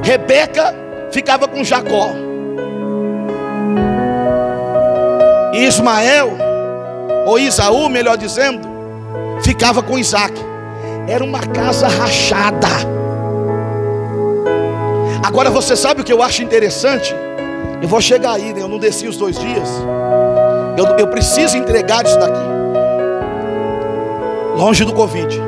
Rebeca 0.04 0.76
ficava 1.12 1.48
com 1.48 1.64
Jacó. 1.64 2.10
E 5.54 5.66
Ismael, 5.66 6.38
ou 7.26 7.40
Isaú, 7.40 7.90
melhor 7.90 8.18
dizendo, 8.18 8.68
ficava 9.42 9.82
com 9.82 9.98
Isaac. 9.98 10.53
Era 11.08 11.24
uma 11.24 11.40
casa 11.40 11.88
rachada. 11.88 12.68
Agora 15.24 15.50
você 15.50 15.76
sabe 15.76 16.02
o 16.02 16.04
que 16.04 16.14
eu 16.14 16.22
acho 16.22 16.44
interessante? 16.44 17.14
Eu 17.82 17.88
vou 17.88 18.00
chegar 18.00 18.34
aí, 18.34 18.54
né? 18.54 18.62
eu 18.62 18.68
não 18.68 18.78
desci 18.78 19.08
os 19.08 19.18
dois 19.18 19.38
dias. 19.38 19.70
Eu, 20.78 20.86
eu 20.98 21.08
preciso 21.08 21.58
entregar 21.58 22.06
isso 22.06 22.18
daqui. 22.18 22.40
Longe 24.56 24.86
do 24.86 24.94
Covid. 24.94 25.42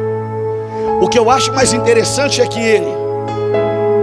O 1.01 1.07
que 1.07 1.17
eu 1.17 1.29
acho 1.29 1.53
mais 1.53 1.73
interessante 1.73 2.41
é 2.41 2.47
que 2.47 2.59
ele 2.59 2.87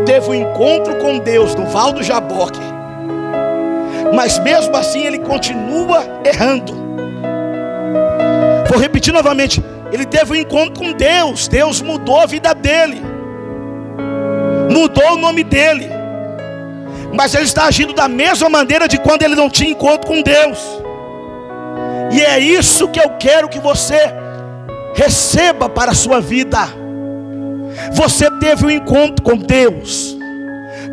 teve 0.06 0.30
um 0.30 0.34
encontro 0.34 0.96
com 0.96 1.18
Deus 1.18 1.54
no 1.54 1.66
Val 1.66 1.92
do 1.92 2.02
Jaboque. 2.02 2.60
Mas 4.14 4.38
mesmo 4.38 4.76
assim 4.76 5.04
ele 5.04 5.18
continua 5.18 6.04
errando. 6.24 6.72
Vou 8.68 8.78
repetir 8.78 9.12
novamente. 9.12 9.62
Ele 9.92 10.06
teve 10.06 10.32
um 10.32 10.36
encontro 10.36 10.82
com 10.82 10.92
Deus. 10.92 11.46
Deus 11.48 11.82
mudou 11.82 12.20
a 12.20 12.26
vida 12.26 12.54
dele. 12.54 13.02
Mudou 14.70 15.14
o 15.14 15.18
nome 15.18 15.44
dele. 15.44 15.88
Mas 17.12 17.34
ele 17.34 17.44
está 17.44 17.66
agindo 17.66 17.92
da 17.92 18.08
mesma 18.08 18.48
maneira 18.48 18.88
de 18.88 18.98
quando 18.98 19.22
ele 19.22 19.34
não 19.34 19.50
tinha 19.50 19.70
encontro 19.70 20.06
com 20.06 20.22
Deus. 20.22 20.58
E 22.10 22.22
é 22.22 22.38
isso 22.38 22.88
que 22.88 22.98
eu 22.98 23.10
quero 23.18 23.48
que 23.48 23.58
você 23.58 23.98
receba 24.94 25.68
para 25.68 25.92
a 25.92 25.94
sua 25.94 26.20
vida. 26.20 26.58
Você 27.92 28.30
teve 28.38 28.64
um 28.66 28.70
encontro 28.70 29.22
com 29.22 29.36
Deus. 29.36 30.16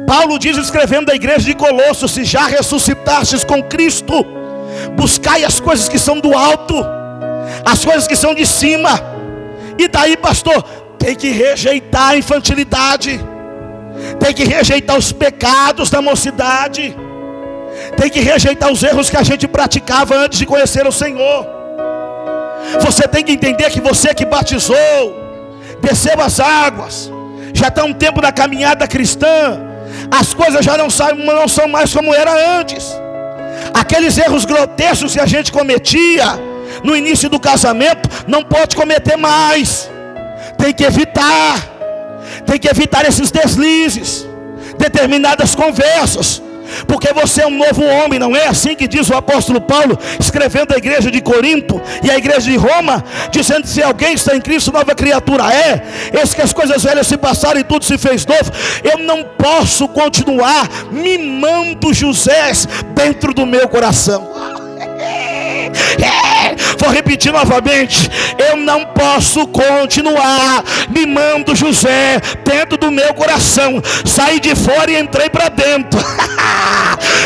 Paulo 0.05 0.39
diz 0.39 0.57
escrevendo 0.57 1.11
à 1.11 1.15
igreja 1.15 1.45
de 1.45 1.53
Colossos: 1.53 2.11
se 2.11 2.23
já 2.23 2.47
ressuscitastes 2.47 3.43
com 3.43 3.61
Cristo, 3.63 4.25
buscai 4.95 5.43
as 5.43 5.59
coisas 5.59 5.87
que 5.87 5.99
são 5.99 6.19
do 6.19 6.33
alto, 6.35 6.83
as 7.65 7.83
coisas 7.83 8.07
que 8.07 8.15
são 8.15 8.33
de 8.33 8.45
cima. 8.45 8.89
E 9.77 9.87
daí, 9.87 10.17
pastor, 10.17 10.63
tem 10.97 11.15
que 11.15 11.29
rejeitar 11.29 12.09
a 12.09 12.17
infantilidade, 12.17 13.19
tem 14.19 14.33
que 14.33 14.43
rejeitar 14.43 14.97
os 14.97 15.11
pecados 15.11 15.89
da 15.89 16.01
mocidade 16.01 16.95
tem 17.95 18.09
que 18.09 18.19
rejeitar 18.19 18.71
os 18.71 18.83
erros 18.83 19.09
que 19.09 19.17
a 19.17 19.23
gente 19.23 19.47
praticava 19.47 20.15
antes 20.15 20.39
de 20.39 20.45
conhecer 20.45 20.85
o 20.87 20.91
Senhor. 20.91 21.47
Você 22.81 23.07
tem 23.07 23.23
que 23.23 23.31
entender 23.31 23.69
que 23.69 23.81
você 23.81 24.13
que 24.13 24.25
batizou, 24.25 24.77
desceu 25.81 26.19
as 26.21 26.39
águas, 26.39 27.11
já 27.53 27.67
está 27.67 27.83
um 27.83 27.93
tempo 27.93 28.21
na 28.21 28.31
caminhada 28.31 28.87
cristã, 28.87 29.59
as 30.11 30.33
coisas 30.33 30.63
já 30.63 30.77
não, 30.77 30.87
não 31.25 31.47
são 31.47 31.67
mais 31.67 31.93
como 31.93 32.13
era 32.13 32.59
antes. 32.59 32.85
Aqueles 33.73 34.17
erros 34.17 34.45
grotescos 34.45 35.13
que 35.13 35.19
a 35.19 35.25
gente 35.25 35.51
cometia 35.51 36.39
no 36.83 36.95
início 36.95 37.29
do 37.29 37.39
casamento, 37.39 38.09
não 38.27 38.43
pode 38.43 38.75
cometer 38.75 39.17
mais. 39.17 39.89
Tem 40.57 40.73
que 40.73 40.83
evitar, 40.83 41.57
tem 42.45 42.59
que 42.59 42.67
evitar 42.67 43.05
esses 43.05 43.31
deslizes, 43.31 44.27
determinadas 44.77 45.55
conversas 45.55 46.41
porque 46.87 47.11
você 47.13 47.41
é 47.41 47.47
um 47.47 47.57
novo 47.57 47.83
homem, 47.83 48.19
não 48.19 48.35
é 48.35 48.47
assim 48.47 48.75
que 48.75 48.87
diz 48.87 49.09
o 49.09 49.15
apóstolo 49.15 49.61
Paulo, 49.61 49.97
escrevendo 50.19 50.73
a 50.73 50.77
igreja 50.77 51.11
de 51.11 51.21
Corinto 51.21 51.81
e 52.03 52.09
a 52.09 52.17
igreja 52.17 52.41
de 52.41 52.57
Roma, 52.57 53.03
dizendo 53.31 53.67
se 53.67 53.81
alguém 53.81 54.13
está 54.13 54.35
em 54.35 54.41
Cristo, 54.41 54.71
nova 54.71 54.95
criatura 54.95 55.51
é, 55.53 55.83
esse 56.21 56.35
que 56.35 56.41
as 56.41 56.53
coisas 56.53 56.83
velhas 56.83 57.07
se 57.07 57.17
passaram 57.17 57.59
e 57.59 57.63
tudo 57.63 57.85
se 57.85 57.97
fez 57.97 58.25
novo. 58.25 58.51
Eu 58.83 58.99
não 58.99 59.23
posso 59.23 59.87
continuar 59.87 60.69
mimando 60.91 61.93
José 61.93 62.51
dentro 62.95 63.33
do 63.33 63.45
meu 63.45 63.67
coração. 63.67 64.29
Vou 66.77 66.89
repetir 66.89 67.31
novamente. 67.31 68.09
Eu 68.37 68.57
não 68.57 68.85
posso 68.85 69.47
continuar 69.47 70.63
mimando 70.89 71.55
José 71.55 72.19
dentro 72.43 72.77
do 72.77 72.91
meu 72.91 73.13
coração. 73.13 73.81
Saí 74.05 74.39
de 74.39 74.55
fora 74.55 74.91
e 74.91 74.99
entrei 74.99 75.29
para 75.29 75.49
dentro. 75.49 75.99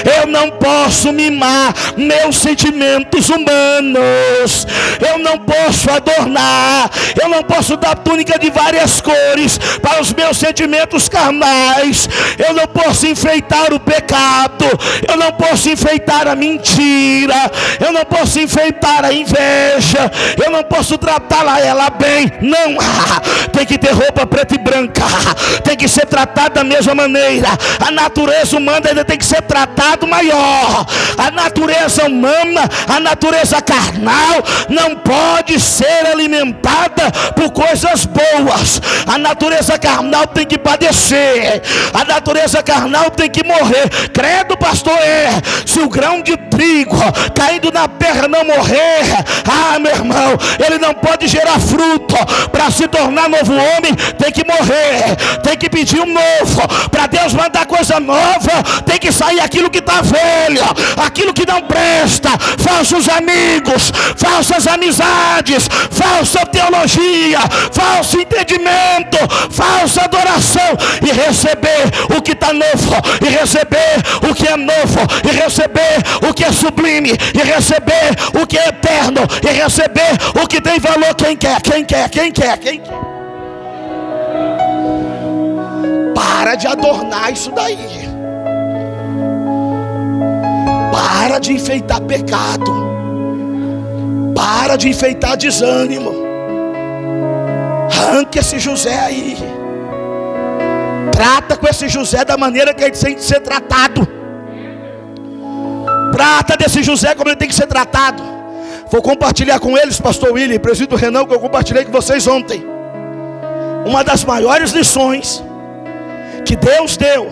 Eu 0.03 0.27
não 0.27 0.51
posso 0.51 1.11
mimar 1.11 1.73
meus 1.97 2.38
sentimentos 2.38 3.29
humanos. 3.29 4.67
Eu 4.99 5.19
não 5.19 5.38
posso 5.39 5.89
adornar. 5.89 6.89
Eu 7.21 7.29
não 7.29 7.43
posso 7.43 7.77
dar 7.77 7.95
túnica 7.95 8.38
de 8.38 8.49
várias 8.49 9.01
cores 9.01 9.57
para 9.81 10.01
os 10.01 10.13
meus 10.13 10.38
sentimentos 10.38 11.07
carnais. 11.07 12.09
Eu 12.38 12.53
não 12.53 12.67
posso 12.67 13.07
enfeitar 13.07 13.73
o 13.73 13.79
pecado. 13.79 14.65
Eu 15.07 15.17
não 15.17 15.31
posso 15.31 15.69
enfeitar 15.69 16.27
a 16.27 16.36
mentira. 16.36 17.51
Eu 17.79 17.91
não 17.91 18.05
posso 18.05 18.39
enfeitar 18.39 19.05
a 19.05 19.13
inveja. 19.24 20.11
Eu 20.43 20.51
não 20.51 20.63
posso 20.63 20.97
tratá-la 20.97 21.59
ela 21.59 21.89
bem. 21.89 22.32
Não. 22.41 22.78
Tem 23.51 23.65
que 23.65 23.78
ter 23.78 23.91
roupa 23.91 24.26
preta 24.26 24.55
e 24.55 24.57
branca. 24.57 25.03
Tem 25.63 25.76
que 25.76 25.88
ser 25.88 26.05
tratada 26.05 26.53
da 26.53 26.63
mesma 26.63 26.93
maneira. 26.93 27.49
A 27.80 27.91
natureza 27.91 28.57
humana 28.57 28.89
ainda 28.89 29.03
tem 29.03 29.17
que 29.17 29.26
ser 29.26 29.41
tratado 29.41 30.07
maior. 30.07 30.86
A 31.17 31.32
natureza 31.32 32.05
humana, 32.05 32.69
a 32.88 32.99
natureza 32.99 33.61
carnal, 33.61 34.43
não 34.69 34.95
pode 34.95 35.59
ser 35.59 36.07
alimentada 36.11 37.11
por 37.36 37.51
coisas 37.51 38.05
boas. 38.05 38.82
A 39.07 39.17
natureza 39.17 39.78
carnal 39.78 40.28
tem 40.28 40.45
que 40.45 40.57
padecer. 40.57 41.61
A 41.93 42.03
natureza 42.03 42.61
carnal 42.61 43.09
tem 43.09 43.30
que 43.30 43.43
morrer. 43.43 43.89
Credo, 44.13 44.57
pastor, 44.57 44.97
é. 44.97 45.30
Se 45.65 45.80
o 45.80 45.89
grão 45.89 46.21
de 46.21 46.36
trigo 46.38 46.97
caindo 47.36 47.71
na 47.71 47.88
terra 47.88 48.28
não 48.28 48.43
morrer, 48.45 49.03
ah, 49.47 49.80
meu 49.80 49.91
irmão, 49.91 50.38
ele 50.66 50.78
não 50.78 50.93
pode 50.93 51.28
gerar 51.28 51.60
fruto. 51.60 52.16
Para 52.51 52.72
se 52.72 52.88
tornar 52.88 53.30
novo 53.30 53.54
homem, 53.54 53.93
tem 54.18 54.32
que 54.32 54.45
morrer. 54.45 55.16
Tem 55.43 55.58
que 55.58 55.70
pedir 55.70 55.99
um 56.01 56.14
novo. 56.14 56.62
Para 56.89 57.08
Deus 57.08 57.34
mandar 57.34 57.66
coisa 57.66 57.99
nova, 57.99 58.64
tem 58.86 58.99
que 58.99 59.12
sair 59.12 59.39
aquilo 59.39 59.70
que 59.70 59.80
está 59.80 60.01
velho, 60.01 60.64
aquilo 61.06 61.34
que 61.34 61.45
não 61.45 61.62
presta, 61.62 62.30
falsos 62.58 63.10
amigos, 63.10 63.91
falsas 64.16 64.68
amizades, 64.68 65.68
falsa 65.91 66.45
teologia, 66.45 67.39
falso 67.72 68.20
entendimento, 68.20 69.18
falsa 69.51 70.04
adoração, 70.04 70.78
e 71.01 71.12
receber 71.12 71.84
o 72.16 72.22
que 72.22 72.32
está 72.32 72.54
novo, 72.54 72.95
e 73.26 73.30
receber 73.30 73.95
o 74.30 74.34
que 74.34 74.47
é 74.47 74.58
novo, 74.58 74.99
e 75.28 75.43
receber 75.43 75.97
o 76.30 76.34
que 76.34 76.43
é 76.43 76.51
sublime, 76.51 77.12
e 77.34 77.39
receber 77.39 78.12
o 78.41 78.45
que 78.47 78.58
é 78.58 78.68
eterno, 78.70 78.93
e 79.44 79.54
receber 79.54 80.18
o 80.41 80.48
que 80.48 80.62
tem 80.62 80.80
valor. 80.80 81.14
Quem 81.16 81.36
quer, 81.36 81.62
quem 81.62 81.84
quer, 81.86 82.10
quem 82.10 82.32
quer, 82.32 82.58
quem 82.58 82.80
quer. 82.80 83.14
para 86.44 86.56
de 86.56 86.68
adornar 86.68 87.32
isso 87.32 87.52
daí. 87.52 87.78
Para 90.91 91.39
de 91.39 91.54
enfeitar 91.54 92.02
pecado. 92.02 92.72
Para 94.36 94.76
de 94.76 94.89
enfeitar 94.89 95.38
desânimo. 95.38 96.12
Arranque 97.89 98.39
esse 98.39 98.60
José 98.60 99.00
aí. 99.00 99.38
Trata 101.12 101.56
com 101.56 101.68
esse 101.68 101.88
José 101.88 102.26
da 102.26 102.36
maneira 102.36 102.74
que 102.74 102.84
ele 102.84 102.91
tem 102.91 103.16
que 103.16 103.24
ser 103.24 103.39
tratado. 103.39 104.08
Trata 106.12 106.58
desse 106.58 106.84
José 106.84 107.16
como 107.16 107.30
ele 107.30 107.38
tem 107.38 107.48
que 107.48 107.56
ser 107.56 107.68
tratado. 107.68 108.22
Vou 108.94 109.02
compartilhar 109.02 109.60
com 109.60 109.76
eles, 109.76 110.00
pastor 110.00 110.34
William, 110.34 110.60
presídio 110.60 110.96
Renan, 110.96 111.26
que 111.26 111.34
eu 111.34 111.39
compartilhei 111.39 111.84
com 111.84 111.91
vocês 111.91 112.28
ontem. 112.28 112.64
Uma 113.88 114.04
das 114.04 114.24
maiores 114.24 114.70
lições 114.70 115.44
que 116.46 116.56
Deus 116.56 116.96
deu 116.96 117.28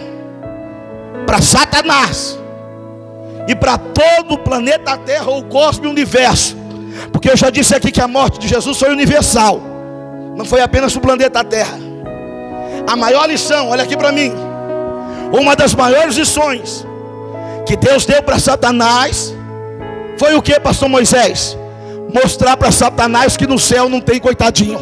para 1.27 1.39
Satanás 1.39 2.35
e 3.47 3.53
para 3.53 3.77
todo 3.77 4.33
o 4.33 4.37
planeta 4.39 4.97
Terra, 4.97 5.29
o 5.29 5.43
cosmos 5.43 5.85
e 5.85 5.87
o 5.87 5.91
universo. 5.91 6.57
Porque 7.11 7.29
eu 7.29 7.37
já 7.37 7.51
disse 7.51 7.75
aqui 7.75 7.91
que 7.91 8.01
a 8.01 8.07
morte 8.07 8.39
de 8.39 8.47
Jesus 8.47 8.79
foi 8.79 8.89
universal, 8.89 9.61
não 10.35 10.45
foi 10.45 10.61
apenas 10.61 10.95
o 10.95 10.99
planeta 10.99 11.43
Terra. 11.43 11.77
A 12.87 12.95
maior 12.95 13.27
lição, 13.27 13.69
olha 13.69 13.83
aqui 13.83 13.95
para 13.95 14.11
mim, 14.11 14.33
uma 15.31 15.55
das 15.55 15.75
maiores 15.75 16.15
lições 16.15 16.83
que 17.67 17.77
Deus 17.77 18.03
deu 18.03 18.23
para 18.23 18.39
Satanás 18.39 19.31
foi 20.21 20.35
o 20.35 20.41
que, 20.41 20.59
pastor 20.59 20.87
Moisés? 20.87 21.57
Mostrar 22.13 22.55
para 22.55 22.71
Satanás 22.71 23.35
que 23.35 23.47
no 23.47 23.57
céu 23.57 23.89
não 23.89 23.99
tem 23.99 24.19
coitadinho. 24.19 24.79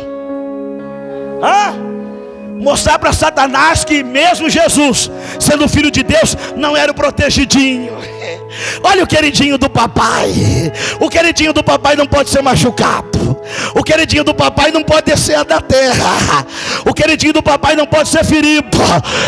Ah? 1.42 1.72
Mostrar 2.60 3.00
para 3.00 3.14
Satanás 3.14 3.86
que 3.86 4.04
mesmo 4.04 4.50
Jesus, 4.50 5.10
sendo 5.40 5.70
filho 5.70 5.90
de 5.90 6.04
Deus, 6.04 6.36
não 6.58 6.76
era 6.76 6.92
o 6.92 6.94
protegidinho. 6.94 7.94
Olha 8.84 9.02
o 9.02 9.08
queridinho 9.08 9.58
do 9.58 9.70
papai. 9.70 10.30
O 11.00 11.08
queridinho 11.08 11.54
do 11.54 11.64
papai 11.64 11.96
não 11.96 12.06
pode 12.06 12.30
ser 12.30 12.42
machucado. 12.42 13.19
O 13.76 13.84
queridinho 13.84 14.24
do 14.24 14.34
papai 14.34 14.72
não 14.72 14.84
pode 14.84 15.06
descer 15.06 15.44
da 15.46 15.62
terra. 15.62 16.46
O 16.86 16.94
queridinho 16.94 17.34
do 17.34 17.44
papai 17.44 17.76
não 17.76 17.86
pode 17.86 18.10
ser 18.10 18.24
ferido. 18.24 18.78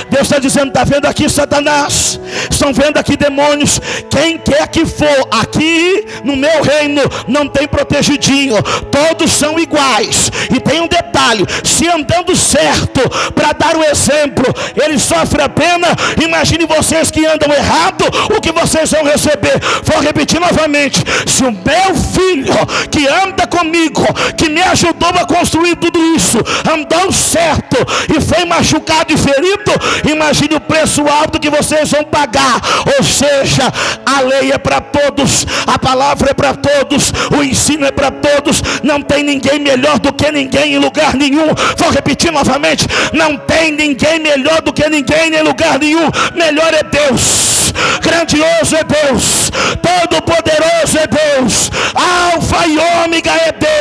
Deus 0.09 0.23
está 0.23 0.39
dizendo: 0.39 0.67
está 0.67 0.83
vendo 0.83 1.05
aqui 1.05 1.29
Satanás? 1.29 2.19
Estão 2.49 2.73
vendo 2.73 2.97
aqui 2.97 3.17
demônios? 3.17 3.79
Quem 4.09 4.37
quer 4.37 4.67
que 4.67 4.85
for 4.85 5.27
aqui 5.31 6.05
no 6.23 6.35
meu 6.35 6.61
reino 6.61 7.01
não 7.27 7.47
tem 7.47 7.67
protegidinho. 7.67 8.55
Todos 8.91 9.31
são 9.31 9.59
iguais. 9.59 10.31
E 10.53 10.59
tem 10.59 10.81
um 10.81 10.87
detalhe: 10.87 11.45
se 11.63 11.87
andando 11.87 12.35
certo 12.35 13.01
para 13.33 13.53
dar 13.53 13.75
o 13.75 13.83
exemplo, 13.83 14.45
ele 14.75 14.99
sofre 14.99 15.41
a 15.41 15.49
pena. 15.49 15.87
Imagine 16.21 16.65
vocês 16.65 17.11
que 17.11 17.25
andam 17.25 17.51
errado, 17.53 18.05
o 18.35 18.41
que 18.41 18.51
vocês 18.51 18.91
vão 18.91 19.03
receber. 19.03 19.59
Vou 19.83 19.99
repetir 20.01 20.39
novamente: 20.39 21.03
se 21.25 21.43
o 21.43 21.51
meu 21.51 21.95
filho 21.95 22.53
que 22.89 23.07
anda 23.07 23.47
comigo, 23.47 24.03
que 24.37 24.49
me 24.49 24.61
ajudou 24.61 25.09
a 25.09 25.25
construir 25.25 25.75
tudo 25.75 25.99
isso, 26.15 26.37
andou 26.71 27.11
certo 27.11 27.77
e 28.15 28.21
foi 28.21 28.45
machucado 28.45 29.13
e 29.13 29.17
ferido, 29.17 29.71
imagine 30.09 30.55
o 30.55 30.59
preço 30.59 31.07
alto 31.07 31.39
que 31.39 31.49
vocês 31.49 31.89
vão 31.91 32.03
pagar. 32.03 32.59
Ou 32.97 33.03
seja, 33.03 33.71
a 34.05 34.21
lei 34.21 34.51
é 34.51 34.57
para 34.57 34.81
todos, 34.81 35.45
a 35.67 35.77
palavra 35.77 36.31
é 36.31 36.33
para 36.33 36.53
todos, 36.53 37.11
o 37.35 37.43
ensino 37.43 37.85
é 37.85 37.91
para 37.91 38.11
todos. 38.11 38.61
Não 38.83 39.01
tem 39.01 39.23
ninguém 39.23 39.59
melhor 39.59 39.99
do 39.99 40.11
que 40.13 40.31
ninguém 40.31 40.75
em 40.75 40.77
lugar 40.79 41.15
nenhum. 41.15 41.53
Vou 41.77 41.89
repetir 41.91 42.31
novamente: 42.31 42.87
não 43.13 43.37
tem 43.37 43.71
ninguém 43.71 44.19
melhor 44.19 44.61
do 44.61 44.73
que 44.73 44.87
ninguém 44.89 45.35
em 45.35 45.41
lugar 45.41 45.79
nenhum. 45.79 46.09
Melhor 46.35 46.73
é 46.73 46.83
Deus, 46.83 47.73
grandioso 48.01 48.75
é 48.75 48.83
Deus, 48.83 49.51
todo-poderoso 49.81 50.97
é 50.97 51.07
Deus, 51.07 51.71
Alfa 51.93 52.67
e 52.67 52.77
Ômega 53.03 53.31
é 53.31 53.51
Deus, 53.51 53.80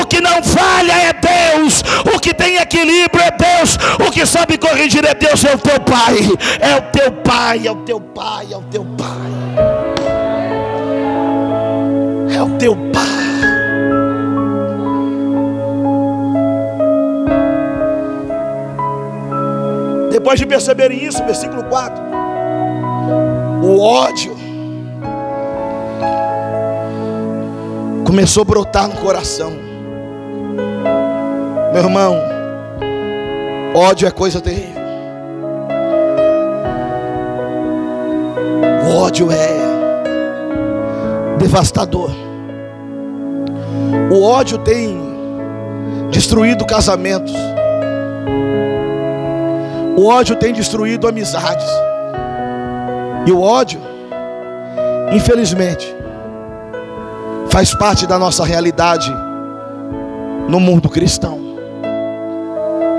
o 0.00 0.06
que 0.06 0.20
não 0.20 0.42
falha 0.42 0.92
é 0.92 1.12
Deus, 1.12 1.82
o 2.14 2.18
que 2.18 2.34
tem 2.34 2.56
equilíbrio 2.56 3.22
é 3.22 3.30
Deus, 3.30 3.76
o 4.06 4.10
que 4.10 4.26
sabe 4.26 4.58
corrigir 4.58 5.04
é 5.04 5.14
Deus, 5.14 5.44
é 5.44 5.54
o 5.54 5.58
teu 5.58 5.80
Pai, 5.80 6.16
é 6.60 6.76
o 6.76 6.82
teu 6.82 7.12
Pai, 7.12 7.66
é 7.66 7.70
o 7.70 7.76
teu 7.76 8.00
Pai, 8.00 8.46
é 8.50 8.56
o 8.56 8.62
teu 8.62 8.84
Pai, 8.84 9.30
é 12.34 12.42
o 12.42 12.50
teu 12.58 12.76
Pai. 12.92 13.10
Depois 20.10 20.38
de 20.38 20.46
perceberem 20.46 21.04
isso, 21.04 21.24
versículo 21.24 21.64
4, 21.64 22.02
o 23.62 23.80
ódio 23.80 24.49
começou 28.10 28.40
a 28.40 28.44
brotar 28.44 28.88
no 28.88 28.96
coração. 28.96 29.52
Meu 31.72 31.80
irmão, 31.80 32.16
ódio 33.72 34.08
é 34.08 34.10
coisa 34.10 34.40
terrível. 34.40 34.82
O 38.84 38.96
ódio 38.96 39.30
é 39.30 39.60
devastador. 41.38 42.10
O 44.10 44.24
ódio 44.24 44.58
tem 44.58 44.98
destruído 46.10 46.66
casamentos. 46.66 47.32
O 49.96 50.08
ódio 50.08 50.34
tem 50.34 50.52
destruído 50.52 51.06
amizades. 51.06 51.70
E 53.24 53.30
o 53.30 53.40
ódio, 53.40 53.80
infelizmente, 55.12 55.99
faz 57.50 57.74
parte 57.74 58.06
da 58.06 58.18
nossa 58.18 58.44
realidade 58.44 59.12
no 60.48 60.60
mundo 60.60 60.88
cristão. 60.88 61.38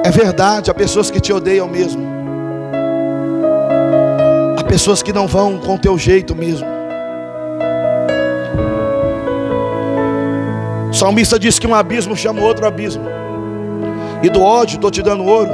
É 0.03 0.11
verdade, 0.11 0.69
há 0.69 0.73
pessoas 0.73 1.09
que 1.09 1.19
te 1.19 1.31
odeiam 1.31 1.67
mesmo. 1.67 2.05
Há 4.57 4.63
pessoas 4.63 5.01
que 5.01 5.13
não 5.13 5.27
vão 5.27 5.57
com 5.57 5.77
teu 5.77 5.97
jeito 5.97 6.35
mesmo. 6.35 6.67
O 10.89 10.93
salmista 10.93 11.39
diz 11.39 11.57
que 11.57 11.65
um 11.65 11.73
abismo 11.73 12.15
chama 12.15 12.41
outro 12.41 12.67
abismo. 12.67 13.05
E 14.21 14.29
do 14.29 14.41
ódio 14.41 14.75
estou 14.75 14.91
te 14.91 15.01
dando 15.01 15.23
ouro. 15.23 15.51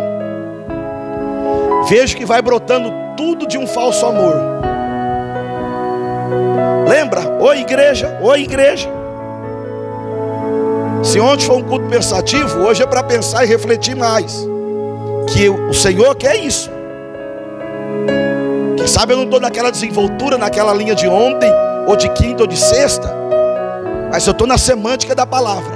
Vejo 1.87 2.17
que 2.17 2.25
vai 2.25 2.41
brotando 2.41 2.91
tudo 3.15 3.47
de 3.47 3.57
um 3.57 3.67
falso 3.67 4.05
amor. 4.05 4.35
Lembra? 6.87 7.36
Oi 7.47 7.61
igreja, 7.61 8.19
oi 8.21 8.41
igreja. 8.41 8.89
Se 11.01 11.17
ontem 11.17 11.45
foi 11.45 11.55
um 11.55 11.63
culto 11.63 11.87
pensativo, 11.87 12.59
hoje 12.59 12.83
é 12.83 12.85
para 12.85 13.01
pensar 13.01 13.45
e 13.45 13.47
refletir 13.47 13.95
mais. 13.95 14.45
Que 15.29 15.47
o 15.47 15.73
Senhor 15.73 16.13
quer 16.15 16.35
isso. 16.35 16.69
Quem 18.75 18.85
sabe 18.85 19.13
eu 19.13 19.17
não 19.17 19.23
estou 19.23 19.39
naquela 19.39 19.71
desenvoltura, 19.71 20.37
naquela 20.37 20.73
linha 20.73 20.93
de 20.93 21.07
ontem, 21.07 21.49
ou 21.87 21.95
de 21.95 22.09
quinta, 22.09 22.43
ou 22.43 22.47
de 22.47 22.57
sexta. 22.57 23.15
Mas 24.11 24.27
eu 24.27 24.31
estou 24.31 24.45
na 24.45 24.57
semântica 24.57 25.15
da 25.15 25.25
palavra. 25.25 25.71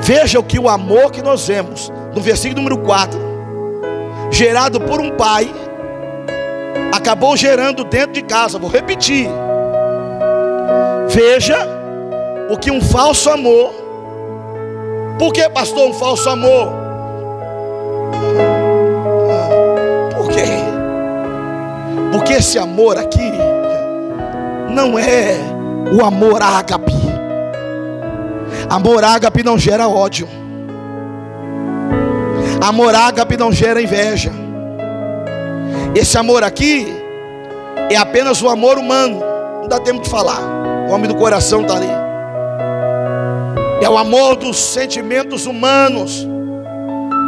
Veja 0.00 0.38
o 0.38 0.44
que 0.44 0.60
o 0.60 0.68
amor 0.68 1.10
que 1.10 1.22
nós 1.22 1.44
vemos, 1.44 1.92
no 2.14 2.20
versículo 2.20 2.62
número 2.62 2.78
4 2.78 3.18
gerado 4.30 4.80
por 4.80 5.00
um 5.00 5.10
pai, 5.16 5.52
acabou 6.94 7.36
gerando 7.36 7.82
dentro 7.82 8.12
de 8.12 8.22
casa. 8.22 8.60
Vou 8.60 8.70
repetir. 8.70 9.28
Veja 11.12 11.58
o 12.48 12.56
que 12.56 12.70
um 12.70 12.80
falso 12.80 13.28
amor. 13.28 13.70
Por 15.18 15.30
que, 15.30 15.46
pastor, 15.50 15.90
um 15.90 15.92
falso 15.92 16.28
amor? 16.30 16.72
Por 20.16 20.28
quê? 20.28 20.46
Porque 22.12 22.32
esse 22.32 22.58
amor 22.58 22.96
aqui 22.96 23.30
não 24.70 24.98
é 24.98 25.36
o 25.92 26.02
amor 26.02 26.40
ágape. 26.42 26.94
Amor 28.70 29.04
ágape 29.04 29.42
não 29.42 29.58
gera 29.58 29.86
ódio. 29.86 30.26
Amor 32.66 32.94
ágape 32.94 33.36
não 33.36 33.52
gera 33.52 33.82
inveja. 33.82 34.32
Esse 35.94 36.16
amor 36.16 36.42
aqui 36.42 36.86
é 37.90 37.96
apenas 37.96 38.40
o 38.40 38.48
amor 38.48 38.78
humano. 38.78 39.20
Não 39.60 39.68
dá 39.68 39.78
tempo 39.78 40.00
de 40.00 40.08
falar. 40.08 40.61
O 40.92 40.94
homem 40.94 41.08
do 41.08 41.14
coração 41.14 41.62
está 41.62 41.76
ali. 41.76 41.88
É 43.80 43.88
o 43.88 43.96
amor 43.96 44.36
dos 44.36 44.58
sentimentos 44.58 45.46
humanos. 45.46 46.28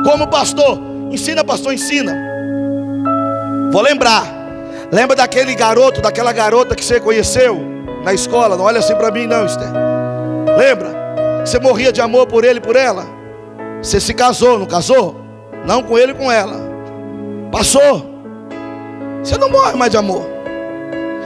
Como 0.05 0.29
pastor, 0.29 0.79
ensina, 1.11 1.43
pastor, 1.43 1.73
ensina. 1.73 2.15
Vou 3.73 3.81
lembrar. 3.81 4.23
Lembra 4.93 5.17
daquele 5.17 5.55
garoto, 5.55 6.03
daquela 6.03 6.31
garota 6.31 6.75
que 6.75 6.85
você 6.85 7.01
conheceu 7.01 7.59
na 8.05 8.13
escola? 8.13 8.55
Não 8.55 8.67
olha 8.67 8.81
assim 8.81 8.95
para 8.97 9.11
mim, 9.11 9.27
não, 9.27 9.47
Esther. 9.47 9.73
Lembra? 10.59 10.91
Você 11.43 11.59
morria 11.59 11.91
de 11.91 12.03
amor 12.03 12.27
por 12.27 12.45
ele 12.45 12.61
por 12.61 12.77
ela? 12.77 13.07
Você 13.81 13.99
se 13.99 14.13
casou, 14.13 14.59
não 14.59 14.67
casou? 14.67 15.17
Não 15.67 15.83
com 15.83 15.97
ele 15.97 16.13
com 16.13 16.31
ela. 16.31 16.61
Passou. 17.51 18.11
Você 19.23 19.39
não 19.39 19.49
morre 19.49 19.73
mais 19.73 19.91
de 19.91 19.97
amor. 19.97 20.34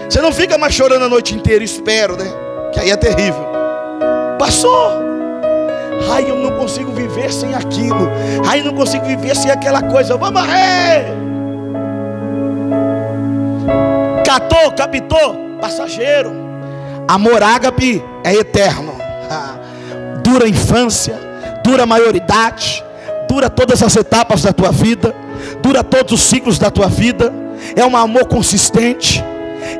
Você 0.08 0.22
não 0.22 0.32
fica 0.32 0.56
mais 0.56 0.74
chorando 0.74 1.04
a 1.04 1.08
noite 1.08 1.34
inteira, 1.34 1.62
espero, 1.62 2.16
né? 2.16 2.24
Que 2.72 2.80
aí 2.80 2.90
é 2.90 2.96
terrível. 2.96 3.46
Passou. 4.38 5.08
Ai, 6.10 6.30
eu 6.30 6.36
não 6.36 6.56
consigo 6.56 6.92
viver 6.92 7.30
sem 7.32 7.54
aquilo. 7.54 8.08
Ai, 8.46 8.60
eu 8.60 8.64
não 8.64 8.74
consigo 8.74 9.04
viver 9.04 9.36
sem 9.36 9.50
aquela 9.50 9.82
coisa. 9.82 10.16
Vamos 10.16 10.40
morrer. 10.40 11.06
Catou, 14.24 14.72
captou, 14.72 15.58
passageiro. 15.60 16.32
Amor 17.06 17.42
ágape 17.42 18.02
é 18.24 18.34
eterno. 18.34 18.94
Dura 20.22 20.44
a 20.44 20.48
infância, 20.48 21.18
dura 21.64 21.84
a 21.84 21.86
maioridade, 21.86 22.84
dura 23.28 23.48
todas 23.48 23.82
as 23.82 23.96
etapas 23.96 24.42
da 24.42 24.52
tua 24.52 24.70
vida, 24.70 25.14
dura 25.62 25.82
todos 25.82 26.12
os 26.12 26.20
ciclos 26.28 26.58
da 26.58 26.70
tua 26.70 26.86
vida. 26.86 27.32
É 27.74 27.84
um 27.84 27.96
amor 27.96 28.26
consistente, 28.26 29.24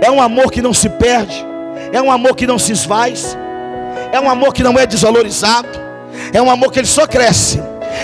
é 0.01 0.11
um 0.11 0.21
amor 0.21 0.51
que 0.51 0.63
não 0.63 0.73
se 0.73 0.89
perde, 0.89 1.45
é 1.93 2.01
um 2.01 2.11
amor 2.11 2.37
que 2.37 2.47
não 2.47 2.59
se 2.59 2.73
esvaz, 2.73 3.37
é 4.13 4.21
um 4.21 4.29
amor 4.29 4.53
que 4.53 4.63
não 4.63 4.79
é 4.79 4.87
desvalorizado, 4.87 5.69
é 6.33 6.41
um 6.41 6.51
amor 6.51 6.73
que 6.73 6.79
ele 6.79 6.87
só 6.87 7.07
cresce, 7.07 7.61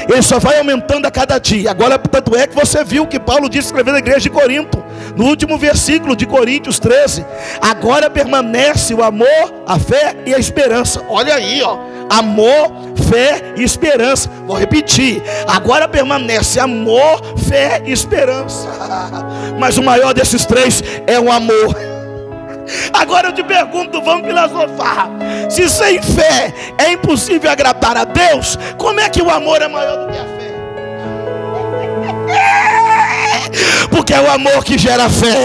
ele 0.09 0.22
só 0.22 0.38
vai 0.38 0.59
aumentando 0.59 1.07
a 1.07 1.11
cada 1.11 1.38
dia. 1.38 1.70
Agora, 1.70 1.99
tanto 1.99 2.36
é 2.36 2.47
que 2.47 2.55
você 2.55 2.84
viu 2.84 3.07
que 3.07 3.18
Paulo 3.20 3.49
disse 3.49 3.68
escrevendo 3.68 3.97
a 3.97 3.99
igreja 3.99 4.20
de 4.20 4.30
Corinto, 4.30 4.82
no 5.16 5.26
último 5.26 5.57
versículo 5.59 6.16
de 6.16 6.26
Coríntios 6.26 6.78
13: 6.78 7.24
agora 7.61 8.11
permanece 8.11 8.95
o 8.95 9.03
amor, 9.03 9.64
a 9.66 9.78
fé 9.78 10.16
e 10.26 10.34
a 10.34 10.38
esperança. 10.38 11.05
Olha 11.09 11.34
aí, 11.34 11.62
ó. 11.62 11.78
Amor, 12.11 12.93
fé 13.09 13.55
e 13.57 13.62
esperança. 13.62 14.28
Vou 14.46 14.57
repetir. 14.57 15.22
Agora 15.46 15.88
permanece 15.88 16.61
amor, 16.61 17.20
fé 17.48 17.82
e 17.84 17.92
esperança. 17.92 18.68
Mas 19.59 19.78
o 19.78 19.82
maior 19.82 20.12
desses 20.12 20.44
três 20.44 20.82
é 21.07 21.18
o 21.18 21.30
amor. 21.30 21.76
Agora 22.92 23.28
eu 23.28 23.32
te 23.32 23.42
pergunto, 23.42 24.00
vamos 24.02 24.26
filosofar. 24.26 25.09
Se 25.48 25.68
sem 25.68 26.02
fé 26.02 26.52
é 26.78 26.92
impossível 26.92 27.50
agradar 27.50 27.96
a 27.96 28.05
Deus, 28.05 28.59
como 28.78 29.00
é 29.00 29.09
que 29.09 29.22
o 29.22 29.30
amor 29.30 29.61
é 29.62 29.68
maior 29.68 30.07
do 30.07 30.12
que 30.12 30.18
a 30.18 30.24
fé? 30.24 30.34
Porque 33.90 34.12
é 34.12 34.20
o 34.20 34.30
amor 34.30 34.64
que 34.64 34.78
gera 34.78 35.09
fé, 35.09 35.36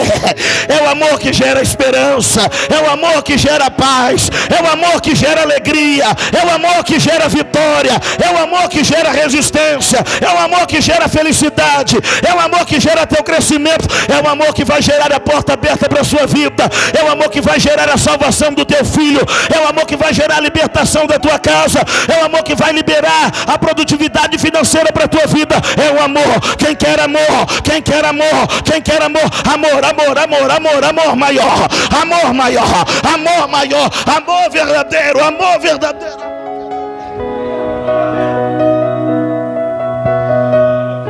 é 0.67 0.83
o 0.83 0.89
amor 0.89 1.19
que 1.19 1.31
gera 1.33 1.61
esperança, 1.61 2.41
é 2.69 2.87
o 2.87 2.91
amor 2.91 3.23
que 3.23 3.37
gera 3.37 3.69
paz, 3.71 4.29
é 4.49 4.61
o 4.63 4.71
amor 4.71 5.01
que 5.01 5.15
gera 5.15 5.41
alegria, 5.41 6.05
é 6.05 6.45
o 6.45 6.51
amor 6.51 6.83
que 6.83 6.99
gera 6.99 7.27
vitória, 7.27 7.93
é 8.23 8.33
o 8.33 8.37
amor 8.37 8.69
que 8.69 8.83
gera 8.83 9.11
resistência, 9.11 10.03
é 10.21 10.29
o 10.29 10.39
amor 10.39 10.65
que 10.67 10.81
gera 10.81 11.07
felicidade, 11.07 11.97
é 12.27 12.33
o 12.33 12.39
amor 12.39 12.65
que 12.65 12.79
gera 12.79 13.05
teu 13.05 13.23
crescimento, 13.23 13.87
é 14.07 14.25
o 14.25 14.29
amor 14.29 14.53
que 14.53 14.65
vai 14.65 14.81
gerar 14.81 15.11
a 15.11 15.19
porta 15.19 15.53
aberta 15.53 15.87
para 15.87 16.01
a 16.01 16.03
sua 16.03 16.25
vida, 16.25 16.69
é 16.97 17.03
o 17.03 17.11
amor 17.11 17.29
que 17.29 17.41
vai 17.41 17.59
gerar 17.59 17.89
a 17.89 17.97
salvação 17.97 18.53
do 18.53 18.65
teu 18.65 18.83
filho, 18.85 19.21
é 19.53 19.59
o 19.59 19.67
amor 19.67 19.85
que 19.85 19.95
vai 19.95 20.13
gerar 20.13 20.37
a 20.37 20.41
libertação 20.41 21.05
da 21.05 21.19
tua 21.19 21.39
casa, 21.39 21.79
é 22.07 22.21
o 22.21 22.25
amor 22.25 22.43
que 22.43 22.55
vai 22.55 22.71
liberar 22.71 23.31
a 23.47 23.57
produtividade 23.57 24.37
financeira 24.37 24.91
para 24.91 25.05
a 25.05 25.07
tua 25.07 25.27
vida, 25.27 25.55
é 25.77 25.91
o 25.91 26.03
amor. 26.03 26.55
Quem 26.57 26.75
quer 26.75 26.99
amor, 26.99 27.45
quem 27.63 27.81
quer 27.81 27.98
amor, 28.05 28.47
quem 28.63 28.81
quer 28.81 29.01
amor, 29.01 29.21
amor, 29.51 29.85
amor, 29.85 30.17
amor, 30.17 30.51
amor, 30.51 30.83
amor 30.83 31.15
maior, 31.15 31.67
amor 32.01 32.33
maior, 32.33 32.85
amor 33.13 33.47
maior, 33.47 33.89
amor 34.05 34.49
verdadeiro, 34.49 35.23
amor 35.23 35.59
verdadeiro. 35.59 36.29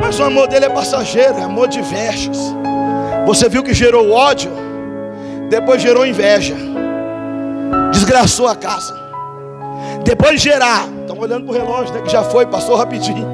Mas 0.00 0.18
o 0.18 0.24
amor 0.24 0.48
dele 0.48 0.66
é 0.66 0.70
passageiro, 0.70 1.38
é 1.38 1.42
amor 1.42 1.68
de 1.68 1.80
vestes. 1.82 2.38
Você 3.26 3.48
viu 3.48 3.62
que 3.62 3.72
gerou 3.72 4.10
ódio, 4.10 4.50
depois 5.48 5.80
gerou 5.80 6.06
inveja, 6.06 6.56
desgraçou 7.92 8.48
a 8.48 8.56
casa. 8.56 8.98
Depois 10.04 10.40
de 10.40 10.50
gerar, 10.50 10.88
estão 11.00 11.18
olhando 11.18 11.44
para 11.46 11.54
o 11.54 11.56
relógio, 11.56 11.94
né, 11.94 12.00
que 12.02 12.10
já 12.10 12.22
foi, 12.24 12.46
passou 12.46 12.74
rapidinho. 12.76 13.26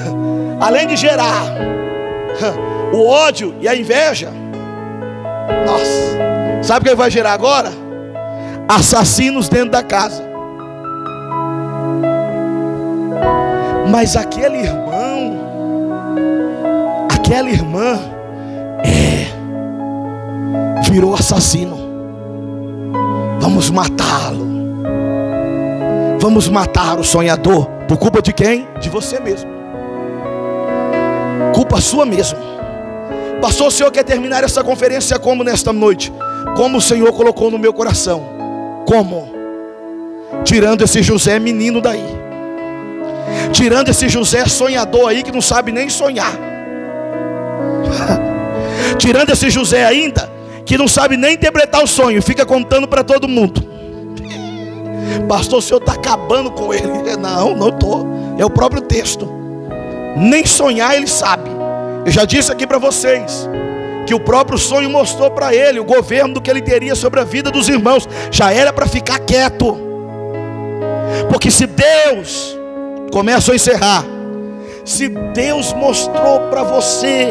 Além 0.60 0.86
de 0.86 0.96
gerar, 0.96 1.42
o 2.92 3.06
ódio 3.06 3.54
e 3.60 3.68
a 3.68 3.74
inveja. 3.74 4.30
Nossa, 5.66 6.62
sabe 6.62 6.86
o 6.86 6.90
que 6.90 6.96
vai 6.96 7.10
gerar 7.10 7.32
agora? 7.32 7.70
Assassinos 8.68 9.48
dentro 9.48 9.70
da 9.70 9.82
casa. 9.82 10.22
Mas 13.90 14.16
aquele 14.16 14.58
irmão, 14.58 15.38
aquela 17.10 17.48
irmã, 17.48 17.98
é, 18.84 19.26
virou 20.90 21.14
assassino. 21.14 21.76
Vamos 23.40 23.70
matá-lo. 23.70 24.46
Vamos 26.20 26.48
matar 26.48 26.98
o 26.98 27.04
sonhador. 27.04 27.66
Por 27.86 27.96
culpa 27.96 28.20
de 28.20 28.32
quem? 28.32 28.68
De 28.80 28.90
você 28.90 29.18
mesmo. 29.18 29.48
Culpa 31.54 31.80
sua 31.80 32.04
mesmo. 32.04 32.38
Pastor, 33.40 33.68
o 33.68 33.70
Senhor 33.70 33.90
quer 33.92 34.02
terminar 34.02 34.42
essa 34.42 34.64
conferência 34.64 35.18
como 35.18 35.44
nesta 35.44 35.72
noite? 35.72 36.12
Como 36.56 36.78
o 36.78 36.80
Senhor 36.80 37.12
colocou 37.12 37.50
no 37.50 37.58
meu 37.58 37.72
coração? 37.72 38.24
Como? 38.84 39.32
Tirando 40.44 40.82
esse 40.82 41.02
José 41.02 41.38
menino 41.38 41.80
daí. 41.80 42.04
Tirando 43.52 43.88
esse 43.90 44.08
José 44.08 44.46
sonhador 44.46 45.08
aí 45.08 45.22
que 45.22 45.30
não 45.30 45.40
sabe 45.40 45.70
nem 45.70 45.88
sonhar. 45.88 46.32
Tirando 48.98 49.30
esse 49.30 49.50
José 49.50 49.84
ainda 49.84 50.28
que 50.66 50.76
não 50.76 50.88
sabe 50.88 51.16
nem 51.16 51.34
interpretar 51.34 51.82
o 51.82 51.86
sonho, 51.86 52.20
fica 52.20 52.44
contando 52.44 52.88
para 52.88 53.04
todo 53.04 53.28
mundo. 53.28 53.62
Pastor, 55.28 55.60
o 55.60 55.62
senhor 55.62 55.80
está 55.80 55.92
acabando 55.92 56.50
com 56.50 56.74
ele. 56.74 56.88
Não, 57.18 57.54
não 57.54 57.70
estou. 57.70 58.06
É 58.38 58.44
o 58.44 58.50
próprio 58.50 58.82
texto. 58.82 59.28
Nem 60.16 60.44
sonhar 60.44 60.94
ele 60.94 61.06
sabe. 61.06 61.57
Eu 62.08 62.12
já 62.12 62.24
disse 62.24 62.50
aqui 62.50 62.66
para 62.66 62.78
vocês 62.78 63.46
que 64.06 64.14
o 64.14 64.18
próprio 64.18 64.56
sonho 64.56 64.88
mostrou 64.88 65.30
para 65.30 65.54
ele 65.54 65.78
o 65.78 65.84
governo 65.84 66.32
do 66.32 66.40
que 66.40 66.50
ele 66.50 66.62
teria 66.62 66.94
sobre 66.94 67.20
a 67.20 67.24
vida 67.24 67.50
dos 67.50 67.68
irmãos. 67.68 68.08
Já 68.30 68.50
era 68.50 68.72
para 68.72 68.86
ficar 68.86 69.18
quieto. 69.18 69.78
Porque 71.28 71.50
se 71.50 71.66
Deus, 71.66 72.58
começo 73.12 73.52
a 73.52 73.54
encerrar, 73.54 74.06
se 74.86 75.08
Deus 75.34 75.74
mostrou 75.74 76.48
para 76.48 76.62
você, 76.62 77.30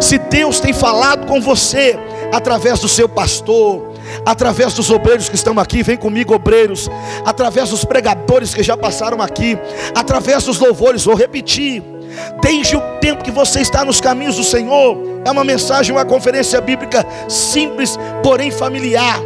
se 0.00 0.16
Deus 0.16 0.58
tem 0.58 0.72
falado 0.72 1.26
com 1.26 1.38
você 1.38 1.94
através 2.32 2.80
do 2.80 2.88
seu 2.88 3.10
pastor, 3.10 3.92
através 4.24 4.72
dos 4.72 4.90
obreiros 4.90 5.28
que 5.28 5.34
estão 5.34 5.58
aqui, 5.60 5.82
vem 5.82 5.98
comigo, 5.98 6.32
obreiros, 6.32 6.88
através 7.26 7.68
dos 7.68 7.84
pregadores 7.84 8.54
que 8.54 8.62
já 8.62 8.74
passaram 8.74 9.20
aqui, 9.20 9.58
através 9.94 10.44
dos 10.44 10.58
louvores, 10.58 11.04
vou 11.04 11.14
repetir 11.14 11.97
Desde 12.40 12.76
o 12.76 12.80
tempo 13.00 13.24
que 13.24 13.30
você 13.30 13.60
está 13.60 13.84
nos 13.84 14.00
caminhos 14.00 14.36
do 14.36 14.44
Senhor, 14.44 14.96
é 15.24 15.30
uma 15.30 15.44
mensagem, 15.44 15.94
uma 15.94 16.04
conferência 16.04 16.60
bíblica 16.60 17.04
simples, 17.28 17.98
porém 18.22 18.50
familiar. 18.50 19.20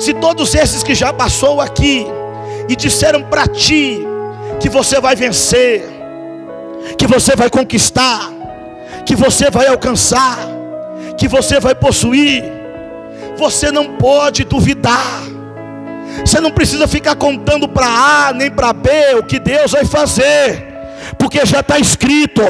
Se 0.00 0.14
todos 0.14 0.54
esses 0.54 0.82
que 0.82 0.94
já 0.94 1.12
passou 1.12 1.60
aqui 1.60 2.06
e 2.68 2.74
disseram 2.74 3.22
para 3.22 3.46
ti 3.46 4.04
que 4.60 4.68
você 4.68 5.00
vai 5.00 5.14
vencer, 5.14 5.84
que 6.98 7.06
você 7.06 7.36
vai 7.36 7.50
conquistar, 7.50 8.30
que 9.04 9.14
você 9.14 9.50
vai 9.50 9.66
alcançar, 9.66 10.38
que 11.16 11.28
você 11.28 11.60
vai 11.60 11.74
possuir, 11.74 12.44
você 13.36 13.70
não 13.70 13.96
pode 13.96 14.44
duvidar. 14.44 15.22
Você 16.24 16.40
não 16.40 16.50
precisa 16.50 16.86
ficar 16.88 17.16
contando 17.16 17.68
para 17.68 17.86
A 17.86 18.32
nem 18.32 18.50
para 18.50 18.72
B 18.72 18.90
o 19.18 19.22
que 19.24 19.38
Deus 19.38 19.72
vai 19.72 19.84
fazer 19.84 20.73
porque 21.18 21.44
já 21.44 21.60
está 21.60 21.78
escrito. 21.78 22.42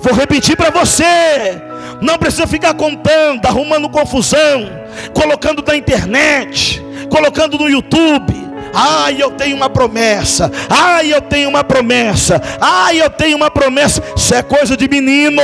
Vou 0.00 0.14
repetir 0.14 0.56
para 0.56 0.70
você. 0.70 1.04
Não 2.00 2.18
precisa 2.18 2.46
ficar 2.46 2.74
contando, 2.74 3.46
arrumando 3.46 3.88
confusão, 3.88 4.70
colocando 5.12 5.64
na 5.66 5.76
internet, 5.76 6.82
colocando 7.10 7.56
no 7.58 7.68
YouTube. 7.68 8.34
Ai, 8.74 9.16
eu 9.20 9.30
tenho 9.30 9.56
uma 9.56 9.70
promessa. 9.70 10.50
Ai, 10.68 11.14
eu 11.14 11.20
tenho 11.20 11.48
uma 11.48 11.62
promessa. 11.62 12.42
Ai, 12.60 13.00
eu 13.00 13.08
tenho 13.08 13.36
uma 13.36 13.50
promessa. 13.50 14.02
Isso 14.16 14.34
é 14.34 14.42
coisa 14.42 14.76
de 14.76 14.88
menino. 14.88 15.42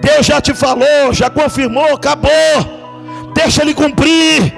Deus 0.00 0.24
já 0.24 0.40
te 0.40 0.54
falou, 0.54 1.12
já 1.12 1.28
confirmou, 1.28 1.94
acabou. 1.94 2.30
Deixa 3.34 3.62
ele 3.62 3.74
cumprir. 3.74 4.54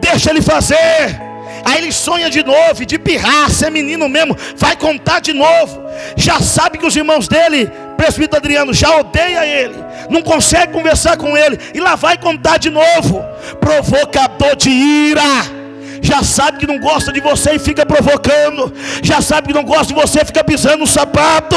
Deixa 0.00 0.30
ele 0.30 0.42
fazer. 0.42 1.29
Aí 1.64 1.78
ele 1.78 1.92
sonha 1.92 2.30
de 2.30 2.42
novo, 2.42 2.84
de 2.84 2.98
pirraça, 2.98 3.66
é 3.66 3.70
menino 3.70 4.08
mesmo, 4.08 4.36
vai 4.56 4.76
contar 4.76 5.20
de 5.20 5.32
novo. 5.32 5.82
Já 6.16 6.40
sabe 6.40 6.78
que 6.78 6.86
os 6.86 6.96
irmãos 6.96 7.28
dele, 7.28 7.70
presbítero 7.96 8.38
Adriano, 8.38 8.72
já 8.72 8.96
odeia 8.96 9.44
ele, 9.44 9.76
não 10.08 10.22
consegue 10.22 10.72
conversar 10.72 11.16
com 11.16 11.36
ele, 11.36 11.58
e 11.74 11.80
lá 11.80 11.94
vai 11.96 12.16
contar 12.16 12.58
de 12.58 12.70
novo. 12.70 13.24
Provocador 13.60 14.56
de 14.56 14.70
ira 14.70 15.60
já 16.02 16.22
sabe 16.22 16.58
que 16.58 16.66
não 16.66 16.78
gosta 16.78 17.12
de 17.12 17.20
você 17.20 17.52
e 17.52 17.58
fica 17.58 17.84
provocando, 17.84 18.72
já 19.02 19.20
sabe 19.20 19.48
que 19.48 19.54
não 19.54 19.62
gosta 19.62 19.86
de 19.86 19.94
você 19.94 20.22
e 20.22 20.24
fica 20.24 20.42
pisando 20.42 20.78
no 20.78 20.86
sapato, 20.86 21.56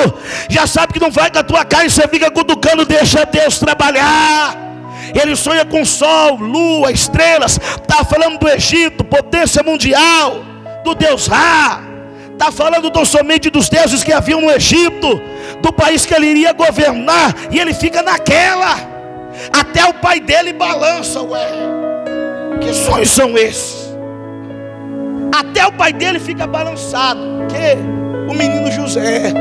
já 0.49 0.67
sabe 0.67 0.93
que 0.93 0.99
não 0.99 1.09
vai 1.11 1.31
com 1.31 1.39
a 1.39 1.43
tua 1.43 1.65
cara 1.65 1.85
e 1.85 1.89
você 1.89 2.07
fica 2.07 2.29
cutucando, 2.29 2.85
deixa 2.85 3.25
Deus 3.25 3.57
trabalhar. 3.57 4.72
Ele 5.14 5.36
sonha 5.36 5.66
com 5.66 5.86
sol, 5.86 6.36
lua, 6.38 6.91
estrelas. 6.91 7.57
Está 7.57 8.03
falando 8.03 8.39
do 8.39 8.49
Egito, 8.49 9.03
potência 9.03 9.61
mundial, 9.64 10.43
do 10.84 10.95
Deus 10.95 11.28
Ra. 11.28 11.82
Está 12.32 12.51
falando 12.51 12.89
tão 12.89 13.05
somente 13.05 13.49
dos 13.49 13.70
deuses 13.70 14.03
que 14.03 14.11
haviam 14.11 14.41
no 14.41 14.51
Egito, 14.51 15.22
do 15.61 15.72
país 15.72 16.05
que 16.05 16.14
ele 16.14 16.28
iria 16.28 16.51
governar, 16.51 17.34
e 17.51 17.59
ele 17.59 17.74
fica 17.74 18.01
naquela. 18.01 18.76
Até 19.51 19.86
o 19.86 19.93
pai 19.93 20.20
dele 20.20 20.51
balança, 20.53 21.22
ué. 21.22 21.47
Que 22.59 22.74
sonhos 22.74 23.09
são 23.09 23.38
esses? 23.38 23.93
Até 25.34 25.66
o 25.66 25.72
pai 25.72 25.93
dele 25.93 26.20
fica 26.20 26.45
balançado. 26.45 27.20
Que? 27.49 27.78
O 28.32 28.36
menino 28.36 28.72
José. 28.72 29.34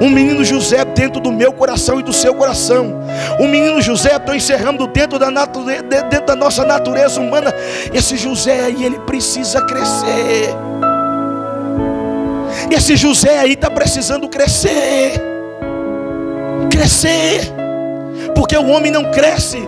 Um 0.00 0.08
menino 0.08 0.44
José 0.44 0.84
dentro 0.84 1.20
do 1.20 1.32
meu 1.32 1.52
coração 1.52 1.98
e 1.98 2.02
do 2.02 2.12
seu 2.12 2.34
coração. 2.34 3.00
Um 3.40 3.48
menino 3.48 3.80
José, 3.82 4.14
estou 4.14 4.34
encerrando 4.34 4.86
dentro 4.86 5.18
da, 5.18 5.30
natureza, 5.30 5.82
dentro 5.82 6.26
da 6.26 6.36
nossa 6.36 6.64
natureza 6.64 7.20
humana. 7.20 7.52
Esse 7.92 8.16
José 8.16 8.60
aí, 8.60 8.84
ele 8.84 8.98
precisa 9.00 9.60
crescer. 9.62 10.54
Esse 12.70 12.96
José 12.96 13.38
aí 13.38 13.54
está 13.54 13.70
precisando 13.70 14.28
crescer. 14.28 15.20
Crescer. 16.70 17.52
Porque 18.34 18.56
o 18.56 18.68
homem 18.68 18.92
não 18.92 19.10
cresce 19.10 19.66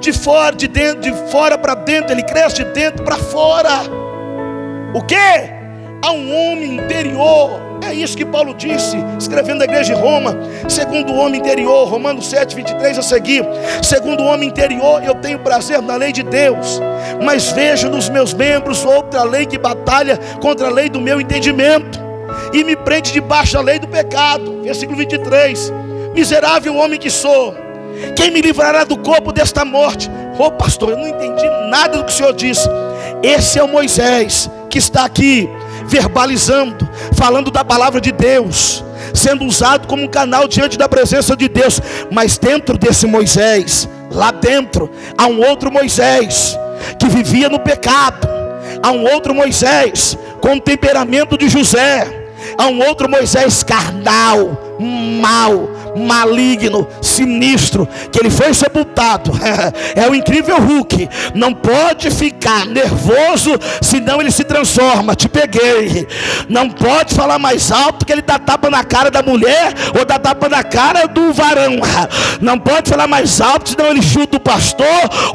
de 0.00 0.12
fora, 0.12 0.54
de 0.54 0.68
dentro, 0.68 1.00
de 1.00 1.12
fora 1.30 1.56
para 1.56 1.74
dentro, 1.74 2.12
ele 2.12 2.22
cresce 2.22 2.56
de 2.56 2.64
dentro 2.72 3.04
para 3.04 3.16
fora. 3.16 3.82
O 4.92 5.00
que? 5.02 5.14
Há 6.02 6.12
um 6.12 6.34
homem 6.34 6.76
interior 6.76 7.73
é 7.90 7.94
isso 7.94 8.16
que 8.16 8.24
Paulo 8.24 8.54
disse, 8.54 8.96
escrevendo 9.18 9.62
a 9.62 9.64
igreja 9.64 9.94
de 9.94 10.00
Roma. 10.00 10.36
Segundo 10.68 11.12
o 11.12 11.16
homem 11.16 11.40
interior, 11.40 11.88
Romanos 11.88 12.28
7, 12.28 12.54
23 12.54 12.98
a 12.98 13.02
seguir. 13.02 13.44
Segundo 13.82 14.22
o 14.22 14.26
homem 14.26 14.48
interior, 14.48 15.02
eu 15.02 15.14
tenho 15.16 15.38
prazer 15.38 15.80
na 15.82 15.96
lei 15.96 16.12
de 16.12 16.22
Deus, 16.22 16.80
mas 17.22 17.50
vejo 17.52 17.88
nos 17.88 18.08
meus 18.08 18.32
membros 18.32 18.84
outra 18.84 19.24
lei 19.24 19.46
que 19.46 19.58
batalha 19.58 20.18
contra 20.40 20.68
a 20.68 20.70
lei 20.70 20.88
do 20.88 21.00
meu 21.00 21.20
entendimento 21.20 22.00
e 22.52 22.64
me 22.64 22.76
prende 22.76 23.12
debaixo 23.12 23.54
da 23.54 23.60
lei 23.60 23.78
do 23.78 23.88
pecado. 23.88 24.62
Versículo 24.62 24.98
23. 24.98 25.72
Miserável 26.14 26.76
homem 26.76 26.98
que 26.98 27.10
sou, 27.10 27.54
quem 28.16 28.30
me 28.30 28.40
livrará 28.40 28.84
do 28.84 28.96
corpo 28.96 29.32
desta 29.32 29.64
morte? 29.64 30.08
Ô 30.38 30.44
oh, 30.44 30.50
pastor, 30.52 30.90
eu 30.90 30.96
não 30.96 31.08
entendi 31.08 31.44
nada 31.68 31.98
do 31.98 32.04
que 32.04 32.12
o 32.12 32.14
senhor 32.14 32.32
disse. 32.32 32.68
Esse 33.22 33.58
é 33.58 33.62
o 33.62 33.68
Moisés 33.68 34.50
que 34.68 34.78
está 34.78 35.04
aqui 35.04 35.48
verbalizando, 35.86 36.88
falando 37.14 37.50
da 37.50 37.64
palavra 37.64 38.00
de 38.00 38.12
Deus, 38.12 38.84
sendo 39.12 39.44
usado 39.44 39.86
como 39.86 40.02
um 40.02 40.08
canal 40.08 40.48
diante 40.48 40.76
da 40.78 40.88
presença 40.88 41.36
de 41.36 41.48
Deus. 41.48 41.80
Mas 42.10 42.38
dentro 42.38 42.76
desse 42.76 43.06
Moisés, 43.06 43.88
lá 44.10 44.30
dentro, 44.30 44.90
há 45.16 45.26
um 45.26 45.40
outro 45.46 45.70
Moisés 45.70 46.58
que 46.98 47.08
vivia 47.08 47.48
no 47.48 47.58
pecado, 47.58 48.28
há 48.82 48.90
um 48.90 49.04
outro 49.12 49.34
Moisés 49.34 50.16
com 50.40 50.56
o 50.56 50.60
temperamento 50.60 51.38
de 51.38 51.48
José, 51.48 52.28
há 52.58 52.66
um 52.66 52.82
outro 52.86 53.08
Moisés 53.08 53.62
carnal, 53.62 54.76
mau, 54.78 55.70
maligno, 55.96 56.86
sinistro, 57.00 57.88
que 58.10 58.18
ele 58.18 58.30
foi 58.30 58.52
sepultado. 58.54 59.32
é 59.94 60.08
o 60.08 60.14
incrível 60.14 60.58
Hulk. 60.58 61.08
Não 61.34 61.52
pode 61.52 62.10
ficar 62.10 62.66
nervoso, 62.66 63.58
senão 63.80 64.20
ele 64.20 64.30
se 64.30 64.44
transforma. 64.44 65.14
Te 65.14 65.28
peguei. 65.28 66.06
Não 66.48 66.68
pode 66.68 67.14
falar 67.14 67.38
mais 67.38 67.70
alto 67.70 68.04
que 68.04 68.12
ele 68.12 68.22
dá 68.22 68.38
tapa 68.38 68.70
na 68.70 68.84
cara 68.84 69.10
da 69.10 69.22
mulher 69.22 69.72
ou 69.98 70.04
dá 70.04 70.18
tapa 70.18 70.48
na 70.48 70.62
cara 70.62 71.06
do 71.06 71.32
varão. 71.32 71.78
Não 72.40 72.58
pode 72.58 72.90
falar 72.90 73.06
mais 73.06 73.40
alto, 73.40 73.70
senão 73.70 73.86
ele 73.90 74.02
chuta 74.02 74.36
o 74.36 74.40
pastor 74.40 74.86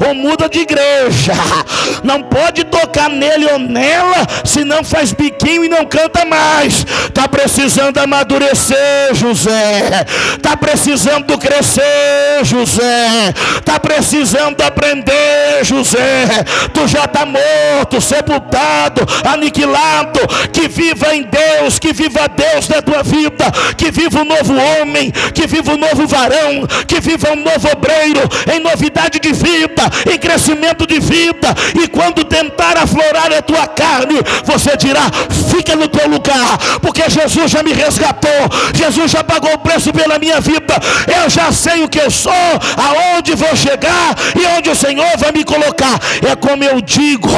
ou 0.06 0.14
muda 0.14 0.48
de 0.48 0.60
igreja. 0.60 1.32
Não 2.04 2.22
pode 2.22 2.64
tocar 2.64 3.08
nele 3.08 3.46
ou 3.46 3.58
nela, 3.58 4.26
senão 4.44 4.84
faz 4.84 5.12
biquinho 5.12 5.64
e 5.64 5.68
não 5.68 5.84
canta 5.84 6.24
mais. 6.24 6.86
Está 7.06 7.28
precisando 7.28 7.98
amadurecer, 7.98 9.14
José. 9.14 10.04
Está 10.50 10.58
precisando 10.66 11.38
crescer, 11.38 12.42
José. 12.42 13.32
Está 13.56 13.78
precisando 13.78 14.60
aprender, 14.62 15.62
José. 15.62 16.26
Tu 16.74 16.88
já 16.88 17.04
está 17.04 17.24
morto, 17.24 18.00
sepultado, 18.00 19.06
aniquilado. 19.32 20.18
Que 20.52 20.66
viva 20.66 21.14
em 21.14 21.22
Deus, 21.22 21.78
que 21.78 21.92
viva 21.92 22.26
Deus 22.26 22.68
na 22.68 22.82
tua 22.82 23.04
vida. 23.04 23.44
Que 23.76 23.92
viva 23.92 24.22
um 24.22 24.24
novo 24.24 24.52
homem, 24.52 25.12
que 25.32 25.46
viva 25.46 25.70
um 25.70 25.76
novo 25.76 26.04
varão, 26.08 26.66
que 26.84 27.00
viva 27.00 27.30
um 27.30 27.36
novo 27.36 27.68
obreiro, 27.70 28.20
em 28.52 28.58
novidade 28.58 29.20
de 29.20 29.32
vida, 29.32 29.84
em 30.12 30.18
crescimento 30.18 30.84
de 30.84 30.98
vida. 30.98 31.54
E 31.80 31.86
quando 31.86 32.24
tentar 32.24 32.76
aflorar 32.76 33.32
a 33.32 33.40
tua 33.40 33.68
carne, 33.68 34.16
você 34.44 34.76
dirá: 34.76 35.08
fica 35.48 35.76
no 35.76 35.86
teu 35.86 36.08
lugar, 36.08 36.58
porque 36.82 37.08
Jesus 37.08 37.52
já 37.52 37.62
me 37.62 37.72
resgatou, 37.72 38.30
Jesus 38.74 39.12
já 39.12 39.22
pagou 39.22 39.54
o 39.54 39.58
preço 39.58 39.92
pela 39.92 40.18
minha 40.18 40.39
vida. 40.40 40.74
Eu 41.22 41.28
já 41.28 41.52
sei 41.52 41.82
o 41.82 41.88
que 41.88 41.98
eu 41.98 42.10
sou, 42.10 42.32
aonde 42.76 43.34
vou 43.34 43.54
chegar 43.56 44.14
e 44.38 44.46
onde 44.56 44.70
o 44.70 44.76
Senhor 44.76 45.16
vai 45.18 45.32
me 45.32 45.44
colocar. 45.44 45.98
É 46.28 46.34
como 46.36 46.64
eu 46.64 46.80
digo, 46.80 47.28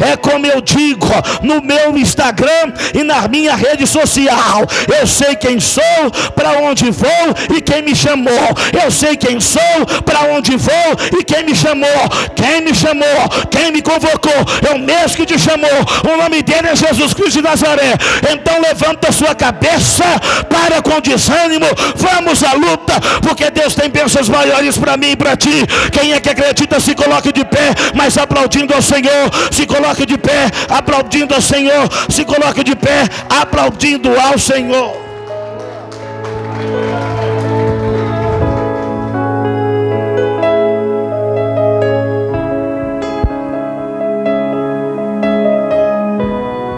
é 0.00 0.16
como 0.16 0.46
eu 0.46 0.60
digo 0.60 1.08
no 1.42 1.62
meu 1.62 1.96
Instagram 1.96 2.72
e 2.94 3.02
na 3.02 3.26
minha 3.28 3.54
rede 3.54 3.86
social. 3.86 4.66
Eu 4.98 5.06
sei 5.06 5.36
quem 5.36 5.60
sou, 5.60 6.10
para 6.34 6.58
onde 6.60 6.90
vou 6.90 7.56
e 7.56 7.60
quem 7.60 7.82
me 7.82 7.94
chamou. 7.94 8.48
Eu 8.82 8.90
sei 8.90 9.16
quem 9.16 9.40
sou, 9.40 9.86
para 10.04 10.20
onde 10.34 10.56
vou 10.56 11.18
e 11.18 11.24
quem 11.24 11.44
me 11.44 11.54
chamou. 11.54 11.88
Quem 12.34 12.60
me 12.62 12.74
chamou, 12.74 13.28
quem 13.50 13.72
me 13.72 13.82
convocou, 13.82 14.40
é 14.68 14.74
o 14.74 14.78
mesmo 14.78 15.16
que 15.16 15.26
te 15.26 15.38
chamou. 15.38 15.78
O 16.12 16.16
nome 16.16 16.42
dele 16.42 16.68
é 16.68 16.76
Jesus 16.76 17.14
Cristo 17.14 17.38
de 17.38 17.42
Nazaré. 17.42 17.94
Então 18.32 18.60
levanta 18.60 19.12
sua 19.12 19.34
cabeça, 19.34 20.04
para 20.48 20.82
com 20.82 21.00
desânimo, 21.00 21.66
vamos 21.96 22.42
à 22.48 22.54
luta, 22.54 22.94
porque 23.22 23.50
Deus 23.50 23.74
tem 23.74 23.90
bênçãos 23.90 24.28
maiores 24.28 24.76
para 24.78 24.96
mim 24.96 25.10
e 25.12 25.16
para 25.16 25.36
ti. 25.36 25.66
Quem 25.92 26.12
é 26.12 26.20
que 26.20 26.30
acredita, 26.30 26.80
se 26.80 26.94
coloque 26.94 27.32
de 27.32 27.44
pé, 27.44 27.74
mas 27.94 28.16
aplaudindo 28.16 28.74
ao 28.74 28.82
Senhor. 28.82 29.30
Se 29.50 29.66
coloque 29.66 30.06
de 30.06 30.16
pé, 30.16 30.50
aplaudindo 30.68 31.34
ao 31.34 31.40
Senhor. 31.40 31.88
Se 32.08 32.24
coloque 32.24 32.64
de 32.64 32.74
pé, 32.74 33.04
aplaudindo 33.28 34.10
ao 34.18 34.38
Senhor. 34.38 35.08